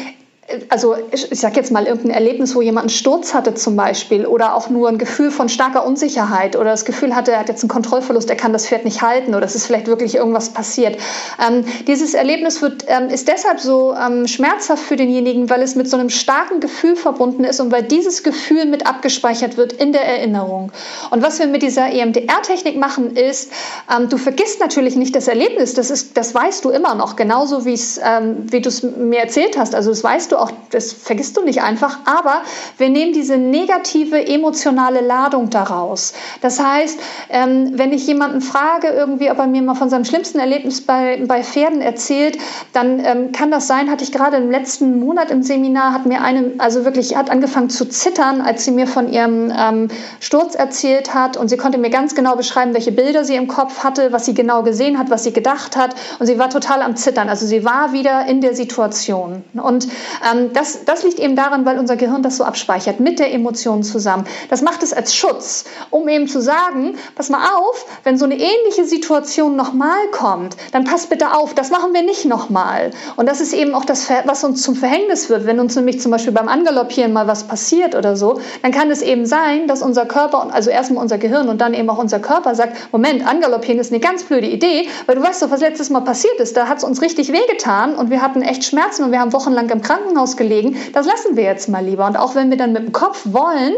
also 0.70 0.96
ich, 1.12 1.32
ich 1.32 1.40
sage 1.40 1.56
jetzt 1.56 1.72
mal 1.72 1.86
irgendein 1.86 2.12
Erlebnis, 2.12 2.56
wo 2.56 2.62
jemand 2.62 2.86
einen 2.86 2.90
Sturz 2.90 3.34
hatte 3.34 3.54
zum 3.54 3.76
Beispiel 3.76 4.26
oder 4.26 4.56
auch 4.56 4.70
nur 4.70 4.90
ein 4.90 4.98
Gefühl 4.98 5.32
von 5.32 5.50
starker 5.50 5.86
Unsicherheit 5.86 6.56
oder 6.56 6.72
das 6.72 6.86
Gefühl 6.86 7.16
hatte, 7.16 7.32
er 7.32 7.40
hat 7.40 7.50
jetzt 7.50 7.64
einen 7.64 7.70
Kontrollverlust, 7.70 8.30
er 8.30 8.36
kann 8.36 8.54
das 8.54 8.68
Pferd 8.68 8.86
nicht 8.86 9.02
halten 9.02 9.36
oder 9.36 9.46
es 9.46 9.56
ist 9.56 9.66
vielleicht 9.66 9.88
wirklich 9.88 10.16
irgendwas 10.16 10.50
passiert. 10.50 10.98
Ähm, 11.46 11.64
dieses 11.88 12.14
Erlebnis 12.14 12.62
wird, 12.62 12.86
ähm, 12.88 13.10
ist 13.10 13.28
deshalb 13.28 13.60
so 13.60 13.94
ähm, 13.94 14.28
schmerzhaft 14.28 14.84
für 14.84 14.96
denjenigen, 14.96 15.50
weil 15.50 15.62
es 15.62 15.76
mit 15.76 15.90
so 15.90 15.98
einem 15.98 16.10
starken 16.10 16.60
Gefühl 16.60 16.96
verbunden 16.96 17.44
ist 17.44 17.60
und 17.60 17.72
weil 17.72 17.84
dieses 17.84 18.24
Gefühl 18.24 18.66
mit 18.66 18.88
abgespeichert 18.88 19.58
wird 19.58 19.74
in 19.74 19.92
der 19.92 20.06
Erinnerung. 20.06 20.72
Und 21.10 21.24
was 21.24 21.40
wir 21.40 21.48
mit 21.48 21.62
dieser 21.62 21.92
EMDR-Technik 21.92 22.78
machen, 22.78 23.16
ist, 23.16 23.52
ähm, 23.94 24.10
du 24.10 24.18
vergisst 24.18 24.60
natürlich 24.60 24.96
nicht 24.96 25.16
das 25.16 25.28
Erlebnis, 25.28 25.74
das, 25.74 25.92
ist, 25.92 26.18
das 26.18 26.34
weißt 26.34 26.66
du 26.66 26.70
immer 26.70 26.96
noch, 26.96 27.16
genauso 27.16 27.62
ähm, 27.66 28.46
wie 28.52 28.62
du 28.62 28.70
es 28.70 28.84
mir 28.84 29.20
erzählt 29.20 29.58
hast. 29.58 29.76
Also 29.76 29.90
das 29.90 30.04
weißt 30.04 30.32
du 30.32 30.38
auch, 30.42 30.52
das 30.72 30.92
vergisst 30.94 31.38
du 31.38 31.44
nicht 31.44 31.62
einfach, 31.62 32.00
aber 32.06 32.42
wir 32.78 32.90
nehmen 32.90 33.14
diese 33.14 33.38
negative 33.38 34.28
emotionale 34.28 35.02
Ladung 35.02 35.50
daraus. 35.50 36.14
Das 36.42 36.60
heißt, 36.60 37.00
ähm, 37.30 37.74
wenn 37.76 37.94
ich 37.94 38.08
jemanden 38.08 38.42
frage, 38.42 38.88
irgendwie, 38.88 39.32
ob 39.32 39.38
er 39.38 39.48
mir 39.48 39.62
mal 39.62 39.76
von 39.76 39.90
seinem 39.90 40.06
schlimmsten 40.06 40.40
Erlebnis 40.40 40.82
bei, 40.82 41.24
bei 41.28 41.44
Pferden 41.44 41.82
erzählt, 41.82 42.38
dann 42.74 43.00
ähm, 43.04 43.32
kann 43.32 43.52
das 43.52 43.68
sein, 43.68 43.90
hatte 43.90 44.04
ich 44.04 44.12
gerade 44.12 44.38
im 44.38 44.52
letzten 44.52 45.00
Monat 45.00 45.32
im 45.32 45.44
Seminar, 45.44 45.94
hat 45.94 46.06
mir 46.06 46.22
eine, 46.22 46.54
also 46.58 46.86
wirklich, 46.86 47.16
hat 47.16 47.30
angefangen 47.30 47.70
zu 47.70 47.88
zittern, 47.88 48.42
als 48.42 48.66
sie 48.66 48.72
mir 48.72 48.88
von 48.88 49.12
ihrem 49.12 49.54
ähm, 49.56 49.88
Sturz 50.20 50.56
erzählt 50.56 51.14
hat 51.14 51.38
und 51.38 51.50
sie 51.50 51.58
konnte 51.58 51.78
mir 51.78 51.90
ganz 51.90 52.16
genau 52.16 52.36
beschreiben, 52.36 52.74
welche 52.74 52.92
Bilder 52.92 53.24
sie 53.24 53.36
im 53.36 53.48
Kopf 53.48 53.84
hatte, 53.84 54.12
was 54.12 54.26
sie 54.26 54.34
genau 54.34 54.64
gesehen 54.64 54.98
hat, 54.98 55.10
was 55.10 55.24
sie 55.24 55.34
gedacht 55.34 55.76
hat 55.78 55.96
und 56.20 56.26
sie 56.26 56.40
war 56.40 56.50
total 56.50 56.82
am 56.82 56.96
Zittern. 56.96 57.30
Also 57.30 57.46
sie 57.46 57.64
war 57.64 57.94
wieder 57.94 58.26
in 58.26 58.42
der 58.42 58.56
Situation. 58.56 59.44
Und 59.54 59.88
ähm, 60.32 60.54
das, 60.54 60.86
das 60.86 61.04
liegt 61.04 61.20
eben 61.20 61.36
daran, 61.36 61.66
weil 61.66 61.80
unser 61.80 61.96
Gehirn 61.96 62.24
das 62.24 62.38
so 62.38 62.44
abspeichert, 62.44 63.00
mit 63.00 63.20
der 63.20 63.34
Emotion 63.34 63.84
zusammen. 63.84 64.26
Das 64.50 64.62
macht 64.62 64.84
es 64.84 64.94
als 64.94 65.16
Schutz, 65.16 65.66
um 65.90 66.08
eben 66.08 66.28
zu 66.28 66.42
sagen, 66.42 66.96
pass 67.16 67.30
mal 67.30 67.56
auf, 67.56 67.86
wenn 68.04 68.18
so 68.18 68.26
eine 68.26 68.36
ähnliche 68.36 68.86
Situation 68.86 69.56
nochmal 69.56 70.08
kommt, 70.12 70.56
dann 70.72 70.84
passt 70.84 71.10
bitte 71.10 71.34
auf, 71.34 71.54
das 71.54 71.72
machen 71.72 71.94
wir 71.94 72.04
nicht 72.04 72.26
nochmal. 72.26 72.92
Und 73.16 73.28
das 73.28 73.42
ist 73.42 73.54
eben 73.54 73.74
auch 73.76 73.86
das, 73.86 74.10
was 74.26 74.44
uns 74.44 74.62
zum 74.62 74.76
Verhängnis 74.76 75.30
wird. 75.30 75.46
Wenn 75.46 75.60
uns 75.60 75.76
nämlich 75.76 76.00
zum 76.00 76.12
Beispiel 76.12 76.34
beim 76.34 76.48
Angaloppieren 76.48 77.14
mal 77.14 77.28
was 77.28 77.44
passiert 77.46 77.96
oder 77.96 78.16
so, 78.16 78.40
dann 78.62 78.72
kann 78.72 78.90
es 78.92 79.02
eben 79.02 79.26
sein, 79.26 79.68
dass 79.68 79.82
unser 79.82 80.06
Körper, 80.06 80.50
also 80.52 80.70
erstmal 80.70 81.02
unser 81.02 81.18
Gehirn 81.18 81.50
und 81.50 81.62
dann 81.62 81.74
eben 81.74 81.90
auch 81.90 81.98
unser 81.98 82.20
Körper 82.20 82.56
sagt, 82.56 82.92
Moment, 82.92 83.28
Angaloppieren 83.28 83.80
ist 83.80 83.92
eine 83.92 84.00
ganz 84.00 84.24
blöde 84.24 84.48
Idee, 84.48 84.88
weil 85.06 85.16
du 85.16 85.24
weißt 85.24 85.42
doch, 85.42 85.52
was 85.52 85.62
letztes 85.62 85.90
Mal 85.90 86.02
passiert 86.02 86.40
ist. 86.40 86.56
Da 86.58 86.68
hat 86.68 86.80
es 86.80 86.84
uns 86.84 87.02
richtig 87.02 87.32
wehgetan 87.32 87.96
und 87.96 88.10
wir 88.10 88.22
hatten 88.22 88.42
echt 88.42 88.64
Schmerzen 88.64 89.04
und 89.04 89.12
wir 89.12 89.20
haben 89.20 89.34
wochenlang 89.34 89.70
im 89.70 89.82
Krankenhaus 89.82 90.11
Krankenhaus 90.12 90.38
gelegen, 90.38 90.76
das 90.94 91.06
lassen 91.06 91.36
wir 91.36 91.44
jetzt 91.44 91.70
mal 91.70 91.84
lieber. 91.84 92.06
Und 92.06 92.18
auch 92.18 92.36
wenn 92.36 92.50
wir 92.50 92.58
dann 92.58 92.74
mit 92.74 92.84
dem 92.84 92.92
Kopf 92.92 93.22
wollen, 93.26 93.74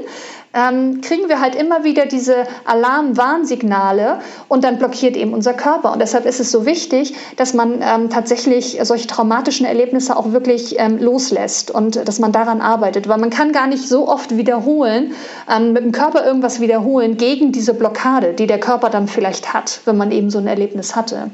ähm, 0.55 1.01
kriegen 1.01 1.29
wir 1.29 1.39
halt 1.39 1.55
immer 1.55 1.83
wieder 1.83 2.05
diese 2.05 2.45
Alarm-Warnsignale 2.65 4.19
und 4.47 4.63
dann 4.63 4.77
blockiert 4.77 5.15
eben 5.15 5.33
unser 5.33 5.53
Körper. 5.53 5.93
Und 5.93 5.99
deshalb 5.99 6.25
ist 6.25 6.39
es 6.39 6.51
so 6.51 6.65
wichtig, 6.65 7.15
dass 7.37 7.53
man 7.53 7.81
ähm, 7.81 8.09
tatsächlich 8.09 8.79
solche 8.83 9.07
traumatischen 9.07 9.65
Erlebnisse 9.65 10.15
auch 10.15 10.31
wirklich 10.31 10.75
ähm, 10.79 10.99
loslässt 10.99 11.71
und 11.71 12.07
dass 12.07 12.19
man 12.19 12.31
daran 12.31 12.61
arbeitet. 12.61 13.07
Weil 13.07 13.17
man 13.17 13.31
kann 13.31 13.51
gar 13.51 13.67
nicht 13.67 13.87
so 13.87 14.07
oft 14.07 14.37
wiederholen, 14.37 15.13
ähm, 15.49 15.73
mit 15.73 15.83
dem 15.83 15.91
Körper 15.91 16.25
irgendwas 16.25 16.61
wiederholen 16.61 17.17
gegen 17.17 17.51
diese 17.51 17.73
Blockade, 17.73 18.33
die 18.33 18.47
der 18.47 18.59
Körper 18.59 18.89
dann 18.89 19.07
vielleicht 19.07 19.53
hat, 19.53 19.81
wenn 19.85 19.97
man 19.97 20.11
eben 20.11 20.29
so 20.29 20.37
ein 20.37 20.47
Erlebnis 20.47 20.95
hatte. 20.95 21.31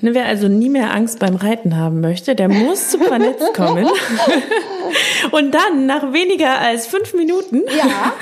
Ne, 0.00 0.14
wer 0.14 0.26
also 0.26 0.48
nie 0.48 0.68
mehr 0.68 0.94
Angst 0.94 1.18
beim 1.18 1.34
Reiten 1.34 1.76
haben 1.76 2.00
möchte, 2.00 2.36
der 2.36 2.48
muss 2.48 2.90
zu 2.90 2.98
Planetz 2.98 3.42
kommen. 3.52 3.86
Und 5.30 5.52
dann, 5.52 5.86
nach 5.86 6.12
weniger 6.12 6.58
als 6.58 6.86
fünf 6.86 7.14
Minuten, 7.14 7.62
ja. 7.76 8.14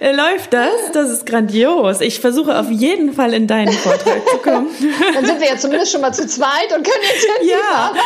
läuft 0.12 0.52
das. 0.52 0.92
Das 0.92 1.10
ist 1.10 1.26
grandios. 1.26 2.00
Ich 2.00 2.20
versuche 2.20 2.58
auf 2.58 2.70
jeden 2.70 3.12
Fall 3.12 3.34
in 3.34 3.46
deinen 3.46 3.72
Vortrag 3.72 4.28
zu 4.28 4.38
kommen. 4.38 4.68
Dann 5.14 5.24
sind 5.24 5.40
wir 5.40 5.48
ja 5.48 5.56
zumindest 5.56 5.92
schon 5.92 6.00
mal 6.00 6.12
zu 6.12 6.26
zweit 6.26 6.72
und 6.76 6.84
können 6.84 7.02
jetzt 7.02 7.26
ja. 7.42 7.56
arbeiten. 7.74 8.02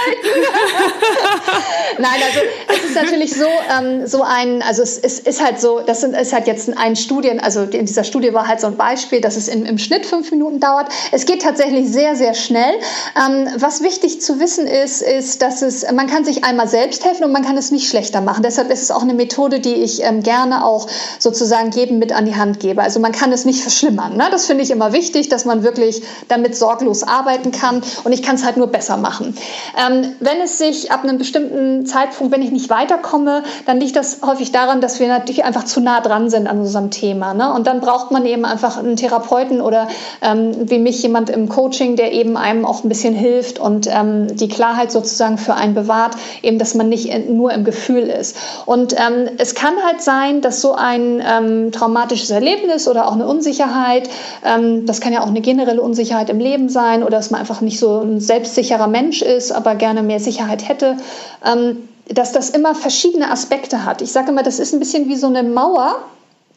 Nein, 1.99 2.20
also 2.24 2.40
es 2.68 2.90
ist 2.90 2.94
natürlich 2.94 3.34
so, 3.34 3.47
ähm, 3.78 4.07
so 4.07 4.22
ein, 4.22 4.62
also 4.62 4.82
es, 4.82 4.99
es 4.99 5.20
ist 5.20 5.42
halt 5.42 5.61
so, 5.61 5.80
das 5.80 6.03
ist 6.03 6.32
halt 6.32 6.47
jetzt 6.47 6.76
ein 6.76 6.97
Studien, 6.97 7.40
also 7.40 7.62
in 7.62 7.86
dieser 7.86 8.05
Studie 8.05 8.32
war 8.32 8.47
halt 8.47 8.61
so 8.61 8.66
ein 8.66 8.76
Beispiel, 8.76 9.20
dass 9.20 9.36
es 9.36 9.49
im, 9.49 9.64
im 9.64 9.78
Schnitt 9.78 10.07
fünf 10.07 10.30
Minuten 10.30 10.61
dauert. 10.61 10.88
Es 11.12 11.26
geht 11.26 11.42
tatsächlich 11.42 11.88
sehr, 11.88 12.16
sehr 12.16 12.34
schnell. 12.34 12.74
Ähm, 13.16 13.49
was 13.57 13.82
wichtig 13.82 14.20
zu 14.20 14.40
wissen 14.40 14.66
ist, 14.66 15.03
ist, 15.03 15.42
dass 15.42 15.62
es, 15.62 15.90
man 15.92 16.07
kann 16.07 16.24
sich 16.24 16.44
einmal 16.44 16.68
selbst 16.68 17.05
helfen 17.05 17.24
und 17.24 17.32
man 17.37 17.45
kann 17.45 17.59
es 17.59 17.70
nicht 17.70 17.91
schlechter 17.91 18.22
machen. 18.22 18.43
Deshalb 18.43 18.70
ist 18.70 18.82
es 18.82 18.91
auch 18.91 19.03
eine 19.03 19.12
Methode, 19.12 19.61
die 19.61 19.74
ich 19.74 20.03
ähm, 20.03 20.22
gerne 20.22 20.64
auch 20.64 20.87
sozusagen 21.18 21.70
jedem 21.70 21.99
mit 21.99 22.11
an 22.14 22.24
die 22.24 22.34
Hand 22.34 22.61
gebe. 22.61 22.80
Also 22.80 22.99
man 22.99 23.12
kann 23.12 23.30
es 23.30 23.45
nicht 23.45 23.61
verschlimmern. 23.61 24.16
Ne? 24.16 24.24
Das 24.30 24.47
finde 24.47 24.62
ich 24.62 24.70
immer 24.70 24.95
wichtig, 24.95 25.28
dass 25.28 25.45
man 25.45 25.62
wirklich 25.62 26.03
damit 26.28 26.57
sorglos 26.57 27.03
arbeiten 27.03 27.51
kann 27.51 27.82
und 28.05 28.12
ich 28.12 28.22
kann 28.22 28.37
es 28.37 28.45
halt 28.47 28.57
nur 28.57 28.68
besser 28.68 28.97
machen. 28.97 29.37
Ähm, 29.78 30.14
wenn 30.20 30.41
es 30.41 30.57
sich 30.57 30.91
ab 30.91 31.05
einem 31.05 31.18
bestimmten 31.18 31.84
Zeitpunkt, 31.84 32.32
wenn 32.32 32.41
ich 32.41 32.53
nicht 32.53 32.70
weiterkomme, 32.70 33.43
dann 33.66 33.80
liegt 33.80 33.97
das 33.97 34.20
häufig 34.24 34.51
daran, 34.51 34.80
dass 34.80 34.99
wir 34.99 35.09
natürlich 35.09 35.45
einfach 35.45 35.64
zu 35.64 35.80
nah 35.80 36.01
dran 36.01 36.30
sind 36.30 36.47
an 36.47 36.61
unserem 36.61 36.91
Thema. 36.91 37.34
Ne? 37.34 37.53
Und 37.53 37.66
dann 37.66 37.82
braucht 37.82 38.12
man 38.12 38.24
eben 38.24 38.47
einfach 38.47 38.78
einen 38.78 38.97
Therapeuten 38.97 39.61
oder 39.61 39.89
ähm, 40.22 40.70
wie 40.70 40.78
mich 40.78 41.03
jemand 41.03 41.28
im 41.28 41.51
Coaching, 41.51 41.97
der 41.97 42.12
eben 42.12 42.39
einem 42.39 42.64
auch 42.64 42.82
ein 42.82 42.89
bisschen 42.89 43.14
hilft 43.14 43.59
und 43.59 43.89
ähm, 43.91 44.34
die 44.34 44.49
Klarheit 44.49 44.91
sozusagen 44.91 45.37
für 45.37 45.53
einen 45.53 45.74
bewahrt, 45.74 46.16
eben, 46.41 46.59
dass 46.59 46.74
man 46.74 46.89
nicht 46.89 47.11
nur 47.29 47.53
im 47.53 47.64
Gefühl 47.64 48.05
ist. 48.05 48.37
Und 48.66 48.95
ähm, 48.95 49.31
es 49.39 49.55
kann 49.55 49.74
halt 49.85 50.03
sein, 50.03 50.41
dass 50.41 50.61
so 50.61 50.74
ein 50.74 51.22
ähm, 51.27 51.72
traumatisches 51.72 52.31
Erlebnis 52.31 52.89
oder 52.89 53.09
auch 53.09 53.12
eine 53.12 53.27
Unsicherheit, 53.27 54.09
ähm, 54.45 54.87
das 54.87 55.01
kann 55.01 55.12
ja 55.12 55.22
auch 55.22 55.29
eine 55.29 55.41
generelle 55.41 55.83
Unsicherheit 55.83 56.31
im 56.31 56.39
Leben 56.39 56.68
sein 56.68 57.03
oder 57.03 57.16
dass 57.16 57.31
man 57.31 57.41
einfach 57.41 57.61
nicht 57.61 57.79
so 57.79 58.01
ein 58.01 58.20
selbstsicherer 58.20 58.87
Mensch 58.87 59.22
ist, 59.22 59.53
aber 59.53 59.74
gerne 59.74 60.03
mehr 60.03 60.20
Sicherheit 60.20 60.68
hätte, 60.68 60.97
ähm, 61.45 61.89
dass 62.09 62.33
das 62.33 62.51
immer 62.51 62.74
verschiedene 62.74 63.31
Aspekte 63.31 63.85
hat. 63.85 64.03
Ich 64.03 64.12
sage 64.12 64.31
immer, 64.31 64.43
das 64.43 64.59
ist 64.59 64.72
ein 64.72 64.79
bisschen 64.79 65.09
wie 65.09 65.16
so 65.16 65.27
eine 65.27 65.43
Mauer, 65.43 65.97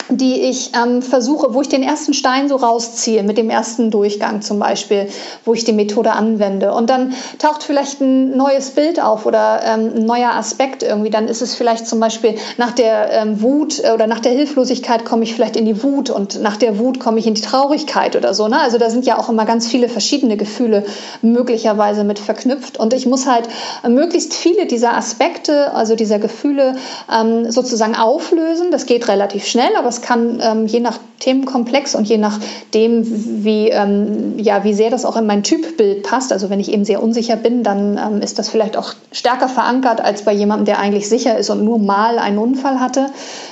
die 0.09 0.41
ich 0.41 0.71
ähm, 0.75 1.01
versuche, 1.01 1.53
wo 1.53 1.61
ich 1.61 1.69
den 1.69 1.83
ersten 1.83 2.13
Stein 2.13 2.49
so 2.49 2.55
rausziehe, 2.55 3.23
mit 3.23 3.37
dem 3.37 3.49
ersten 3.49 3.91
Durchgang 3.91 4.41
zum 4.41 4.59
Beispiel, 4.59 5.07
wo 5.45 5.53
ich 5.53 5.63
die 5.63 5.73
Methode 5.73 6.11
anwende. 6.11 6.73
Und 6.73 6.89
dann 6.89 7.13
taucht 7.37 7.63
vielleicht 7.63 8.01
ein 8.01 8.35
neues 8.35 8.71
Bild 8.71 9.01
auf 9.01 9.25
oder 9.25 9.61
ähm, 9.63 9.91
ein 9.95 10.05
neuer 10.05 10.31
Aspekt 10.33 10.83
irgendwie. 10.83 11.11
Dann 11.11 11.27
ist 11.27 11.41
es 11.41 11.55
vielleicht 11.55 11.87
zum 11.87 11.99
Beispiel 11.99 12.35
nach 12.57 12.71
der 12.71 13.11
ähm, 13.11 13.41
Wut 13.41 13.83
äh, 13.83 13.91
oder 13.91 14.07
nach 14.07 14.19
der 14.19 14.31
Hilflosigkeit 14.31 15.05
komme 15.05 15.23
ich 15.23 15.35
vielleicht 15.35 15.55
in 15.55 15.65
die 15.65 15.83
Wut 15.83 16.09
und 16.09 16.41
nach 16.41 16.57
der 16.57 16.79
Wut 16.79 16.99
komme 16.99 17.19
ich 17.19 17.27
in 17.27 17.35
die 17.35 17.41
Traurigkeit 17.41 18.15
oder 18.15 18.33
so. 18.33 18.47
Ne? 18.47 18.59
Also 18.59 18.77
da 18.77 18.89
sind 18.89 19.05
ja 19.05 19.17
auch 19.17 19.29
immer 19.29 19.45
ganz 19.45 19.67
viele 19.67 19.89
verschiedene 19.89 20.37
Gefühle 20.37 20.85
möglicherweise 21.21 22.03
mit 22.03 22.17
verknüpft. 22.19 22.79
Und 22.79 22.93
ich 22.93 23.05
muss 23.05 23.27
halt 23.27 23.47
möglichst 23.87 24.33
viele 24.33 24.65
dieser 24.65 24.95
Aspekte, 24.95 25.73
also 25.73 25.95
dieser 25.95 26.17
Gefühle 26.17 26.75
ähm, 27.13 27.51
sozusagen 27.51 27.95
auflösen. 27.95 28.71
Das 28.71 28.85
geht 28.85 29.07
relativ 29.07 29.45
schnell, 29.45 29.75
aber 29.77 29.87
es 29.87 29.98
kann 30.01 30.39
ähm, 30.41 30.67
je 30.67 30.79
nach 30.79 30.99
Themenkomplex 31.19 31.95
und 31.95 32.07
je 32.07 32.17
nachdem, 32.17 33.43
wie, 33.43 33.69
ähm, 33.69 34.39
ja, 34.39 34.63
wie 34.63 34.73
sehr 34.73 34.89
das 34.89 35.05
auch 35.05 35.17
in 35.17 35.25
mein 35.25 35.43
Typbild 35.43 36.03
passt. 36.03 36.31
Also 36.31 36.49
wenn 36.49 36.59
ich 36.59 36.71
eben 36.71 36.85
sehr 36.85 37.03
unsicher 37.03 37.35
bin, 37.35 37.63
dann 37.63 37.97
ähm, 37.97 38.21
ist 38.21 38.39
das 38.39 38.49
vielleicht 38.49 38.77
auch 38.77 38.93
stärker 39.11 39.49
verankert 39.49 40.01
als 40.01 40.23
bei 40.23 40.31
jemandem, 40.31 40.65
der 40.65 40.79
eigentlich 40.79 41.09
sicher 41.09 41.37
ist 41.37 41.49
und 41.49 41.63
nur 41.63 41.77
mal 41.77 42.19
einen 42.19 42.37
Unfall 42.37 42.79
hatte. 42.79 43.07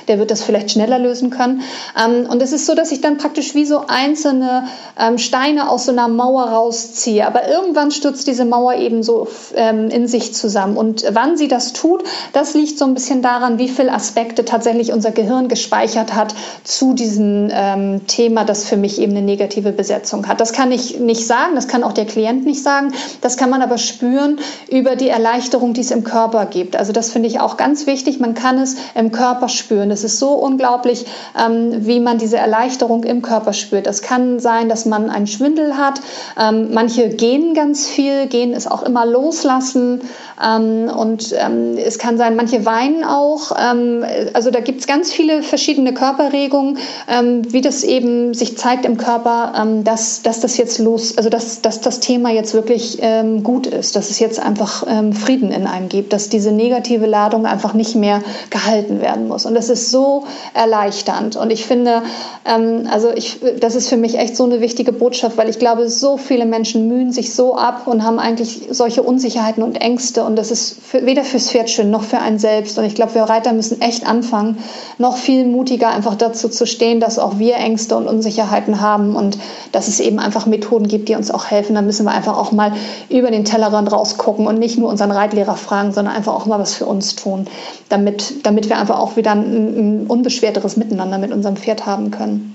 Der 0.08 0.18
wird 0.18 0.30
das 0.30 0.42
vielleicht 0.42 0.70
schneller 0.70 0.98
lösen 0.98 1.30
können. 1.30 1.62
Ähm, 2.02 2.26
und 2.30 2.42
es 2.42 2.52
ist 2.52 2.66
so, 2.66 2.74
dass 2.74 2.90
ich 2.90 3.00
dann 3.00 3.18
praktisch 3.18 3.54
wie 3.54 3.66
so 3.66 3.84
einzelne 3.86 4.64
ähm, 4.98 5.18
Steine 5.18 5.70
aus 5.70 5.84
so 5.84 5.92
einer 5.92 6.08
Mauer 6.08 6.44
rausziehe. 6.44 7.26
Aber 7.26 7.48
irgendwann 7.48 7.90
stürzt 7.90 8.26
diese 8.26 8.46
Mauer 8.46 8.74
eben 8.74 9.02
so 9.02 9.28
ähm, 9.54 9.88
in 9.88 10.08
sich 10.08 10.34
zusammen. 10.34 10.76
Und 10.76 11.04
wann 11.12 11.36
sie 11.36 11.48
das 11.48 11.74
tut, 11.74 12.02
das 12.32 12.54
liegt 12.54 12.78
so 12.78 12.86
ein 12.86 12.94
bisschen 12.94 13.20
daran, 13.20 13.58
wie 13.58 13.68
viele 13.68 13.92
Aspekte 13.92 14.46
tatsächlich 14.46 14.92
unser 14.92 15.10
Gehirn 15.10 15.48
gespeichert 15.48 16.14
hat 16.14 16.34
zu 16.64 16.94
diesen 16.94 17.50
ähm, 17.52 18.06
Thema, 18.06 18.44
das 18.44 18.64
für 18.64 18.76
mich 18.76 19.00
eben 19.00 19.12
eine 19.12 19.22
negative 19.22 19.72
Besetzung 19.72 20.26
hat. 20.26 20.40
Das 20.40 20.52
kann 20.52 20.72
ich 20.72 20.98
nicht 20.98 21.26
sagen, 21.26 21.54
das 21.54 21.68
kann 21.68 21.84
auch 21.84 21.92
der 21.92 22.06
Klient 22.06 22.44
nicht 22.44 22.62
sagen. 22.62 22.92
Das 23.20 23.36
kann 23.36 23.50
man 23.50 23.62
aber 23.62 23.78
spüren 23.78 24.38
über 24.70 24.96
die 24.96 25.08
Erleichterung, 25.08 25.74
die 25.74 25.80
es 25.80 25.90
im 25.90 26.04
Körper 26.04 26.46
gibt. 26.46 26.76
Also 26.76 26.92
das 26.92 27.10
finde 27.10 27.28
ich 27.28 27.40
auch 27.40 27.56
ganz 27.56 27.86
wichtig. 27.86 28.20
Man 28.20 28.34
kann 28.34 28.58
es 28.58 28.76
im 28.94 29.12
Körper 29.12 29.48
spüren. 29.48 29.90
Es 29.90 30.04
ist 30.04 30.18
so 30.18 30.30
unglaublich, 30.34 31.06
ähm, 31.38 31.86
wie 31.86 32.00
man 32.00 32.18
diese 32.18 32.36
Erleichterung 32.36 33.04
im 33.04 33.22
Körper 33.22 33.52
spürt. 33.52 33.86
Das 33.86 34.02
kann 34.02 34.40
sein, 34.40 34.68
dass 34.68 34.86
man 34.86 35.10
einen 35.10 35.26
Schwindel 35.26 35.76
hat. 35.76 36.00
Ähm, 36.38 36.68
manche 36.72 37.08
gehen 37.08 37.54
ganz 37.54 37.88
viel. 37.88 38.26
Gehen 38.26 38.52
ist 38.52 38.70
auch 38.70 38.82
immer 38.82 39.06
loslassen. 39.06 40.02
Ähm, 40.42 40.88
und 40.88 41.34
ähm, 41.36 41.76
es 41.76 41.98
kann 41.98 42.18
sein, 42.18 42.36
manche 42.36 42.64
weinen 42.64 43.04
auch. 43.04 43.52
Ähm, 43.58 44.04
also 44.34 44.50
da 44.50 44.60
gibt 44.60 44.80
es 44.80 44.86
ganz 44.86 45.12
viele 45.12 45.42
verschiedene 45.42 45.92
Körperregungen, 46.18 46.78
ähm, 47.08 47.42
wie 47.52 47.60
das 47.60 47.84
eben 47.84 48.34
sich 48.34 48.58
zeigt 48.58 48.84
im 48.84 48.96
Körper, 48.96 49.52
ähm, 49.56 49.84
dass, 49.84 50.22
dass 50.22 50.40
das 50.40 50.56
jetzt 50.56 50.78
los, 50.78 51.16
also 51.16 51.30
dass, 51.30 51.62
dass 51.62 51.80
das 51.80 52.00
Thema 52.00 52.30
jetzt 52.30 52.54
wirklich 52.54 52.98
ähm, 53.00 53.42
gut 53.42 53.66
ist, 53.66 53.94
dass 53.94 54.10
es 54.10 54.18
jetzt 54.18 54.40
einfach 54.40 54.84
ähm, 54.88 55.12
Frieden 55.12 55.52
in 55.52 55.66
einem 55.66 55.88
gibt, 55.88 56.12
dass 56.12 56.28
diese 56.28 56.50
negative 56.50 57.06
Ladung 57.06 57.46
einfach 57.46 57.74
nicht 57.74 57.94
mehr 57.94 58.22
gehalten 58.50 59.00
werden 59.00 59.28
muss. 59.28 59.46
Und 59.46 59.54
das 59.54 59.68
ist 59.68 59.90
so 59.90 60.24
erleichternd. 60.54 61.36
Und 61.36 61.52
ich 61.52 61.64
finde, 61.64 62.02
ähm, 62.44 62.88
also 62.90 63.10
ich, 63.14 63.38
das 63.60 63.76
ist 63.76 63.88
für 63.88 63.96
mich 63.96 64.18
echt 64.18 64.36
so 64.36 64.44
eine 64.44 64.60
wichtige 64.60 64.92
Botschaft, 64.92 65.36
weil 65.36 65.48
ich 65.48 65.58
glaube, 65.58 65.88
so 65.88 66.16
viele 66.16 66.46
Menschen 66.46 66.88
mühen 66.88 67.12
sich 67.12 67.34
so 67.34 67.54
ab 67.54 67.86
und 67.86 68.02
haben 68.02 68.18
eigentlich 68.18 68.68
solche 68.70 69.02
Unsicherheiten 69.02 69.62
und 69.62 69.80
Ängste. 69.80 70.24
Und 70.24 70.36
das 70.36 70.50
ist 70.50 70.78
für, 70.82 71.06
weder 71.06 71.22
fürs 71.22 71.50
Pferd 71.50 71.70
schön 71.70 71.90
noch 71.90 72.02
für 72.02 72.18
einen 72.18 72.38
selbst. 72.38 72.78
Und 72.78 72.84
ich 72.84 72.96
glaube, 72.96 73.14
wir 73.14 73.22
Reiter 73.22 73.52
müssen 73.52 73.80
echt 73.80 74.06
anfangen, 74.06 74.58
noch 74.98 75.16
viel 75.16 75.44
mutiger 75.44 75.88
einfach 75.88 76.07
dazu 76.14 76.48
zu 76.48 76.66
stehen, 76.66 77.00
dass 77.00 77.18
auch 77.18 77.38
wir 77.38 77.56
Ängste 77.56 77.96
und 77.96 78.06
Unsicherheiten 78.06 78.80
haben 78.80 79.16
und 79.16 79.38
dass 79.72 79.88
es 79.88 80.00
eben 80.00 80.18
einfach 80.18 80.46
Methoden 80.46 80.88
gibt, 80.88 81.08
die 81.08 81.14
uns 81.14 81.30
auch 81.30 81.46
helfen. 81.46 81.74
Dann 81.74 81.86
müssen 81.86 82.06
wir 82.06 82.12
einfach 82.12 82.36
auch 82.36 82.52
mal 82.52 82.72
über 83.08 83.30
den 83.30 83.44
Tellerrand 83.44 83.90
rausgucken 83.92 84.46
und 84.46 84.58
nicht 84.58 84.78
nur 84.78 84.88
unseren 84.88 85.10
Reitlehrer 85.10 85.56
fragen, 85.56 85.92
sondern 85.92 86.14
einfach 86.14 86.34
auch 86.34 86.46
mal 86.46 86.58
was 86.58 86.74
für 86.74 86.86
uns 86.86 87.16
tun, 87.16 87.46
damit, 87.88 88.46
damit 88.46 88.68
wir 88.68 88.78
einfach 88.78 88.98
auch 88.98 89.16
wieder 89.16 89.32
ein, 89.32 90.02
ein 90.02 90.06
unbeschwerteres 90.06 90.76
Miteinander 90.76 91.18
mit 91.18 91.32
unserem 91.32 91.56
Pferd 91.56 91.86
haben 91.86 92.10
können. 92.10 92.54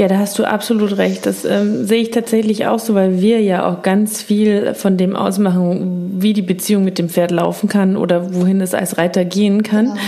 Ja, 0.00 0.08
da 0.08 0.16
hast 0.16 0.38
du 0.38 0.44
absolut 0.44 0.96
recht. 0.96 1.26
Das 1.26 1.44
ähm, 1.44 1.84
sehe 1.84 2.00
ich 2.00 2.10
tatsächlich 2.10 2.66
auch 2.66 2.78
so, 2.78 2.94
weil 2.94 3.20
wir 3.20 3.42
ja 3.42 3.68
auch 3.68 3.82
ganz 3.82 4.22
viel 4.22 4.72
von 4.72 4.96
dem 4.96 5.14
ausmachen, 5.14 6.16
wie 6.16 6.32
die 6.32 6.42
Beziehung 6.42 6.84
mit 6.84 6.98
dem 6.98 7.10
Pferd 7.10 7.30
laufen 7.30 7.68
kann 7.68 7.98
oder 7.98 8.34
wohin 8.34 8.62
es 8.62 8.72
als 8.72 8.96
Reiter 8.96 9.26
gehen 9.26 9.62
kann. 9.62 9.98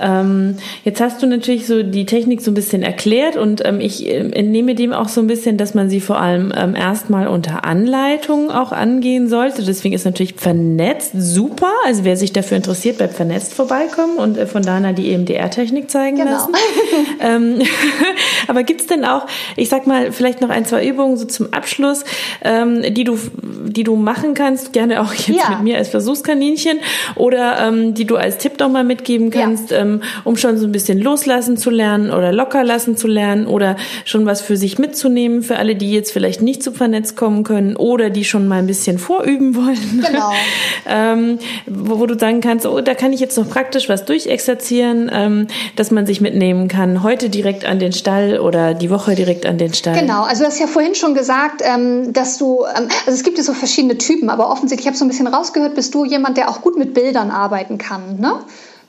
Ähm, 0.00 0.56
jetzt 0.84 1.00
hast 1.00 1.22
du 1.22 1.26
natürlich 1.26 1.66
so 1.66 1.82
die 1.82 2.06
Technik 2.06 2.40
so 2.40 2.50
ein 2.50 2.54
bisschen 2.54 2.82
erklärt 2.82 3.36
und 3.36 3.64
ähm, 3.64 3.80
ich 3.80 4.06
äh, 4.06 4.18
entnehme 4.18 4.74
dem 4.74 4.92
auch 4.92 5.08
so 5.08 5.20
ein 5.20 5.26
bisschen, 5.26 5.56
dass 5.56 5.74
man 5.74 5.90
sie 5.90 6.00
vor 6.00 6.20
allem 6.20 6.52
ähm, 6.56 6.74
erstmal 6.74 7.28
unter 7.28 7.64
Anleitung 7.64 8.50
auch 8.50 8.72
angehen 8.72 9.28
sollte. 9.28 9.62
Deswegen 9.62 9.94
ist 9.94 10.04
natürlich 10.04 10.34
vernetzt 10.36 11.12
super. 11.14 11.70
Also 11.86 12.04
wer 12.04 12.16
sich 12.16 12.32
dafür 12.32 12.56
interessiert, 12.56 12.98
bei 12.98 13.08
vernetzt 13.08 13.54
vorbeikommen 13.54 14.16
und 14.16 14.36
äh, 14.36 14.46
von 14.46 14.62
Dana 14.62 14.92
die 14.92 15.12
EMDR-Technik 15.12 15.90
zeigen 15.90 16.16
genau. 16.16 16.30
lassen. 16.30 16.52
ähm, 17.20 17.62
aber 18.48 18.62
gibt's 18.62 18.86
denn 18.86 19.04
auch, 19.04 19.26
ich 19.56 19.68
sag 19.68 19.86
mal, 19.86 20.12
vielleicht 20.12 20.40
noch 20.40 20.50
ein, 20.50 20.64
zwei 20.64 20.86
Übungen 20.86 21.16
so 21.16 21.26
zum 21.26 21.52
Abschluss, 21.52 22.04
ähm, 22.42 22.82
die 22.94 23.04
du, 23.04 23.18
die 23.64 23.84
du 23.84 23.96
machen 23.96 24.34
kannst, 24.34 24.72
gerne 24.72 25.00
auch 25.00 25.12
jetzt 25.14 25.28
ja. 25.28 25.50
mit 25.50 25.62
mir 25.62 25.78
als 25.78 25.88
Versuchskaninchen 25.88 26.78
oder 27.16 27.58
ähm, 27.60 27.94
die 27.94 28.04
du 28.04 28.16
als 28.16 28.38
Tipp 28.38 28.58
noch 28.58 28.68
mal 28.68 28.84
mitgeben 28.84 29.30
kannst, 29.30 29.70
ja. 29.70 29.81
Ähm, 29.82 30.02
um 30.24 30.36
schon 30.36 30.58
so 30.58 30.66
ein 30.66 30.72
bisschen 30.72 30.98
loslassen 30.98 31.56
zu 31.56 31.70
lernen 31.70 32.10
oder 32.10 32.32
locker 32.32 32.64
lassen 32.64 32.96
zu 32.96 33.06
lernen 33.06 33.46
oder 33.46 33.76
schon 34.04 34.26
was 34.26 34.40
für 34.40 34.56
sich 34.56 34.78
mitzunehmen 34.78 35.42
für 35.42 35.56
alle, 35.56 35.74
die 35.74 35.92
jetzt 35.92 36.12
vielleicht 36.12 36.42
nicht 36.42 36.62
zu 36.62 36.72
vernetzt 36.72 37.16
kommen 37.16 37.44
können 37.44 37.76
oder 37.76 38.10
die 38.10 38.24
schon 38.24 38.48
mal 38.48 38.58
ein 38.58 38.66
bisschen 38.66 38.98
vorüben 38.98 39.54
wollen. 39.54 40.04
Genau. 40.06 40.32
ähm, 40.88 41.38
wo, 41.66 42.00
wo, 42.00 42.06
du 42.06 42.18
sagen 42.18 42.40
kannst, 42.40 42.66
oh, 42.66 42.80
da 42.80 42.94
kann 42.94 43.12
ich 43.12 43.20
jetzt 43.20 43.36
noch 43.36 43.48
praktisch 43.48 43.88
was 43.88 44.04
durchexerzieren, 44.04 45.10
ähm, 45.12 45.46
dass 45.76 45.90
man 45.90 46.06
sich 46.06 46.20
mitnehmen 46.20 46.68
kann, 46.68 47.02
heute 47.02 47.28
direkt 47.28 47.64
an 47.64 47.78
den 47.78 47.92
Stall 47.92 48.38
oder 48.38 48.74
die 48.74 48.90
Woche 48.90 49.14
direkt 49.14 49.46
an 49.46 49.58
den 49.58 49.74
Stall. 49.74 49.98
Genau, 49.98 50.22
also 50.22 50.42
du 50.42 50.48
hast 50.48 50.60
ja 50.60 50.66
vorhin 50.66 50.94
schon 50.94 51.14
gesagt, 51.14 51.62
ähm, 51.64 52.12
dass 52.12 52.38
du, 52.38 52.64
ähm, 52.76 52.88
also 53.06 53.16
es 53.16 53.22
gibt 53.22 53.38
ja 53.38 53.44
so 53.44 53.52
verschiedene 53.52 53.98
Typen, 53.98 54.30
aber 54.30 54.50
offensichtlich, 54.50 54.82
ich 54.82 54.86
habe 54.86 54.96
so 54.96 55.04
ein 55.04 55.08
bisschen 55.08 55.26
rausgehört, 55.26 55.74
bist 55.74 55.94
du 55.94 56.04
jemand, 56.04 56.36
der 56.36 56.48
auch 56.48 56.60
gut 56.62 56.78
mit 56.78 56.94
Bildern 56.94 57.30
arbeiten 57.30 57.78
kann, 57.78 58.18
ne? 58.18 58.40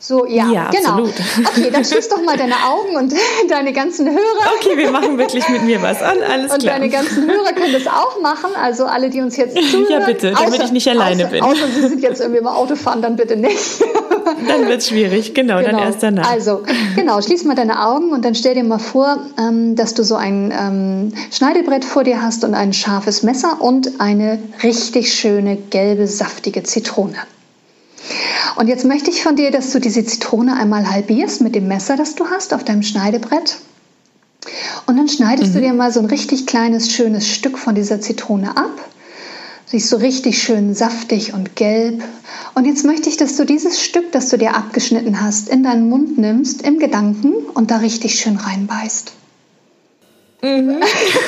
So, 0.06 0.26
ja, 0.26 0.52
ja 0.52 0.70
genau. 0.70 0.90
Absolut. 0.90 1.14
Okay, 1.48 1.70
dann 1.72 1.86
schließ 1.86 2.10
doch 2.10 2.22
mal 2.22 2.36
deine 2.36 2.56
Augen 2.56 2.98
und 2.98 3.14
deine 3.50 3.72
ganzen 3.72 4.10
Hörer. 4.10 4.52
Okay, 4.60 4.76
wir 4.76 4.92
machen 4.92 5.18
wirklich 5.18 5.48
mit 5.48 5.64
mir 5.64 5.82
was 5.82 6.02
an, 6.02 6.18
alles 6.30 6.52
und 6.52 6.62
klar. 6.62 6.76
Und 6.76 6.82
deine 6.82 6.90
ganzen 6.90 7.26
Hörer 7.26 7.54
können 7.54 7.72
das 7.72 7.88
auch 7.88 8.20
machen, 8.22 8.50
also 8.62 8.84
alle, 8.84 9.10
die 9.10 9.22
uns 9.22 9.38
jetzt 9.38 9.56
zuhören. 9.56 9.86
Ja, 9.90 10.06
bitte, 10.06 10.32
damit 10.32 10.56
außer, 10.56 10.66
ich 10.66 10.72
nicht 10.74 10.90
alleine 10.90 11.24
außer, 11.24 11.32
bin. 11.32 11.42
Außer 11.42 11.68
Sie 11.74 11.88
sind 11.88 12.02
jetzt 12.02 12.20
irgendwie 12.20 12.42
im 12.42 12.48
Auto 12.48 12.76
fahren, 12.76 13.02
dann 13.02 13.16
bitte 13.16 13.38
nicht. 13.38 13.58
Dann 14.48 14.68
wird 14.68 14.80
es 14.80 14.90
schwierig, 14.90 15.34
genau, 15.34 15.58
genau, 15.58 15.72
dann 15.72 15.80
erst 15.80 16.02
danach. 16.02 16.30
Also, 16.30 16.64
genau, 16.96 17.22
schließ 17.22 17.44
mal 17.44 17.56
deine 17.56 17.86
Augen 17.86 18.12
und 18.12 18.24
dann 18.24 18.36
stell 18.36 18.56
dir 18.56 18.64
mal 18.64 18.80
vor, 18.80 19.20
ähm, 19.38 19.76
dass 19.76 19.94
du 19.94 20.04
so 20.04 20.16
ein 20.16 20.54
ähm, 20.58 21.14
Schneidebrett 21.32 21.84
vor 21.84 22.04
dir 22.04 22.22
hast 22.22 22.44
und 22.44 22.54
ein 22.54 22.74
scharfes 22.74 23.24
Messer 23.24 23.62
und 23.62 24.00
eine 24.00 24.40
richtig 24.64 25.14
schöne, 25.14 25.58
gelbe, 25.58 26.08
saftige 26.08 26.64
Zitrone. 26.64 27.16
Und 28.56 28.68
jetzt 28.68 28.86
möchte 28.86 29.10
ich 29.10 29.24
von 29.24 29.36
dir, 29.36 29.52
dass 29.52 29.72
du 29.72 29.80
diese 29.80 30.06
Zitrone 30.06 30.56
einmal 30.56 30.90
halbierst 30.90 31.42
mit 31.42 31.56
dem 31.56 31.68
Messer, 31.68 31.98
das 31.98 32.16
du 32.16 32.28
hast 32.28 32.54
auf 32.54 32.64
deinem 32.64 32.84
Schneidebrett. 32.84 33.58
Und 34.86 34.98
dann 34.98 35.08
schneidest 35.08 35.52
mhm. 35.52 35.54
du 35.54 35.62
dir 35.62 35.74
mal 35.74 35.92
so 35.92 36.00
ein 36.00 36.06
richtig 36.06 36.46
kleines, 36.46 36.92
schönes 36.92 37.28
Stück 37.28 37.58
von 37.58 37.76
dieser 37.76 38.02
Zitrone 38.02 38.58
ab. 38.58 38.90
Sie 39.66 39.78
ist 39.78 39.90
so 39.90 39.98
richtig 39.98 40.44
schön 40.44 40.76
saftig 40.76 41.34
und 41.34 41.56
gelb. 41.56 42.04
Und 42.54 42.66
jetzt 42.66 42.86
möchte 42.86 43.10
ich, 43.10 43.18
dass 43.18 43.38
du 43.38 43.46
dieses 43.46 43.82
Stück, 43.82 44.12
das 44.12 44.30
du 44.30 44.38
dir 44.38 44.56
abgeschnitten 44.56 45.22
hast, 45.22 45.50
in 45.50 45.64
deinen 45.64 45.90
Mund 45.90 46.18
nimmst, 46.18 46.62
im 46.62 46.78
Gedanken 46.78 47.34
und 47.54 47.72
da 47.72 47.78
richtig 47.78 48.20
schön 48.20 48.36
reinbeißt. 48.36 49.14
Mhm. 50.44 50.80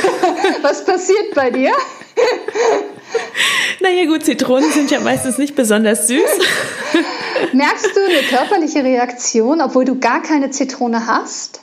Was 0.61 0.85
passiert 0.85 1.33
bei 1.33 1.49
dir? 1.49 1.71
Naja 3.81 4.05
gut, 4.05 4.23
Zitronen 4.23 4.71
sind 4.71 4.89
ja 4.89 4.99
meistens 4.99 5.37
nicht 5.37 5.55
besonders 5.55 6.07
süß. 6.07 6.21
Merkst 7.53 7.89
du 7.95 7.99
eine 8.03 8.27
körperliche 8.27 8.83
Reaktion, 8.83 9.61
obwohl 9.61 9.85
du 9.85 9.99
gar 9.99 10.21
keine 10.21 10.49
Zitrone 10.49 11.07
hast? 11.07 11.61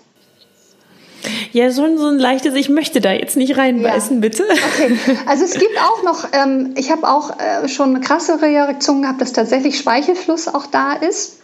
Ja, 1.52 1.70
so 1.70 1.84
ein, 1.84 1.98
so 1.98 2.08
ein 2.08 2.18
leichtes, 2.18 2.54
ich 2.54 2.68
möchte 2.68 3.00
da 3.00 3.12
jetzt 3.12 3.36
nicht 3.36 3.56
reinbeißen, 3.56 4.16
ja. 4.16 4.20
bitte. 4.20 4.44
Okay, 4.44 4.96
also 5.26 5.44
es 5.44 5.52
gibt 5.52 5.78
auch 5.78 6.02
noch, 6.02 6.28
ähm, 6.32 6.74
ich 6.76 6.90
habe 6.90 7.08
auch 7.08 7.38
äh, 7.38 7.68
schon 7.68 8.00
krassere 8.00 8.42
Reaktionen 8.42 9.02
gehabt, 9.02 9.20
dass 9.20 9.32
tatsächlich 9.32 9.78
Speichelfluss 9.78 10.48
auch 10.48 10.66
da 10.66 10.94
ist. 10.94 11.41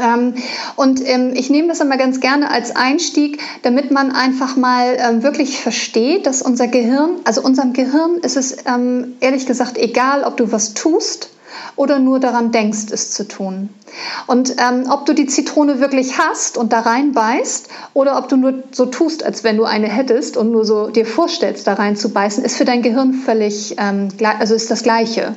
Ähm, 0.00 0.34
und 0.76 1.06
ähm, 1.06 1.32
ich 1.34 1.50
nehme 1.50 1.68
das 1.68 1.80
immer 1.80 1.96
ganz 1.96 2.20
gerne 2.20 2.50
als 2.50 2.74
Einstieg, 2.74 3.40
damit 3.62 3.90
man 3.90 4.12
einfach 4.12 4.56
mal 4.56 4.96
ähm, 4.98 5.22
wirklich 5.22 5.60
versteht, 5.60 6.26
dass 6.26 6.42
unser 6.42 6.68
Gehirn, 6.68 7.16
also 7.24 7.42
unserem 7.42 7.72
Gehirn 7.72 8.18
ist 8.18 8.36
es 8.36 8.56
ähm, 8.66 9.14
ehrlich 9.20 9.46
gesagt 9.46 9.78
egal, 9.78 10.24
ob 10.24 10.36
du 10.36 10.52
was 10.52 10.74
tust 10.74 11.30
oder 11.76 11.98
nur 11.98 12.20
daran 12.20 12.52
denkst, 12.52 12.86
es 12.90 13.10
zu 13.10 13.26
tun. 13.26 13.68
Und 14.26 14.56
ähm, 14.58 14.86
ob 14.90 15.06
du 15.06 15.12
die 15.12 15.26
Zitrone 15.26 15.80
wirklich 15.80 16.18
hast 16.18 16.56
und 16.56 16.72
da 16.72 16.80
reinbeißt 16.80 17.68
oder 17.94 18.18
ob 18.18 18.28
du 18.28 18.36
nur 18.36 18.54
so 18.72 18.86
tust, 18.86 19.24
als 19.24 19.44
wenn 19.44 19.56
du 19.56 19.64
eine 19.64 19.88
hättest 19.88 20.36
und 20.36 20.50
nur 20.50 20.64
so 20.64 20.88
dir 20.88 21.06
vorstellst, 21.06 21.66
da 21.66 21.74
rein 21.74 21.96
zu 21.96 22.12
beißen, 22.12 22.44
ist 22.44 22.56
für 22.56 22.64
dein 22.64 22.82
Gehirn 22.82 23.14
völlig, 23.14 23.76
ähm, 23.78 24.08
also 24.38 24.54
ist 24.54 24.70
das 24.70 24.82
Gleiche. 24.82 25.36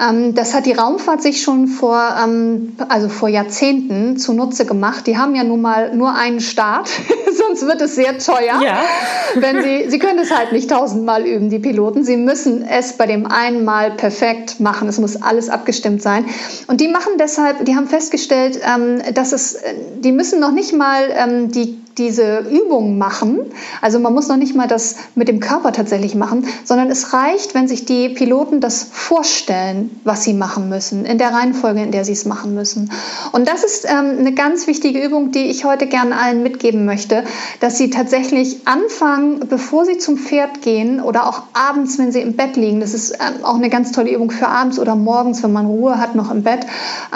Ähm, 0.00 0.34
das 0.34 0.54
hat 0.54 0.66
die 0.66 0.72
Raumfahrt 0.72 1.22
sich 1.22 1.42
schon 1.42 1.68
vor, 1.68 2.16
ähm, 2.22 2.76
also 2.88 3.08
vor 3.08 3.28
Jahrzehnten 3.28 4.16
zunutze 4.16 4.66
gemacht. 4.66 5.06
Die 5.06 5.18
haben 5.18 5.34
ja 5.34 5.44
nun 5.44 5.60
mal 5.60 5.94
nur 5.94 6.14
einen 6.14 6.40
Start, 6.40 6.88
sonst 7.46 7.66
wird 7.66 7.80
es 7.80 7.94
sehr 7.94 8.18
teuer. 8.18 8.60
Ja. 8.62 8.82
Wenn 9.34 9.62
sie, 9.62 9.90
sie 9.90 9.98
können 9.98 10.18
es 10.18 10.30
halt 10.30 10.52
nicht 10.52 10.70
tausendmal 10.70 11.26
üben, 11.26 11.50
die 11.50 11.58
Piloten. 11.58 12.04
Sie 12.04 12.16
müssen 12.16 12.62
es 12.62 12.94
bei 12.94 13.06
dem 13.06 13.26
einen 13.26 13.64
Mal 13.64 13.92
perfekt 13.92 14.60
machen. 14.60 14.88
Es 14.88 14.98
muss 14.98 15.20
alles 15.20 15.48
abgestimmt 15.48 16.02
sein. 16.02 16.26
Und 16.66 16.80
die 16.80 16.88
machen 16.88 17.12
deshalb, 17.18 17.64
die 17.64 17.76
haben 17.76 17.88
festgestellt, 17.88 18.60
ähm, 18.64 19.02
dass 19.14 19.32
es, 19.32 19.58
die 19.98 20.12
müssen 20.12 20.40
noch 20.40 20.52
nicht 20.52 20.72
mal 20.72 21.08
ähm, 21.16 21.50
die 21.50 21.83
diese 21.98 22.40
Übung 22.50 22.98
machen. 22.98 23.40
Also 23.80 23.98
man 23.98 24.12
muss 24.12 24.28
noch 24.28 24.36
nicht 24.36 24.54
mal 24.54 24.66
das 24.66 24.96
mit 25.14 25.28
dem 25.28 25.40
Körper 25.40 25.72
tatsächlich 25.72 26.14
machen, 26.14 26.46
sondern 26.64 26.90
es 26.90 27.12
reicht, 27.12 27.54
wenn 27.54 27.68
sich 27.68 27.84
die 27.84 28.08
Piloten 28.08 28.60
das 28.60 28.86
vorstellen, 28.90 30.00
was 30.04 30.24
sie 30.24 30.34
machen 30.34 30.68
müssen, 30.68 31.04
in 31.04 31.18
der 31.18 31.32
Reihenfolge, 31.32 31.82
in 31.82 31.92
der 31.92 32.04
sie 32.04 32.12
es 32.12 32.24
machen 32.24 32.54
müssen. 32.54 32.90
Und 33.32 33.48
das 33.48 33.62
ist 33.64 33.84
ähm, 33.84 34.18
eine 34.18 34.32
ganz 34.32 34.66
wichtige 34.66 35.04
Übung, 35.04 35.30
die 35.30 35.46
ich 35.46 35.64
heute 35.64 35.86
gerne 35.86 36.16
allen 36.18 36.42
mitgeben 36.42 36.84
möchte, 36.84 37.24
dass 37.60 37.78
sie 37.78 37.90
tatsächlich 37.90 38.66
anfangen, 38.66 39.40
bevor 39.48 39.84
sie 39.84 39.98
zum 39.98 40.16
Pferd 40.16 40.62
gehen 40.62 41.00
oder 41.00 41.28
auch 41.28 41.42
abends, 41.52 41.98
wenn 41.98 42.12
sie 42.12 42.20
im 42.20 42.34
Bett 42.34 42.56
liegen. 42.56 42.80
Das 42.80 42.94
ist 42.94 43.12
ähm, 43.12 43.44
auch 43.44 43.56
eine 43.56 43.70
ganz 43.70 43.92
tolle 43.92 44.12
Übung 44.12 44.30
für 44.30 44.48
abends 44.48 44.78
oder 44.78 44.96
morgens, 44.96 45.42
wenn 45.42 45.52
man 45.52 45.66
Ruhe 45.66 45.98
hat 45.98 46.14
noch 46.14 46.30
im 46.30 46.42
Bett, 46.42 46.66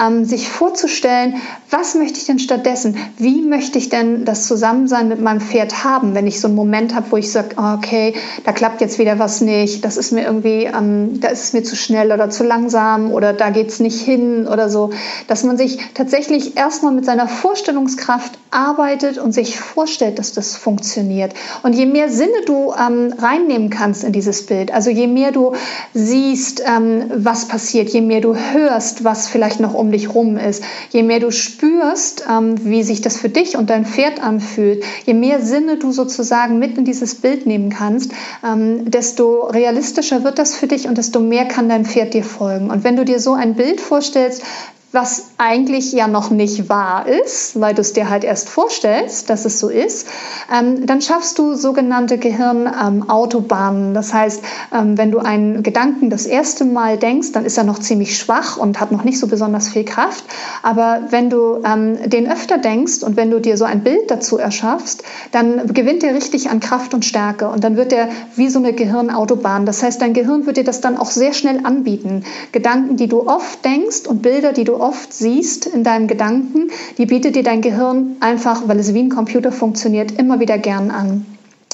ähm, 0.00 0.24
sich 0.24 0.48
vorzustellen, 0.48 1.36
was 1.70 1.94
möchte 1.94 2.18
ich 2.18 2.26
denn 2.26 2.38
stattdessen? 2.38 2.96
Wie 3.18 3.42
möchte 3.42 3.78
ich 3.78 3.88
denn 3.88 4.24
das 4.24 4.46
zusammen 4.46 4.67
Zusammensein 4.68 5.08
mit 5.08 5.20
meinem 5.22 5.40
Pferd 5.40 5.82
haben, 5.82 6.14
wenn 6.14 6.26
ich 6.26 6.40
so 6.40 6.46
einen 6.46 6.54
Moment 6.54 6.94
habe, 6.94 7.06
wo 7.10 7.16
ich 7.16 7.32
sage, 7.32 7.56
oh, 7.56 7.74
okay, 7.74 8.14
da 8.44 8.52
klappt 8.52 8.82
jetzt 8.82 8.98
wieder 8.98 9.18
was 9.18 9.40
nicht, 9.40 9.82
das 9.82 9.96
ist 9.96 10.12
mir 10.12 10.24
irgendwie, 10.24 10.64
ähm, 10.64 11.20
da 11.20 11.28
ist 11.28 11.42
es 11.42 11.52
mir 11.54 11.62
zu 11.62 11.74
schnell 11.74 12.12
oder 12.12 12.28
zu 12.28 12.44
langsam 12.44 13.10
oder 13.10 13.32
da 13.32 13.48
geht 13.48 13.68
es 13.68 13.80
nicht 13.80 13.98
hin 13.98 14.46
oder 14.46 14.68
so, 14.68 14.90
dass 15.26 15.42
man 15.42 15.56
sich 15.56 15.78
tatsächlich 15.94 16.58
erstmal 16.58 16.92
mit 16.92 17.06
seiner 17.06 17.28
Vorstellungskraft 17.28 18.38
arbeitet 18.50 19.16
und 19.16 19.32
sich 19.32 19.58
vorstellt, 19.58 20.18
dass 20.18 20.32
das 20.32 20.56
funktioniert. 20.56 21.32
Und 21.62 21.74
je 21.74 21.86
mehr 21.86 22.10
Sinne 22.10 22.44
du 22.44 22.72
ähm, 22.72 23.14
reinnehmen 23.18 23.70
kannst 23.70 24.04
in 24.04 24.12
dieses 24.12 24.44
Bild, 24.44 24.72
also 24.72 24.90
je 24.90 25.06
mehr 25.06 25.32
du 25.32 25.52
siehst, 25.94 26.62
ähm, 26.66 27.10
was 27.14 27.48
passiert, 27.48 27.88
je 27.88 28.02
mehr 28.02 28.20
du 28.20 28.34
hörst, 28.34 29.04
was 29.04 29.28
vielleicht 29.28 29.60
noch 29.60 29.74
um 29.74 29.92
dich 29.92 30.14
rum 30.14 30.36
ist, 30.36 30.62
je 30.90 31.02
mehr 31.02 31.20
du 31.20 31.30
spürst, 31.30 32.24
ähm, 32.30 32.54
wie 32.64 32.82
sich 32.82 33.00
das 33.00 33.16
für 33.16 33.28
dich 33.30 33.56
und 33.56 33.70
dein 33.70 33.86
Pferd 33.86 34.22
anfühlt, 34.22 34.57
anfühlt. 34.58 34.84
Je 35.06 35.14
mehr 35.14 35.40
Sinne 35.40 35.76
du 35.76 35.92
sozusagen 35.92 36.58
mit 36.58 36.76
in 36.76 36.84
dieses 36.84 37.14
Bild 37.14 37.46
nehmen 37.46 37.70
kannst, 37.70 38.12
ähm, 38.44 38.90
desto 38.90 39.46
realistischer 39.46 40.24
wird 40.24 40.38
das 40.38 40.56
für 40.56 40.66
dich 40.66 40.88
und 40.88 40.98
desto 40.98 41.20
mehr 41.20 41.46
kann 41.46 41.68
dein 41.68 41.84
Pferd 41.84 42.14
dir 42.14 42.24
folgen. 42.24 42.70
Und 42.70 42.84
wenn 42.84 42.96
du 42.96 43.04
dir 43.04 43.20
so 43.20 43.34
ein 43.34 43.54
Bild 43.54 43.80
vorstellst, 43.80 44.42
was 44.90 45.32
eigentlich 45.36 45.92
ja 45.92 46.08
noch 46.08 46.30
nicht 46.30 46.70
wahr 46.70 47.06
ist, 47.06 47.60
weil 47.60 47.74
du 47.74 47.82
es 47.82 47.92
dir 47.92 48.08
halt 48.08 48.24
erst 48.24 48.48
vorstellst, 48.48 49.28
dass 49.28 49.44
es 49.44 49.60
so 49.60 49.68
ist, 49.68 50.06
ähm, 50.50 50.86
dann 50.86 51.02
schaffst 51.02 51.38
du 51.38 51.54
sogenannte 51.54 52.16
Gehirnautobahnen. 52.16 53.88
Ähm, 53.88 53.94
das 53.94 54.14
heißt, 54.14 54.42
ähm, 54.74 54.96
wenn 54.96 55.10
du 55.10 55.18
einen 55.18 55.62
Gedanken 55.62 56.08
das 56.08 56.24
erste 56.24 56.64
Mal 56.64 56.96
denkst, 56.96 57.32
dann 57.32 57.44
ist 57.44 57.58
er 57.58 57.64
noch 57.64 57.78
ziemlich 57.80 58.16
schwach 58.16 58.56
und 58.56 58.80
hat 58.80 58.90
noch 58.90 59.04
nicht 59.04 59.18
so 59.18 59.26
besonders 59.26 59.68
viel 59.68 59.84
Kraft. 59.84 60.24
Aber 60.62 61.02
wenn 61.10 61.28
du 61.28 61.60
ähm, 61.64 62.08
den 62.08 62.30
öfter 62.30 62.56
denkst 62.56 63.02
und 63.02 63.18
wenn 63.18 63.30
du 63.30 63.40
dir 63.40 63.58
so 63.58 63.66
ein 63.66 63.84
Bild 63.84 64.10
dazu 64.10 64.38
erschaffst, 64.38 65.02
dann 65.32 65.66
gewinnt 65.74 66.02
er 66.02 66.14
richtig 66.14 66.48
an 66.48 66.60
Kraft 66.60 66.94
und 66.94 67.04
Stärke 67.04 67.48
und 67.48 67.62
dann 67.62 67.76
wird 67.76 67.92
er 67.92 68.08
wie 68.36 68.48
so 68.48 68.58
eine 68.58 68.72
Gehirnautobahn. 68.72 69.66
Das 69.66 69.82
heißt, 69.82 70.00
dein 70.00 70.14
Gehirn 70.14 70.46
wird 70.46 70.56
dir 70.56 70.64
das 70.64 70.80
dann 70.80 70.96
auch 70.96 71.10
sehr 71.10 71.34
schnell 71.34 71.60
anbieten. 71.64 72.24
Gedanken, 72.52 72.96
die 72.96 73.06
du 73.06 73.28
oft 73.28 73.62
denkst 73.66 74.06
und 74.06 74.22
Bilder, 74.22 74.52
die 74.54 74.64
du 74.64 74.77
oft 74.80 75.12
siehst 75.12 75.66
in 75.66 75.84
deinem 75.84 76.06
Gedanken, 76.06 76.70
die 76.96 77.06
bietet 77.06 77.36
dir 77.36 77.42
dein 77.42 77.60
Gehirn 77.60 78.16
einfach, 78.20 78.66
weil 78.66 78.78
es 78.78 78.94
wie 78.94 79.02
ein 79.02 79.10
Computer 79.10 79.52
funktioniert, 79.52 80.12
immer 80.12 80.40
wieder 80.40 80.58
gern 80.58 80.90
an. 80.90 81.26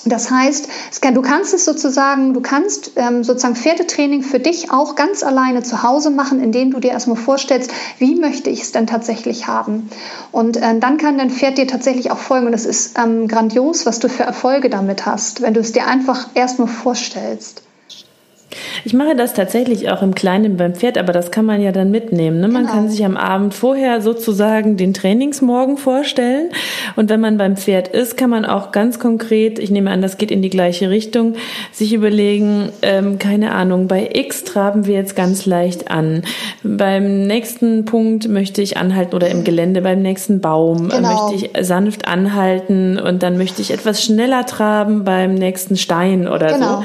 Das 0.07 0.31
heißt, 0.31 0.69
du 1.15 1.23
kannst 1.23 1.55
es 1.55 1.65
sozusagen, 1.65 2.35
du 2.35 2.43
kannst 2.43 2.93
ähm, 2.97 3.25
sozusagen 3.25 3.57
Pferdetraining 3.57 4.23
für 4.23 4.39
dich 4.39 4.71
auch 4.71 4.97
ganz 4.97 5.23
alleine 5.23 5.63
zu 5.63 5.83
Hause 5.83 6.11
machen, 6.11 6.43
indem 6.43 6.73
du 6.73 6.81
dir 6.81 6.91
erstmal 6.91 7.17
vorstellst, 7.17 7.71
wie 7.99 8.15
möchte 8.17 8.51
ich 8.51 8.63
es 8.63 8.73
denn 8.73 8.87
tatsächlich 8.87 9.47
haben. 9.47 9.89
Und 10.31 10.59
äh, 10.59 10.79
dann 10.79 10.99
kann 10.99 11.17
dein 11.17 11.31
Pferd 11.31 11.57
dir 11.57 11.67
tatsächlich 11.67 12.11
auch 12.11 12.19
folgen. 12.19 12.47
Und 12.47 12.53
es 12.53 12.67
ist 12.67 12.99
ähm, 12.99 13.29
grandios, 13.29 13.87
was 13.87 13.99
du 13.99 14.09
für 14.11 14.25
Erfolge 14.25 14.69
damit 14.69 15.07
hast, 15.07 15.41
wenn 15.41 15.55
du 15.55 15.61
es 15.61 15.73
dir 15.73 15.87
einfach 15.87 16.29
erstmal 16.35 16.69
vorstellst. 16.69 17.63
Ich 18.85 18.93
mache 18.93 19.17
das 19.17 19.35
tatsächlich 19.35 19.91
auch 19.91 20.03
im 20.03 20.15
Kleinen 20.15 20.57
beim 20.57 20.75
Pferd, 20.75 20.99
aber 20.99 21.13
das 21.13 21.31
kann 21.31 21.45
man 21.45 21.61
ja 21.61 21.73
dann 21.73 21.91
mitnehmen. 21.91 22.41
Ne? 22.41 22.49
Man 22.49 22.63
genau. 22.63 22.75
kann 22.75 22.89
sich 22.89 23.05
am 23.05 23.17
Abend 23.17 23.55
vorher 23.55 24.01
sozusagen 24.01 24.77
den 24.77 24.95
Trainingsmorgen 24.95 25.77
vorstellen. 25.77 26.51
Und 26.97 27.11
wenn 27.11 27.21
man 27.21 27.39
beim 27.39 27.57
Pferd 27.57 27.89
ist, 27.89 28.17
kann 28.17 28.31
man 28.31 28.45
auch 28.45 28.73
ganz 28.73 28.99
konkret, 28.99 29.59
ich 29.59 29.71
nehme 29.71 29.91
an, 29.91 30.03
das 30.03 30.19
geht 30.19 30.31
in 30.31 30.43
die 30.43 30.51
gleiche 30.51 30.91
Richtung, 30.91 31.35
sich 31.73 31.93
überlegen, 31.93 32.71
ähm, 32.83 33.19
keine 33.19 33.53
Ahnung, 33.53 33.89
bei 33.89 34.11
X 34.13 34.45
traben 34.45 34.87
wir 34.87 34.95
jetzt 34.95 35.17
ganz 35.17 35.47
leicht 35.47 35.91
an. 35.91 36.23
Beim 36.63 37.27
nächsten 37.27 37.85
Punkt 37.85 38.29
möchte 38.29 38.63
ich 38.63 38.77
anhalten 38.77 39.15
oder 39.15 39.29
im 39.29 39.45
Gelände 39.45 39.83
beim 39.83 40.03
nächsten 40.03 40.41
Baum 40.41 40.91
äh, 40.91 40.97
genau. 40.97 41.31
möchte 41.31 41.47
ich 41.47 41.67
sanft 41.67 42.09
anhalten 42.09 42.99
und 42.99 43.23
dann 43.23 43.39
möchte 43.39 43.63
ich 43.63 43.71
etwas 43.71 44.03
schneller 44.03 44.47
traben 44.47 45.05
beim 45.05 45.35
nächsten 45.35 45.77
Stein 45.77 46.29
oder 46.29 46.53
genau. 46.53 46.81
so. 46.81 46.85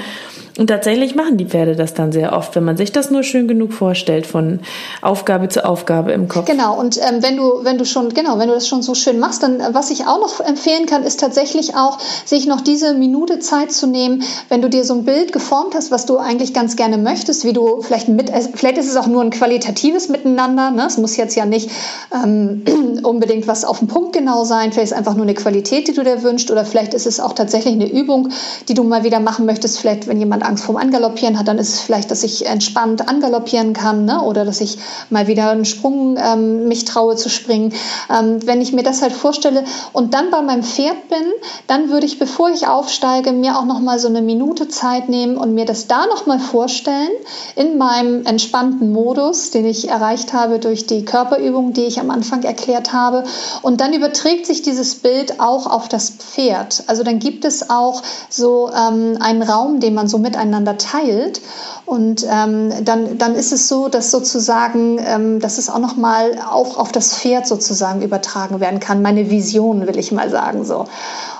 Und 0.60 0.68
tatsächlich 0.68 1.16
machen 1.16 1.38
die 1.38 1.46
Pferde 1.46 1.78
das 1.78 1.94
dann 1.94 2.12
sehr 2.12 2.34
oft, 2.34 2.54
wenn 2.54 2.66
man 2.66 2.76
sich 2.76 2.92
das 2.92 3.10
nur 3.12 3.24
schön 3.24 3.48
genug 3.48 3.72
vorstellt, 3.72 4.28
von 4.28 4.60
Aufgabe 5.02 5.48
zu 5.48 5.64
Aufgabe 5.64 6.12
im 6.12 6.28
Kopf. 6.28 6.48
Genau, 6.48 6.78
und 6.78 6.98
ähm, 6.98 7.24
wenn 7.24 7.38
du, 7.38 7.64
wenn 7.64 7.78
du 7.78 7.86
schon, 7.86 8.10
genau, 8.10 8.40
wenn 8.40 8.50
du 8.50 8.56
das 8.56 8.68
schon 8.68 8.82
so 8.82 8.94
schön 8.94 9.20
machst, 9.20 9.42
dann 9.42 9.62
äh, 9.62 9.70
was 9.72 9.90
ich 9.90 10.06
auch 10.06 10.20
noch 10.20 10.42
empfehlen 10.42 10.86
kann, 10.86 11.04
ist 11.04 11.22
tatsächlich 11.22 11.76
auch, 11.76 11.98
sich 12.26 12.46
noch 12.46 12.60
diese 12.60 12.94
Minute 12.94 13.40
Zeit 13.40 13.72
zu 13.72 13.88
nehmen, 13.88 14.22
wenn 14.50 14.62
du 14.62 14.70
dir 14.70 14.84
so 14.84 14.96
ein 14.96 15.06
Bild 15.06 15.32
geformt 15.32 15.76
hast, 15.76 15.92
was 15.92 16.06
du 16.06 16.18
eigentlich 16.18 16.54
ganz 16.54 16.76
gerne 16.76 16.98
möchtest, 16.98 17.46
wie 17.46 17.54
du 17.54 17.82
vielleicht 17.82 18.10
mit, 18.10 18.30
vielleicht 18.54 18.78
ist 18.78 18.90
es 18.90 18.98
auch 18.98 19.08
nur 19.08 19.22
ein 19.22 19.30
qualitatives 19.30 20.10
Miteinander, 20.10 20.72
ne? 20.72 20.88
es 20.88 20.98
muss 20.98 21.16
jetzt 21.16 21.38
ja 21.38 21.46
nicht 21.46 21.72
ähm, 22.14 22.66
unbedingt 23.04 23.48
was 23.48 23.64
auf 23.64 23.80
den 23.80 23.88
Punkt 23.88 24.12
genau 24.12 24.44
sein, 24.44 24.74
vielleicht 24.74 24.88
ist 24.88 24.92
es 24.92 24.98
einfach 24.98 25.16
nur 25.16 25.24
eine 25.24 25.36
Qualität, 25.36 25.88
die 25.88 25.94
du 25.94 26.04
dir 26.04 26.22
wünschst, 26.22 26.52
oder 26.52 26.66
vielleicht 26.66 26.94
ist 26.94 27.08
es 27.08 27.22
auch 27.22 27.32
tatsächlich 27.32 27.76
eine 27.76 27.90
Übung, 27.90 28.28
die 28.68 28.74
du 28.74 28.84
mal 28.84 29.06
wieder 29.06 29.22
machen 29.22 29.46
möchtest, 29.46 29.80
vielleicht 29.80 30.08
wenn 30.08 30.20
jemand 30.20 30.49
Angst 30.50 30.66
vorm 30.66 30.78
Angaloppieren 30.78 31.40
hat, 31.40 31.48
dann 31.48 31.58
ist 31.58 31.70
es 31.70 31.80
vielleicht, 31.80 32.12
dass 32.12 32.24
ich 32.24 32.46
entspannt 32.46 33.08
angaloppieren 33.08 33.74
kann 33.74 34.06
ne? 34.06 34.22
oder 34.22 34.44
dass 34.44 34.60
ich 34.62 34.78
mal 35.10 35.28
wieder 35.28 35.52
einen 35.52 35.66
Sprung 35.66 36.18
ähm, 36.18 36.68
mich 36.68 36.86
traue 36.86 37.16
zu 37.16 37.30
springen. 37.30 37.74
Ähm, 38.10 38.46
wenn 38.46 38.62
ich 38.62 38.74
mir 38.74 38.84
das 38.84 39.02
halt 39.02 39.14
vorstelle 39.14 39.64
und 39.94 40.14
dann 40.14 40.32
bei 40.32 40.42
meinem 40.42 40.64
Pferd 40.64 41.08
bin, 41.10 41.32
dann 41.68 41.90
würde 41.90 42.06
ich, 42.06 42.20
bevor 42.20 42.50
ich 42.50 42.68
aufsteige, 42.68 43.32
mir 43.32 43.58
auch 43.58 43.66
noch 43.66 43.80
mal 43.80 44.00
so 44.00 44.08
eine 44.08 44.22
Minute 44.22 44.68
Zeit 44.68 45.08
nehmen 45.08 45.38
und 45.38 45.54
mir 45.54 45.66
das 45.66 45.88
da 45.88 46.06
noch 46.08 46.26
mal 46.26 46.40
vorstellen 46.40 47.12
in 47.56 47.78
meinem 47.78 48.26
entspannten 48.26 48.92
Modus, 48.92 49.52
den 49.52 49.66
ich 49.66 49.90
erreicht 49.90 50.34
habe 50.34 50.60
durch 50.60 50.88
die 50.88 51.06
Körperübung, 51.06 51.74
die 51.74 51.86
ich 51.86 52.00
am 52.00 52.10
Anfang 52.10 52.44
erklärt 52.44 52.92
habe. 52.92 53.24
Und 53.62 53.82
dann 53.82 53.94
überträgt 53.94 54.46
sich 54.46 54.62
dieses 54.62 54.96
Bild 54.96 55.40
auch 55.40 55.68
auf 55.68 55.88
das 55.88 56.10
Pferd. 56.10 56.84
Also 56.88 57.04
dann 57.04 57.20
gibt 57.20 57.46
es 57.46 57.70
auch 57.70 58.02
so 58.30 58.70
ähm, 58.70 59.18
einen 59.20 59.44
Raum, 59.44 59.80
den 59.80 59.94
man 59.94 60.08
so 60.08 60.18
mit 60.18 60.29
miteinander 60.30 60.78
teilt. 60.78 61.42
Und 61.86 62.26
ähm, 62.30 62.72
dann, 62.84 63.18
dann 63.18 63.34
ist 63.34 63.52
es 63.52 63.68
so, 63.68 63.88
dass 63.88 64.12
sozusagen, 64.12 65.00
ähm, 65.04 65.40
dass 65.40 65.58
es 65.58 65.70
auch 65.70 65.80
nochmal 65.80 66.38
auch 66.48 66.78
auf 66.78 66.92
das 66.92 67.16
Pferd 67.16 67.48
sozusagen 67.48 68.04
übertragen 68.04 68.60
werden 68.60 68.80
kann. 68.80 69.02
Meine 69.02 69.32
Vision, 69.32 69.88
will 69.88 69.98
ich 69.98 70.12
mal 70.12 70.30
sagen 70.30 70.66
so. 70.66 70.86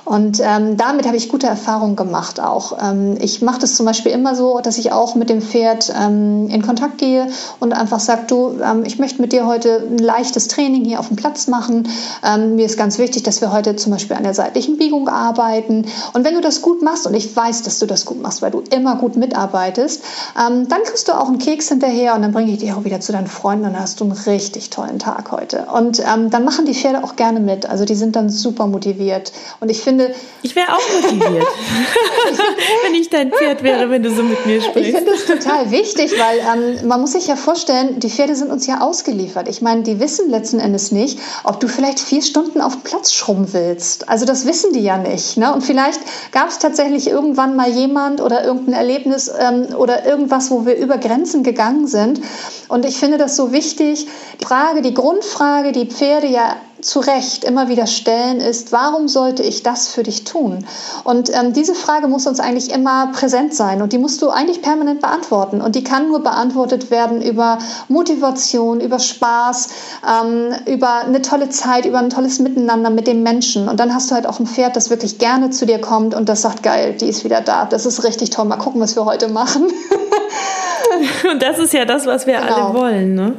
Und 0.04 0.40
ähm, 0.42 0.76
damit 0.76 1.06
habe 1.06 1.16
ich 1.16 1.28
gute 1.28 1.46
Erfahrungen 1.46 1.94
gemacht 1.94 2.40
auch. 2.40 2.76
Ähm, 2.82 3.16
ich 3.20 3.42
mache 3.42 3.60
das 3.60 3.76
zum 3.76 3.86
Beispiel 3.86 4.10
immer 4.10 4.34
so, 4.34 4.58
dass 4.58 4.76
ich 4.76 4.90
auch 4.90 5.14
mit 5.14 5.30
dem 5.30 5.40
Pferd 5.40 5.92
ähm, 5.96 6.48
in 6.48 6.62
Kontakt 6.62 6.98
gehe 6.98 7.28
und 7.60 7.72
einfach 7.72 8.00
sage, 8.00 8.22
du, 8.26 8.58
ähm, 8.60 8.82
ich 8.84 8.98
möchte 8.98 9.20
mit 9.20 9.32
dir 9.32 9.46
heute 9.46 9.86
ein 9.88 9.98
leichtes 9.98 10.48
Training 10.48 10.84
hier 10.84 10.98
auf 10.98 11.06
dem 11.06 11.16
Platz 11.16 11.46
machen. 11.46 11.88
Ähm, 12.24 12.56
mir 12.56 12.66
ist 12.66 12.76
ganz 12.76 12.98
wichtig, 12.98 13.22
dass 13.22 13.40
wir 13.40 13.52
heute 13.52 13.76
zum 13.76 13.92
Beispiel 13.92 14.16
an 14.16 14.24
der 14.24 14.34
seitlichen 14.34 14.78
Biegung 14.78 15.08
arbeiten. 15.08 15.86
Und 16.12 16.24
wenn 16.24 16.34
du 16.34 16.40
das 16.40 16.60
gut 16.60 16.82
machst, 16.82 17.06
und 17.06 17.14
ich 17.14 17.36
weiß, 17.36 17.62
dass 17.62 17.78
du 17.78 17.86
das 17.86 18.04
gut 18.04 18.20
machst, 18.20 18.42
weil 18.42 18.50
du 18.50 18.64
immer 18.70 18.79
gut 18.84 19.16
mitarbeitest, 19.16 20.02
ähm, 20.38 20.68
dann 20.68 20.82
kriegst 20.84 21.08
du 21.08 21.12
auch 21.12 21.28
einen 21.28 21.38
Keks 21.38 21.68
hinterher 21.68 22.14
und 22.14 22.22
dann 22.22 22.32
bringe 22.32 22.52
ich 22.52 22.58
dich 22.58 22.72
auch 22.72 22.84
wieder 22.84 23.00
zu 23.00 23.12
deinen 23.12 23.26
Freunden 23.26 23.66
und 23.66 23.72
dann 23.74 23.82
hast 23.82 24.00
du 24.00 24.04
einen 24.04 24.12
richtig 24.12 24.70
tollen 24.70 24.98
Tag 24.98 25.30
heute. 25.32 25.66
Und 25.72 26.00
ähm, 26.00 26.30
dann 26.30 26.44
machen 26.44 26.66
die 26.66 26.74
Pferde 26.74 27.04
auch 27.04 27.16
gerne 27.16 27.40
mit. 27.40 27.66
Also 27.66 27.84
die 27.84 27.94
sind 27.94 28.16
dann 28.16 28.30
super 28.30 28.66
motiviert. 28.66 29.32
Und 29.60 29.70
ich 29.70 29.80
finde. 29.80 30.14
Ich 30.42 30.56
wäre 30.56 30.68
auch 30.72 31.02
motiviert, 31.02 31.46
wenn 32.84 32.94
ich 32.94 33.10
dein 33.10 33.30
Pferd 33.32 33.62
wäre, 33.62 33.90
wenn 33.90 34.02
du 34.02 34.10
so 34.10 34.22
mit 34.22 34.46
mir 34.46 34.60
sprichst. 34.60 34.90
Ich 34.90 34.96
finde 34.96 35.12
das 35.12 35.26
total 35.26 35.70
wichtig, 35.70 36.12
weil 36.18 36.38
ähm, 36.38 36.88
man 36.88 37.00
muss 37.00 37.12
sich 37.12 37.26
ja 37.26 37.36
vorstellen, 37.36 38.00
die 38.00 38.10
Pferde 38.10 38.34
sind 38.34 38.50
uns 38.50 38.66
ja 38.66 38.80
ausgeliefert. 38.80 39.48
Ich 39.48 39.62
meine, 39.62 39.82
die 39.82 40.00
wissen 40.00 40.30
letzten 40.30 40.60
Endes 40.60 40.92
nicht, 40.92 41.18
ob 41.44 41.60
du 41.60 41.68
vielleicht 41.68 42.00
vier 42.00 42.22
Stunden 42.22 42.60
auf 42.60 42.74
dem 42.74 42.82
Platz 42.82 43.12
schrubben 43.12 43.52
willst. 43.52 44.08
Also 44.08 44.24
das 44.24 44.46
wissen 44.46 44.72
die 44.72 44.80
ja 44.80 44.98
nicht. 44.98 45.36
Ne? 45.36 45.52
Und 45.52 45.62
vielleicht 45.62 46.00
gab 46.32 46.48
es 46.48 46.58
tatsächlich 46.58 47.08
irgendwann 47.08 47.56
mal 47.56 47.70
jemand 47.70 48.20
oder 48.20 48.44
irgendein 48.44 48.69
Erlebnis 48.72 49.30
ähm, 49.38 49.74
oder 49.76 50.06
irgendwas, 50.06 50.50
wo 50.50 50.66
wir 50.66 50.76
über 50.76 50.98
Grenzen 50.98 51.42
gegangen 51.42 51.86
sind. 51.86 52.20
Und 52.68 52.84
ich 52.84 52.98
finde 52.98 53.18
das 53.18 53.36
so 53.36 53.52
wichtig. 53.52 54.06
Die 54.40 54.44
Frage, 54.44 54.82
die 54.82 54.94
Grundfrage, 54.94 55.72
die 55.72 55.86
Pferde 55.86 56.26
ja 56.26 56.56
zu 56.82 57.00
Recht 57.00 57.44
immer 57.44 57.68
wieder 57.68 57.86
stellen, 57.86 58.40
ist, 58.40 58.72
warum 58.72 59.08
sollte 59.08 59.42
ich 59.42 59.62
das 59.62 59.88
für 59.88 60.02
dich 60.02 60.24
tun? 60.24 60.66
Und 61.04 61.30
ähm, 61.34 61.52
diese 61.52 61.74
Frage 61.74 62.08
muss 62.08 62.26
uns 62.26 62.40
eigentlich 62.40 62.70
immer 62.70 63.12
präsent 63.12 63.54
sein 63.54 63.82
und 63.82 63.92
die 63.92 63.98
musst 63.98 64.22
du 64.22 64.30
eigentlich 64.30 64.62
permanent 64.62 65.00
beantworten. 65.00 65.60
Und 65.60 65.74
die 65.74 65.84
kann 65.84 66.08
nur 66.08 66.22
beantwortet 66.22 66.90
werden 66.90 67.22
über 67.22 67.58
Motivation, 67.88 68.80
über 68.80 68.98
Spaß, 68.98 69.68
ähm, 70.08 70.54
über 70.66 71.04
eine 71.04 71.22
tolle 71.22 71.48
Zeit, 71.48 71.86
über 71.86 71.98
ein 71.98 72.10
tolles 72.10 72.38
Miteinander 72.38 72.90
mit 72.90 73.06
dem 73.06 73.22
Menschen. 73.22 73.68
Und 73.68 73.80
dann 73.80 73.94
hast 73.94 74.10
du 74.10 74.14
halt 74.14 74.26
auch 74.26 74.40
ein 74.40 74.46
Pferd, 74.46 74.76
das 74.76 74.90
wirklich 74.90 75.18
gerne 75.18 75.50
zu 75.50 75.66
dir 75.66 75.80
kommt 75.80 76.14
und 76.14 76.28
das 76.28 76.42
sagt, 76.42 76.62
geil, 76.62 76.96
die 77.00 77.06
ist 77.06 77.24
wieder 77.24 77.40
da. 77.40 77.64
Das 77.64 77.86
ist 77.86 78.04
richtig 78.04 78.30
toll. 78.30 78.44
Mal 78.44 78.56
gucken, 78.56 78.80
was 78.80 78.96
wir 78.96 79.04
heute 79.04 79.28
machen. 79.28 79.64
und 81.30 81.42
das 81.42 81.58
ist 81.58 81.72
ja 81.72 81.84
das, 81.84 82.06
was 82.06 82.26
wir 82.26 82.40
genau. 82.40 82.54
alle 82.54 82.74
wollen. 82.74 83.14
Ne? 83.14 83.34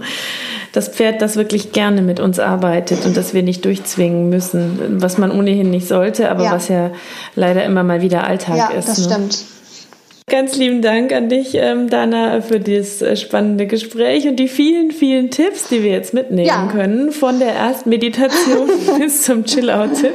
Das 0.71 0.87
Pferd, 0.87 1.21
das 1.21 1.35
wirklich 1.35 1.73
gerne 1.73 2.01
mit 2.01 2.19
uns 2.19 2.39
arbeitet 2.39 3.05
und 3.05 3.17
das 3.17 3.33
wir 3.33 3.43
nicht 3.43 3.65
durchzwingen 3.65 4.29
müssen, 4.29 5.01
was 5.01 5.17
man 5.17 5.31
ohnehin 5.31 5.69
nicht 5.69 5.87
sollte, 5.87 6.31
aber 6.31 6.45
ja. 6.45 6.51
was 6.53 6.69
ja 6.69 6.91
leider 7.35 7.65
immer 7.65 7.83
mal 7.83 8.01
wieder 8.01 8.25
Alltag 8.25 8.57
ja, 8.57 8.67
ist. 8.69 8.87
Ja, 8.87 8.93
das 8.93 8.97
ne? 8.99 9.13
stimmt. 9.13 9.45
Ganz 10.31 10.55
lieben 10.55 10.81
Dank 10.81 11.11
an 11.11 11.27
dich, 11.27 11.55
ähm, 11.55 11.89
Dana, 11.89 12.39
für 12.39 12.61
dieses 12.61 13.01
äh, 13.01 13.17
spannende 13.17 13.67
Gespräch 13.67 14.25
und 14.29 14.37
die 14.37 14.47
vielen, 14.47 14.91
vielen 14.91 15.29
Tipps, 15.29 15.67
die 15.67 15.83
wir 15.83 15.91
jetzt 15.91 16.13
mitnehmen 16.13 16.47
ja. 16.47 16.67
können, 16.71 17.11
von 17.11 17.37
der 17.39 17.49
ersten 17.49 17.89
Meditation 17.89 18.69
bis 18.97 19.23
zum 19.23 19.43
Chill-Out-Tipp. 19.43 20.13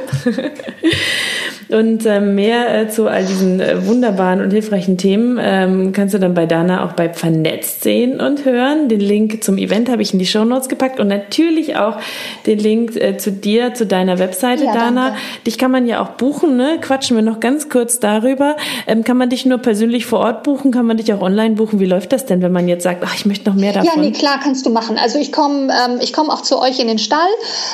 Und 1.69 2.05
äh, 2.05 2.21
mehr 2.21 2.73
äh, 2.73 2.87
zu 2.87 3.07
all 3.07 3.25
diesen 3.25 3.59
äh, 3.59 3.85
wunderbaren 3.85 4.41
und 4.41 4.51
hilfreichen 4.51 4.97
Themen 4.97 5.37
ähm, 5.41 5.91
kannst 5.91 6.13
du 6.13 6.19
dann 6.19 6.33
bei 6.33 6.45
Dana 6.45 6.85
auch 6.85 6.93
bei 6.93 7.09
Vernetzt 7.09 7.83
sehen 7.83 8.21
und 8.21 8.45
hören. 8.45 8.87
Den 8.87 9.01
Link 9.01 9.43
zum 9.43 9.57
Event 9.57 9.89
habe 9.89 10.01
ich 10.01 10.13
in 10.13 10.19
die 10.19 10.25
Show 10.25 10.45
Notes 10.45 10.69
gepackt 10.69 10.99
und 10.99 11.09
natürlich 11.09 11.75
auch 11.75 11.97
den 12.45 12.59
Link 12.59 12.93
zu 13.19 13.31
dir, 13.31 13.73
zu 13.73 13.85
deiner 13.85 14.17
Webseite, 14.17 14.63
ja, 14.63 14.73
Dana. 14.73 15.09
Danke. 15.09 15.21
Dich 15.45 15.57
kann 15.57 15.71
man 15.71 15.87
ja 15.87 16.01
auch 16.01 16.11
buchen, 16.11 16.55
ne? 16.55 16.77
Quatschen 16.79 17.17
wir 17.17 17.23
noch 17.23 17.41
ganz 17.41 17.67
kurz 17.67 17.99
darüber. 17.99 18.55
Ähm, 18.87 19.03
kann 19.03 19.17
man 19.17 19.29
dich 19.29 19.45
nur 19.45 19.57
persönlich 19.57 20.05
vor 20.07 20.19
Ort 20.19 20.43
buchen? 20.43 20.71
Kann 20.71 20.85
man 20.85 20.97
dich 20.97 21.13
auch 21.13 21.21
online 21.21 21.55
buchen? 21.55 21.79
Wie 21.79 21.85
läuft 21.85 22.11
das 22.13 22.25
denn, 22.25 22.41
wenn 22.41 22.51
man 22.51 22.67
jetzt 22.67 22.83
sagt, 22.83 23.03
ach, 23.05 23.15
ich 23.15 23.25
möchte 23.25 23.49
noch 23.49 23.55
mehr 23.55 23.73
davon? 23.73 23.89
Ja, 23.95 24.01
nee, 24.01 24.11
klar, 24.11 24.39
kannst 24.41 24.65
du 24.65 24.69
machen. 24.69 24.97
Also 24.97 25.19
ich 25.19 25.31
komme 25.31 25.71
ähm, 25.85 25.99
ich 26.01 26.13
komm 26.13 26.29
auch 26.29 26.41
zu 26.41 26.59
euch 26.59 26.79
in 26.79 26.87
den 26.87 26.99
Stall. 26.99 27.19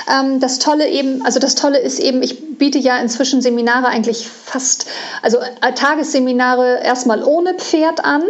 Ähm, 0.10 0.40
das 0.40 0.60
Tolle 0.60 0.90
eben, 0.90 1.26
also 1.26 1.40
das 1.40 1.56
Tolle 1.56 1.80
ist 1.80 2.00
eben, 2.00 2.22
ich 2.22 2.58
biete 2.58 2.78
ja 2.78 2.98
inzwischen 2.98 3.42
Seminare 3.42 3.64
Seminare 3.64 3.88
eigentlich 3.88 4.28
fast, 4.28 4.88
also 5.22 5.38
äh, 5.38 5.74
Tagesseminare 5.74 6.80
erstmal 6.84 7.24
ohne 7.24 7.54
Pferd 7.54 8.04
an, 8.04 8.24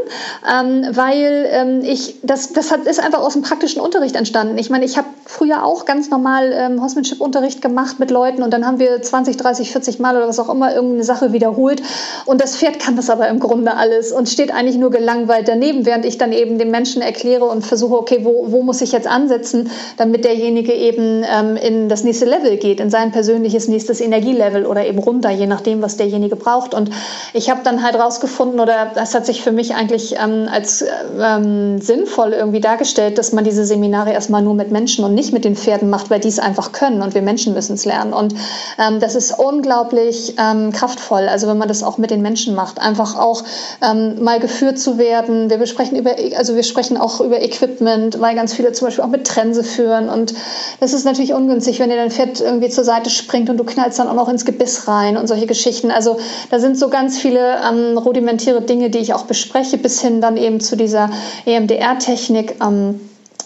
ähm, 0.47 0.85
weil 0.91 1.47
ähm, 1.49 1.81
ich, 1.83 2.15
das, 2.23 2.53
das 2.53 2.71
hat, 2.71 2.85
ist 2.85 2.99
einfach 2.99 3.19
aus 3.19 3.33
dem 3.33 3.41
praktischen 3.41 3.81
Unterricht 3.81 4.15
entstanden. 4.15 4.57
Ich 4.57 4.69
meine, 4.69 4.85
ich 4.85 4.97
habe 4.97 5.07
früher 5.25 5.63
auch 5.63 5.85
ganz 5.85 6.09
normal 6.09 6.51
ähm, 6.53 6.81
Horsemanship-Unterricht 6.81 7.61
gemacht 7.61 7.99
mit 7.99 8.11
Leuten 8.11 8.43
und 8.43 8.51
dann 8.51 8.65
haben 8.65 8.79
wir 8.79 9.01
20, 9.01 9.37
30, 9.37 9.71
40 9.71 9.99
Mal 9.99 10.15
oder 10.15 10.27
was 10.27 10.39
auch 10.39 10.49
immer 10.49 10.73
irgendeine 10.73 11.03
Sache 11.03 11.33
wiederholt 11.33 11.81
und 12.25 12.41
das 12.41 12.57
Pferd 12.57 12.79
kann 12.79 12.95
das 12.95 13.09
aber 13.09 13.27
im 13.29 13.39
Grunde 13.39 13.75
alles 13.75 13.92
und 14.11 14.29
steht 14.29 14.53
eigentlich 14.53 14.77
nur 14.77 14.91
gelangweilt 14.91 15.47
daneben, 15.47 15.85
während 15.85 16.05
ich 16.05 16.17
dann 16.17 16.31
eben 16.31 16.57
dem 16.57 16.71
Menschen 16.71 17.01
erkläre 17.01 17.45
und 17.45 17.65
versuche, 17.65 17.97
okay, 17.97 18.19
wo, 18.23 18.51
wo 18.51 18.63
muss 18.63 18.81
ich 18.81 18.91
jetzt 18.91 19.07
ansetzen, 19.07 19.69
damit 19.97 20.25
derjenige 20.25 20.73
eben 20.73 21.23
ähm, 21.23 21.55
in 21.55 21.89
das 21.89 22.03
nächste 22.03 22.25
Level 22.25 22.57
geht, 22.57 22.79
in 22.79 22.89
sein 22.89 23.11
persönliches 23.11 23.67
nächstes 23.67 24.01
Energielevel 24.01 24.65
oder 24.65 24.85
eben 24.85 24.99
runter, 24.99 25.29
je 25.29 25.47
nachdem, 25.47 25.81
was 25.81 25.97
derjenige 25.97 26.35
braucht. 26.35 26.73
Und 26.73 26.89
ich 27.33 27.49
habe 27.49 27.61
dann 27.63 27.83
halt 27.83 27.95
rausgefunden, 27.95 28.59
oder 28.59 28.91
das 28.93 29.13
hat 29.13 29.25
sich 29.25 29.41
für 29.41 29.51
mich 29.51 29.75
eigentlich 29.75 30.15
ähm, 30.21 30.47
als 30.51 30.85
ähm, 31.19 31.79
sinnvoll 31.79 32.33
irgendwie 32.33 32.61
dargestellt, 32.61 33.17
dass 33.17 33.33
man 33.33 33.43
diese 33.43 33.65
Seminare 33.65 34.11
erstmal 34.11 34.41
nur 34.41 34.53
mit 34.53 34.71
Menschen 34.71 35.05
und 35.05 35.13
nicht 35.13 35.33
mit 35.33 35.45
den 35.45 35.55
Pferden 35.55 35.89
macht, 35.89 36.09
weil 36.09 36.19
die 36.19 36.27
es 36.27 36.39
einfach 36.39 36.71
können 36.71 37.01
und 37.01 37.13
wir 37.13 37.21
Menschen 37.21 37.53
müssen 37.53 37.73
es 37.73 37.85
lernen. 37.85 38.13
Und 38.13 38.33
ähm, 38.79 38.99
das 38.99 39.15
ist 39.15 39.37
unglaublich 39.37 40.35
ähm, 40.37 40.71
kraftvoll, 40.71 41.27
also 41.27 41.47
wenn 41.47 41.57
man 41.57 41.67
das 41.67 41.83
auch 41.83 41.97
mit 41.97 42.11
den 42.11 42.21
Menschen 42.21 42.55
macht, 42.55 42.79
einfach 42.79 43.17
auch 43.17 43.43
ähm, 43.81 44.23
mal 44.23 44.39
geführt 44.39 44.79
zu 44.79 44.97
werden. 44.97 45.49
Wir 45.49 45.57
besprechen 45.57 45.97
über, 45.97 46.15
also 46.37 46.55
wir 46.55 46.63
sprechen 46.63 46.97
auch 46.97 47.21
über 47.21 47.41
Equipment, 47.41 48.19
weil 48.19 48.35
ganz 48.35 48.53
viele 48.53 48.71
zum 48.71 48.87
Beispiel 48.87 49.03
auch 49.03 49.09
mit 49.09 49.25
Trense 49.25 49.63
führen. 49.63 50.09
Und 50.09 50.33
das 50.79 50.93
ist 50.93 51.05
natürlich 51.05 51.33
ungünstig, 51.33 51.79
wenn 51.79 51.89
dir 51.89 51.95
dein 51.95 52.11
Pferd 52.11 52.41
irgendwie 52.41 52.69
zur 52.69 52.83
Seite 52.83 53.09
springt 53.09 53.49
und 53.49 53.57
du 53.57 53.63
knallst 53.63 53.99
dann 53.99 54.07
auch 54.07 54.15
noch 54.15 54.29
ins 54.29 54.45
Gebiss 54.45 54.87
rein 54.87 55.17
und 55.17 55.27
solche 55.27 55.47
Geschichten. 55.47 55.91
Also 55.91 56.17
da 56.51 56.59
sind 56.59 56.77
so 56.77 56.89
ganz 56.89 57.17
viele 57.17 57.57
ähm, 57.67 57.97
rudimentäre 57.97 58.61
Dinge, 58.61 58.89
die 58.89 58.99
ich 58.99 59.13
auch 59.13 59.25
bespreche, 59.25 59.77
bis 59.77 60.01
hin 60.01 60.21
dann 60.21 60.37
eben 60.37 60.59
zu 60.59 60.75
dieser 60.75 61.09
EMDR-Technik. 61.45 62.55
Ähm, 62.61 62.99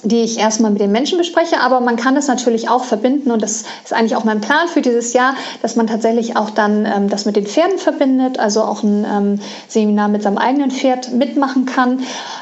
die 0.03 0.21
ich 0.21 0.39
erstmal 0.39 0.71
mit 0.71 0.81
den 0.81 0.91
Menschen 0.91 1.17
bespreche, 1.17 1.59
aber 1.59 1.79
man 1.79 1.95
kann 1.95 2.15
das 2.15 2.27
natürlich 2.27 2.69
auch 2.69 2.83
verbinden 2.83 3.31
und 3.31 3.41
das 3.41 3.63
ist 3.83 3.93
eigentlich 3.93 4.15
auch 4.15 4.23
mein 4.23 4.41
Plan 4.41 4.67
für 4.67 4.81
dieses 4.81 5.13
Jahr, 5.13 5.35
dass 5.61 5.75
man 5.75 5.87
tatsächlich 5.87 6.37
auch 6.37 6.49
dann 6.49 6.85
ähm, 6.85 7.09
das 7.09 7.25
mit 7.25 7.35
den 7.35 7.45
Pferden 7.45 7.77
verbindet, 7.77 8.39
also 8.39 8.61
auch 8.61 8.83
ein 8.83 9.05
ähm, 9.05 9.39
Seminar 9.67 10.07
mit 10.07 10.23
seinem 10.23 10.37
eigenen 10.37 10.71
Pferd 10.71 11.11
mitmachen 11.11 11.65
kann. 11.65 12.01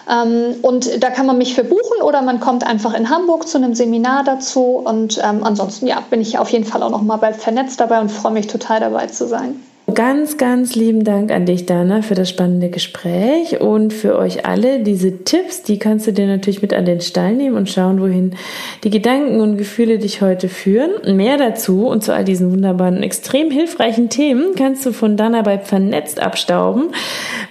Ähm, 0.09 0.55
und 0.61 1.03
da 1.03 1.09
kann 1.09 1.25
man 1.25 1.37
mich 1.37 1.55
für 1.55 1.63
buchen 1.63 2.01
oder 2.03 2.21
man 2.21 2.39
kommt 2.39 2.65
einfach 2.65 2.93
in 2.93 3.09
Hamburg 3.09 3.47
zu 3.47 3.57
einem 3.57 3.75
Seminar 3.75 4.23
dazu 4.23 4.81
und 4.83 5.19
ähm, 5.23 5.43
ansonsten 5.43 5.87
ja, 5.87 6.01
bin 6.09 6.21
ich 6.21 6.37
auf 6.37 6.49
jeden 6.49 6.65
Fall 6.65 6.83
auch 6.83 6.91
noch 6.91 7.01
mal 7.01 7.17
bald 7.17 7.37
vernetzt 7.37 7.79
dabei 7.79 7.99
und 7.99 8.11
freue 8.11 8.33
mich 8.33 8.47
total 8.47 8.79
dabei 8.79 9.07
zu 9.07 9.27
sein. 9.27 9.64
Ganz, 9.93 10.37
ganz 10.37 10.73
lieben 10.73 11.03
Dank 11.03 11.31
an 11.31 11.45
dich, 11.45 11.67
Dana, 11.67 12.01
für 12.01 12.15
das 12.15 12.27
spannende 12.27 12.69
Gespräch 12.69 13.61
und 13.61 13.93
für 13.93 14.17
euch 14.17 14.43
alle. 14.43 14.79
Diese 14.79 15.23
Tipps, 15.23 15.61
die 15.61 15.77
kannst 15.77 16.07
du 16.07 16.11
dir 16.11 16.25
natürlich 16.25 16.63
mit 16.63 16.73
an 16.73 16.85
den 16.85 17.01
Stall 17.01 17.35
nehmen 17.35 17.55
und 17.55 17.69
schauen, 17.69 18.01
wohin 18.01 18.35
die 18.83 18.89
Gedanken 18.89 19.41
und 19.41 19.57
Gefühle 19.57 19.99
dich 19.99 20.21
heute 20.23 20.49
führen. 20.49 21.15
Mehr 21.15 21.37
dazu 21.37 21.85
und 21.85 22.03
zu 22.03 22.15
all 22.15 22.25
diesen 22.25 22.51
wunderbaren, 22.51 23.03
extrem 23.03 23.51
hilfreichen 23.51 24.09
Themen 24.09 24.55
kannst 24.57 24.83
du 24.87 24.91
von 24.91 25.17
Dana 25.17 25.43
bei 25.43 25.59
Vernetzt 25.59 26.19
abstauben. 26.19 26.87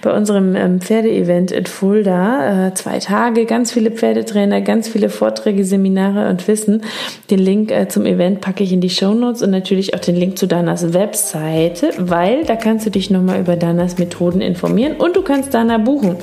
Bei 0.01 0.13
unserem 0.13 0.57
ähm, 0.57 0.81
Pferdeevent 0.81 1.51
in 1.51 1.65
Fulda. 1.65 2.67
Äh, 2.67 2.73
zwei 2.73 2.99
Tage, 2.99 3.45
ganz 3.45 3.71
viele 3.71 3.91
Pferdetrainer, 3.91 4.59
ganz 4.59 4.89
viele 4.89 5.07
Vorträge, 5.07 5.63
Seminare 5.63 6.29
und 6.29 6.45
Wissen. 6.49 6.83
Den 7.29 7.39
Link 7.39 7.71
äh, 7.71 7.87
zum 7.87 8.05
Event 8.05 8.41
packe 8.41 8.65
ich 8.65 8.73
in 8.73 8.81
die 8.81 8.89
Show 8.89 9.13
Notes 9.13 9.41
und 9.41 9.51
natürlich 9.51 9.95
auch 9.95 9.99
den 9.99 10.17
Link 10.17 10.37
zu 10.37 10.47
Danas 10.47 10.93
Webseite, 10.93 11.91
weil 11.97 12.24
weil 12.25 12.43
da 12.43 12.55
kannst 12.55 12.87
du 12.87 12.89
dich 12.89 13.11
nochmal 13.11 13.39
über 13.39 13.55
Danas 13.55 13.99
Methoden 13.99 14.41
informieren 14.41 14.95
und 14.97 15.15
du 15.15 15.21
kannst 15.21 15.53
Dana 15.53 15.77
buchen. 15.77 16.15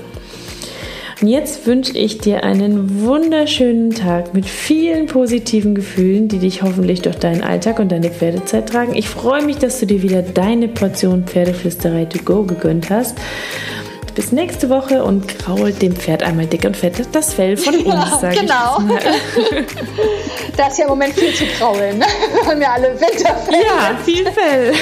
Und 1.20 1.28
jetzt 1.28 1.64
wünsche 1.64 1.96
ich 1.96 2.18
dir 2.18 2.42
einen 2.42 3.02
wunderschönen 3.02 3.90
Tag 3.90 4.34
mit 4.34 4.46
vielen 4.46 5.06
positiven 5.06 5.76
Gefühlen, 5.76 6.26
die 6.26 6.38
dich 6.38 6.62
hoffentlich 6.62 7.02
durch 7.02 7.14
deinen 7.14 7.44
Alltag 7.44 7.78
und 7.78 7.92
deine 7.92 8.10
Pferdezeit 8.10 8.68
tragen. 8.68 8.96
Ich 8.96 9.08
freue 9.08 9.44
mich, 9.44 9.58
dass 9.58 9.78
du 9.78 9.86
dir 9.86 10.02
wieder 10.02 10.22
deine 10.22 10.66
Portion 10.66 11.22
Pferdeflüsterei 11.22 12.06
to 12.06 12.18
go 12.24 12.42
gegönnt 12.42 12.90
hast 12.90 13.16
bis 14.14 14.32
nächste 14.32 14.68
Woche 14.70 15.02
und 15.04 15.26
krault 15.38 15.80
dem 15.82 15.94
Pferd 15.94 16.22
einmal 16.22 16.46
dick 16.46 16.64
und 16.64 16.76
fett 16.76 16.94
das 17.12 17.34
Fell 17.34 17.56
von 17.56 17.74
uns, 17.84 17.86
ja, 17.86 18.18
sage 18.20 18.40
genau. 18.40 18.78
ich 18.78 19.66
da 20.56 20.66
ist 20.68 20.78
ja 20.78 20.84
im 20.84 20.90
Moment 20.90 21.14
viel 21.14 21.34
zu 21.34 21.44
kraulen. 21.58 21.98
Ne? 21.98 22.06
Wir 22.32 22.50
haben 22.50 22.62
ja 22.62 22.72
alle 22.72 23.00
Winterfell. 23.00 23.54
Ja, 23.54 23.96
viel 24.04 24.26
Fell. 24.32 24.72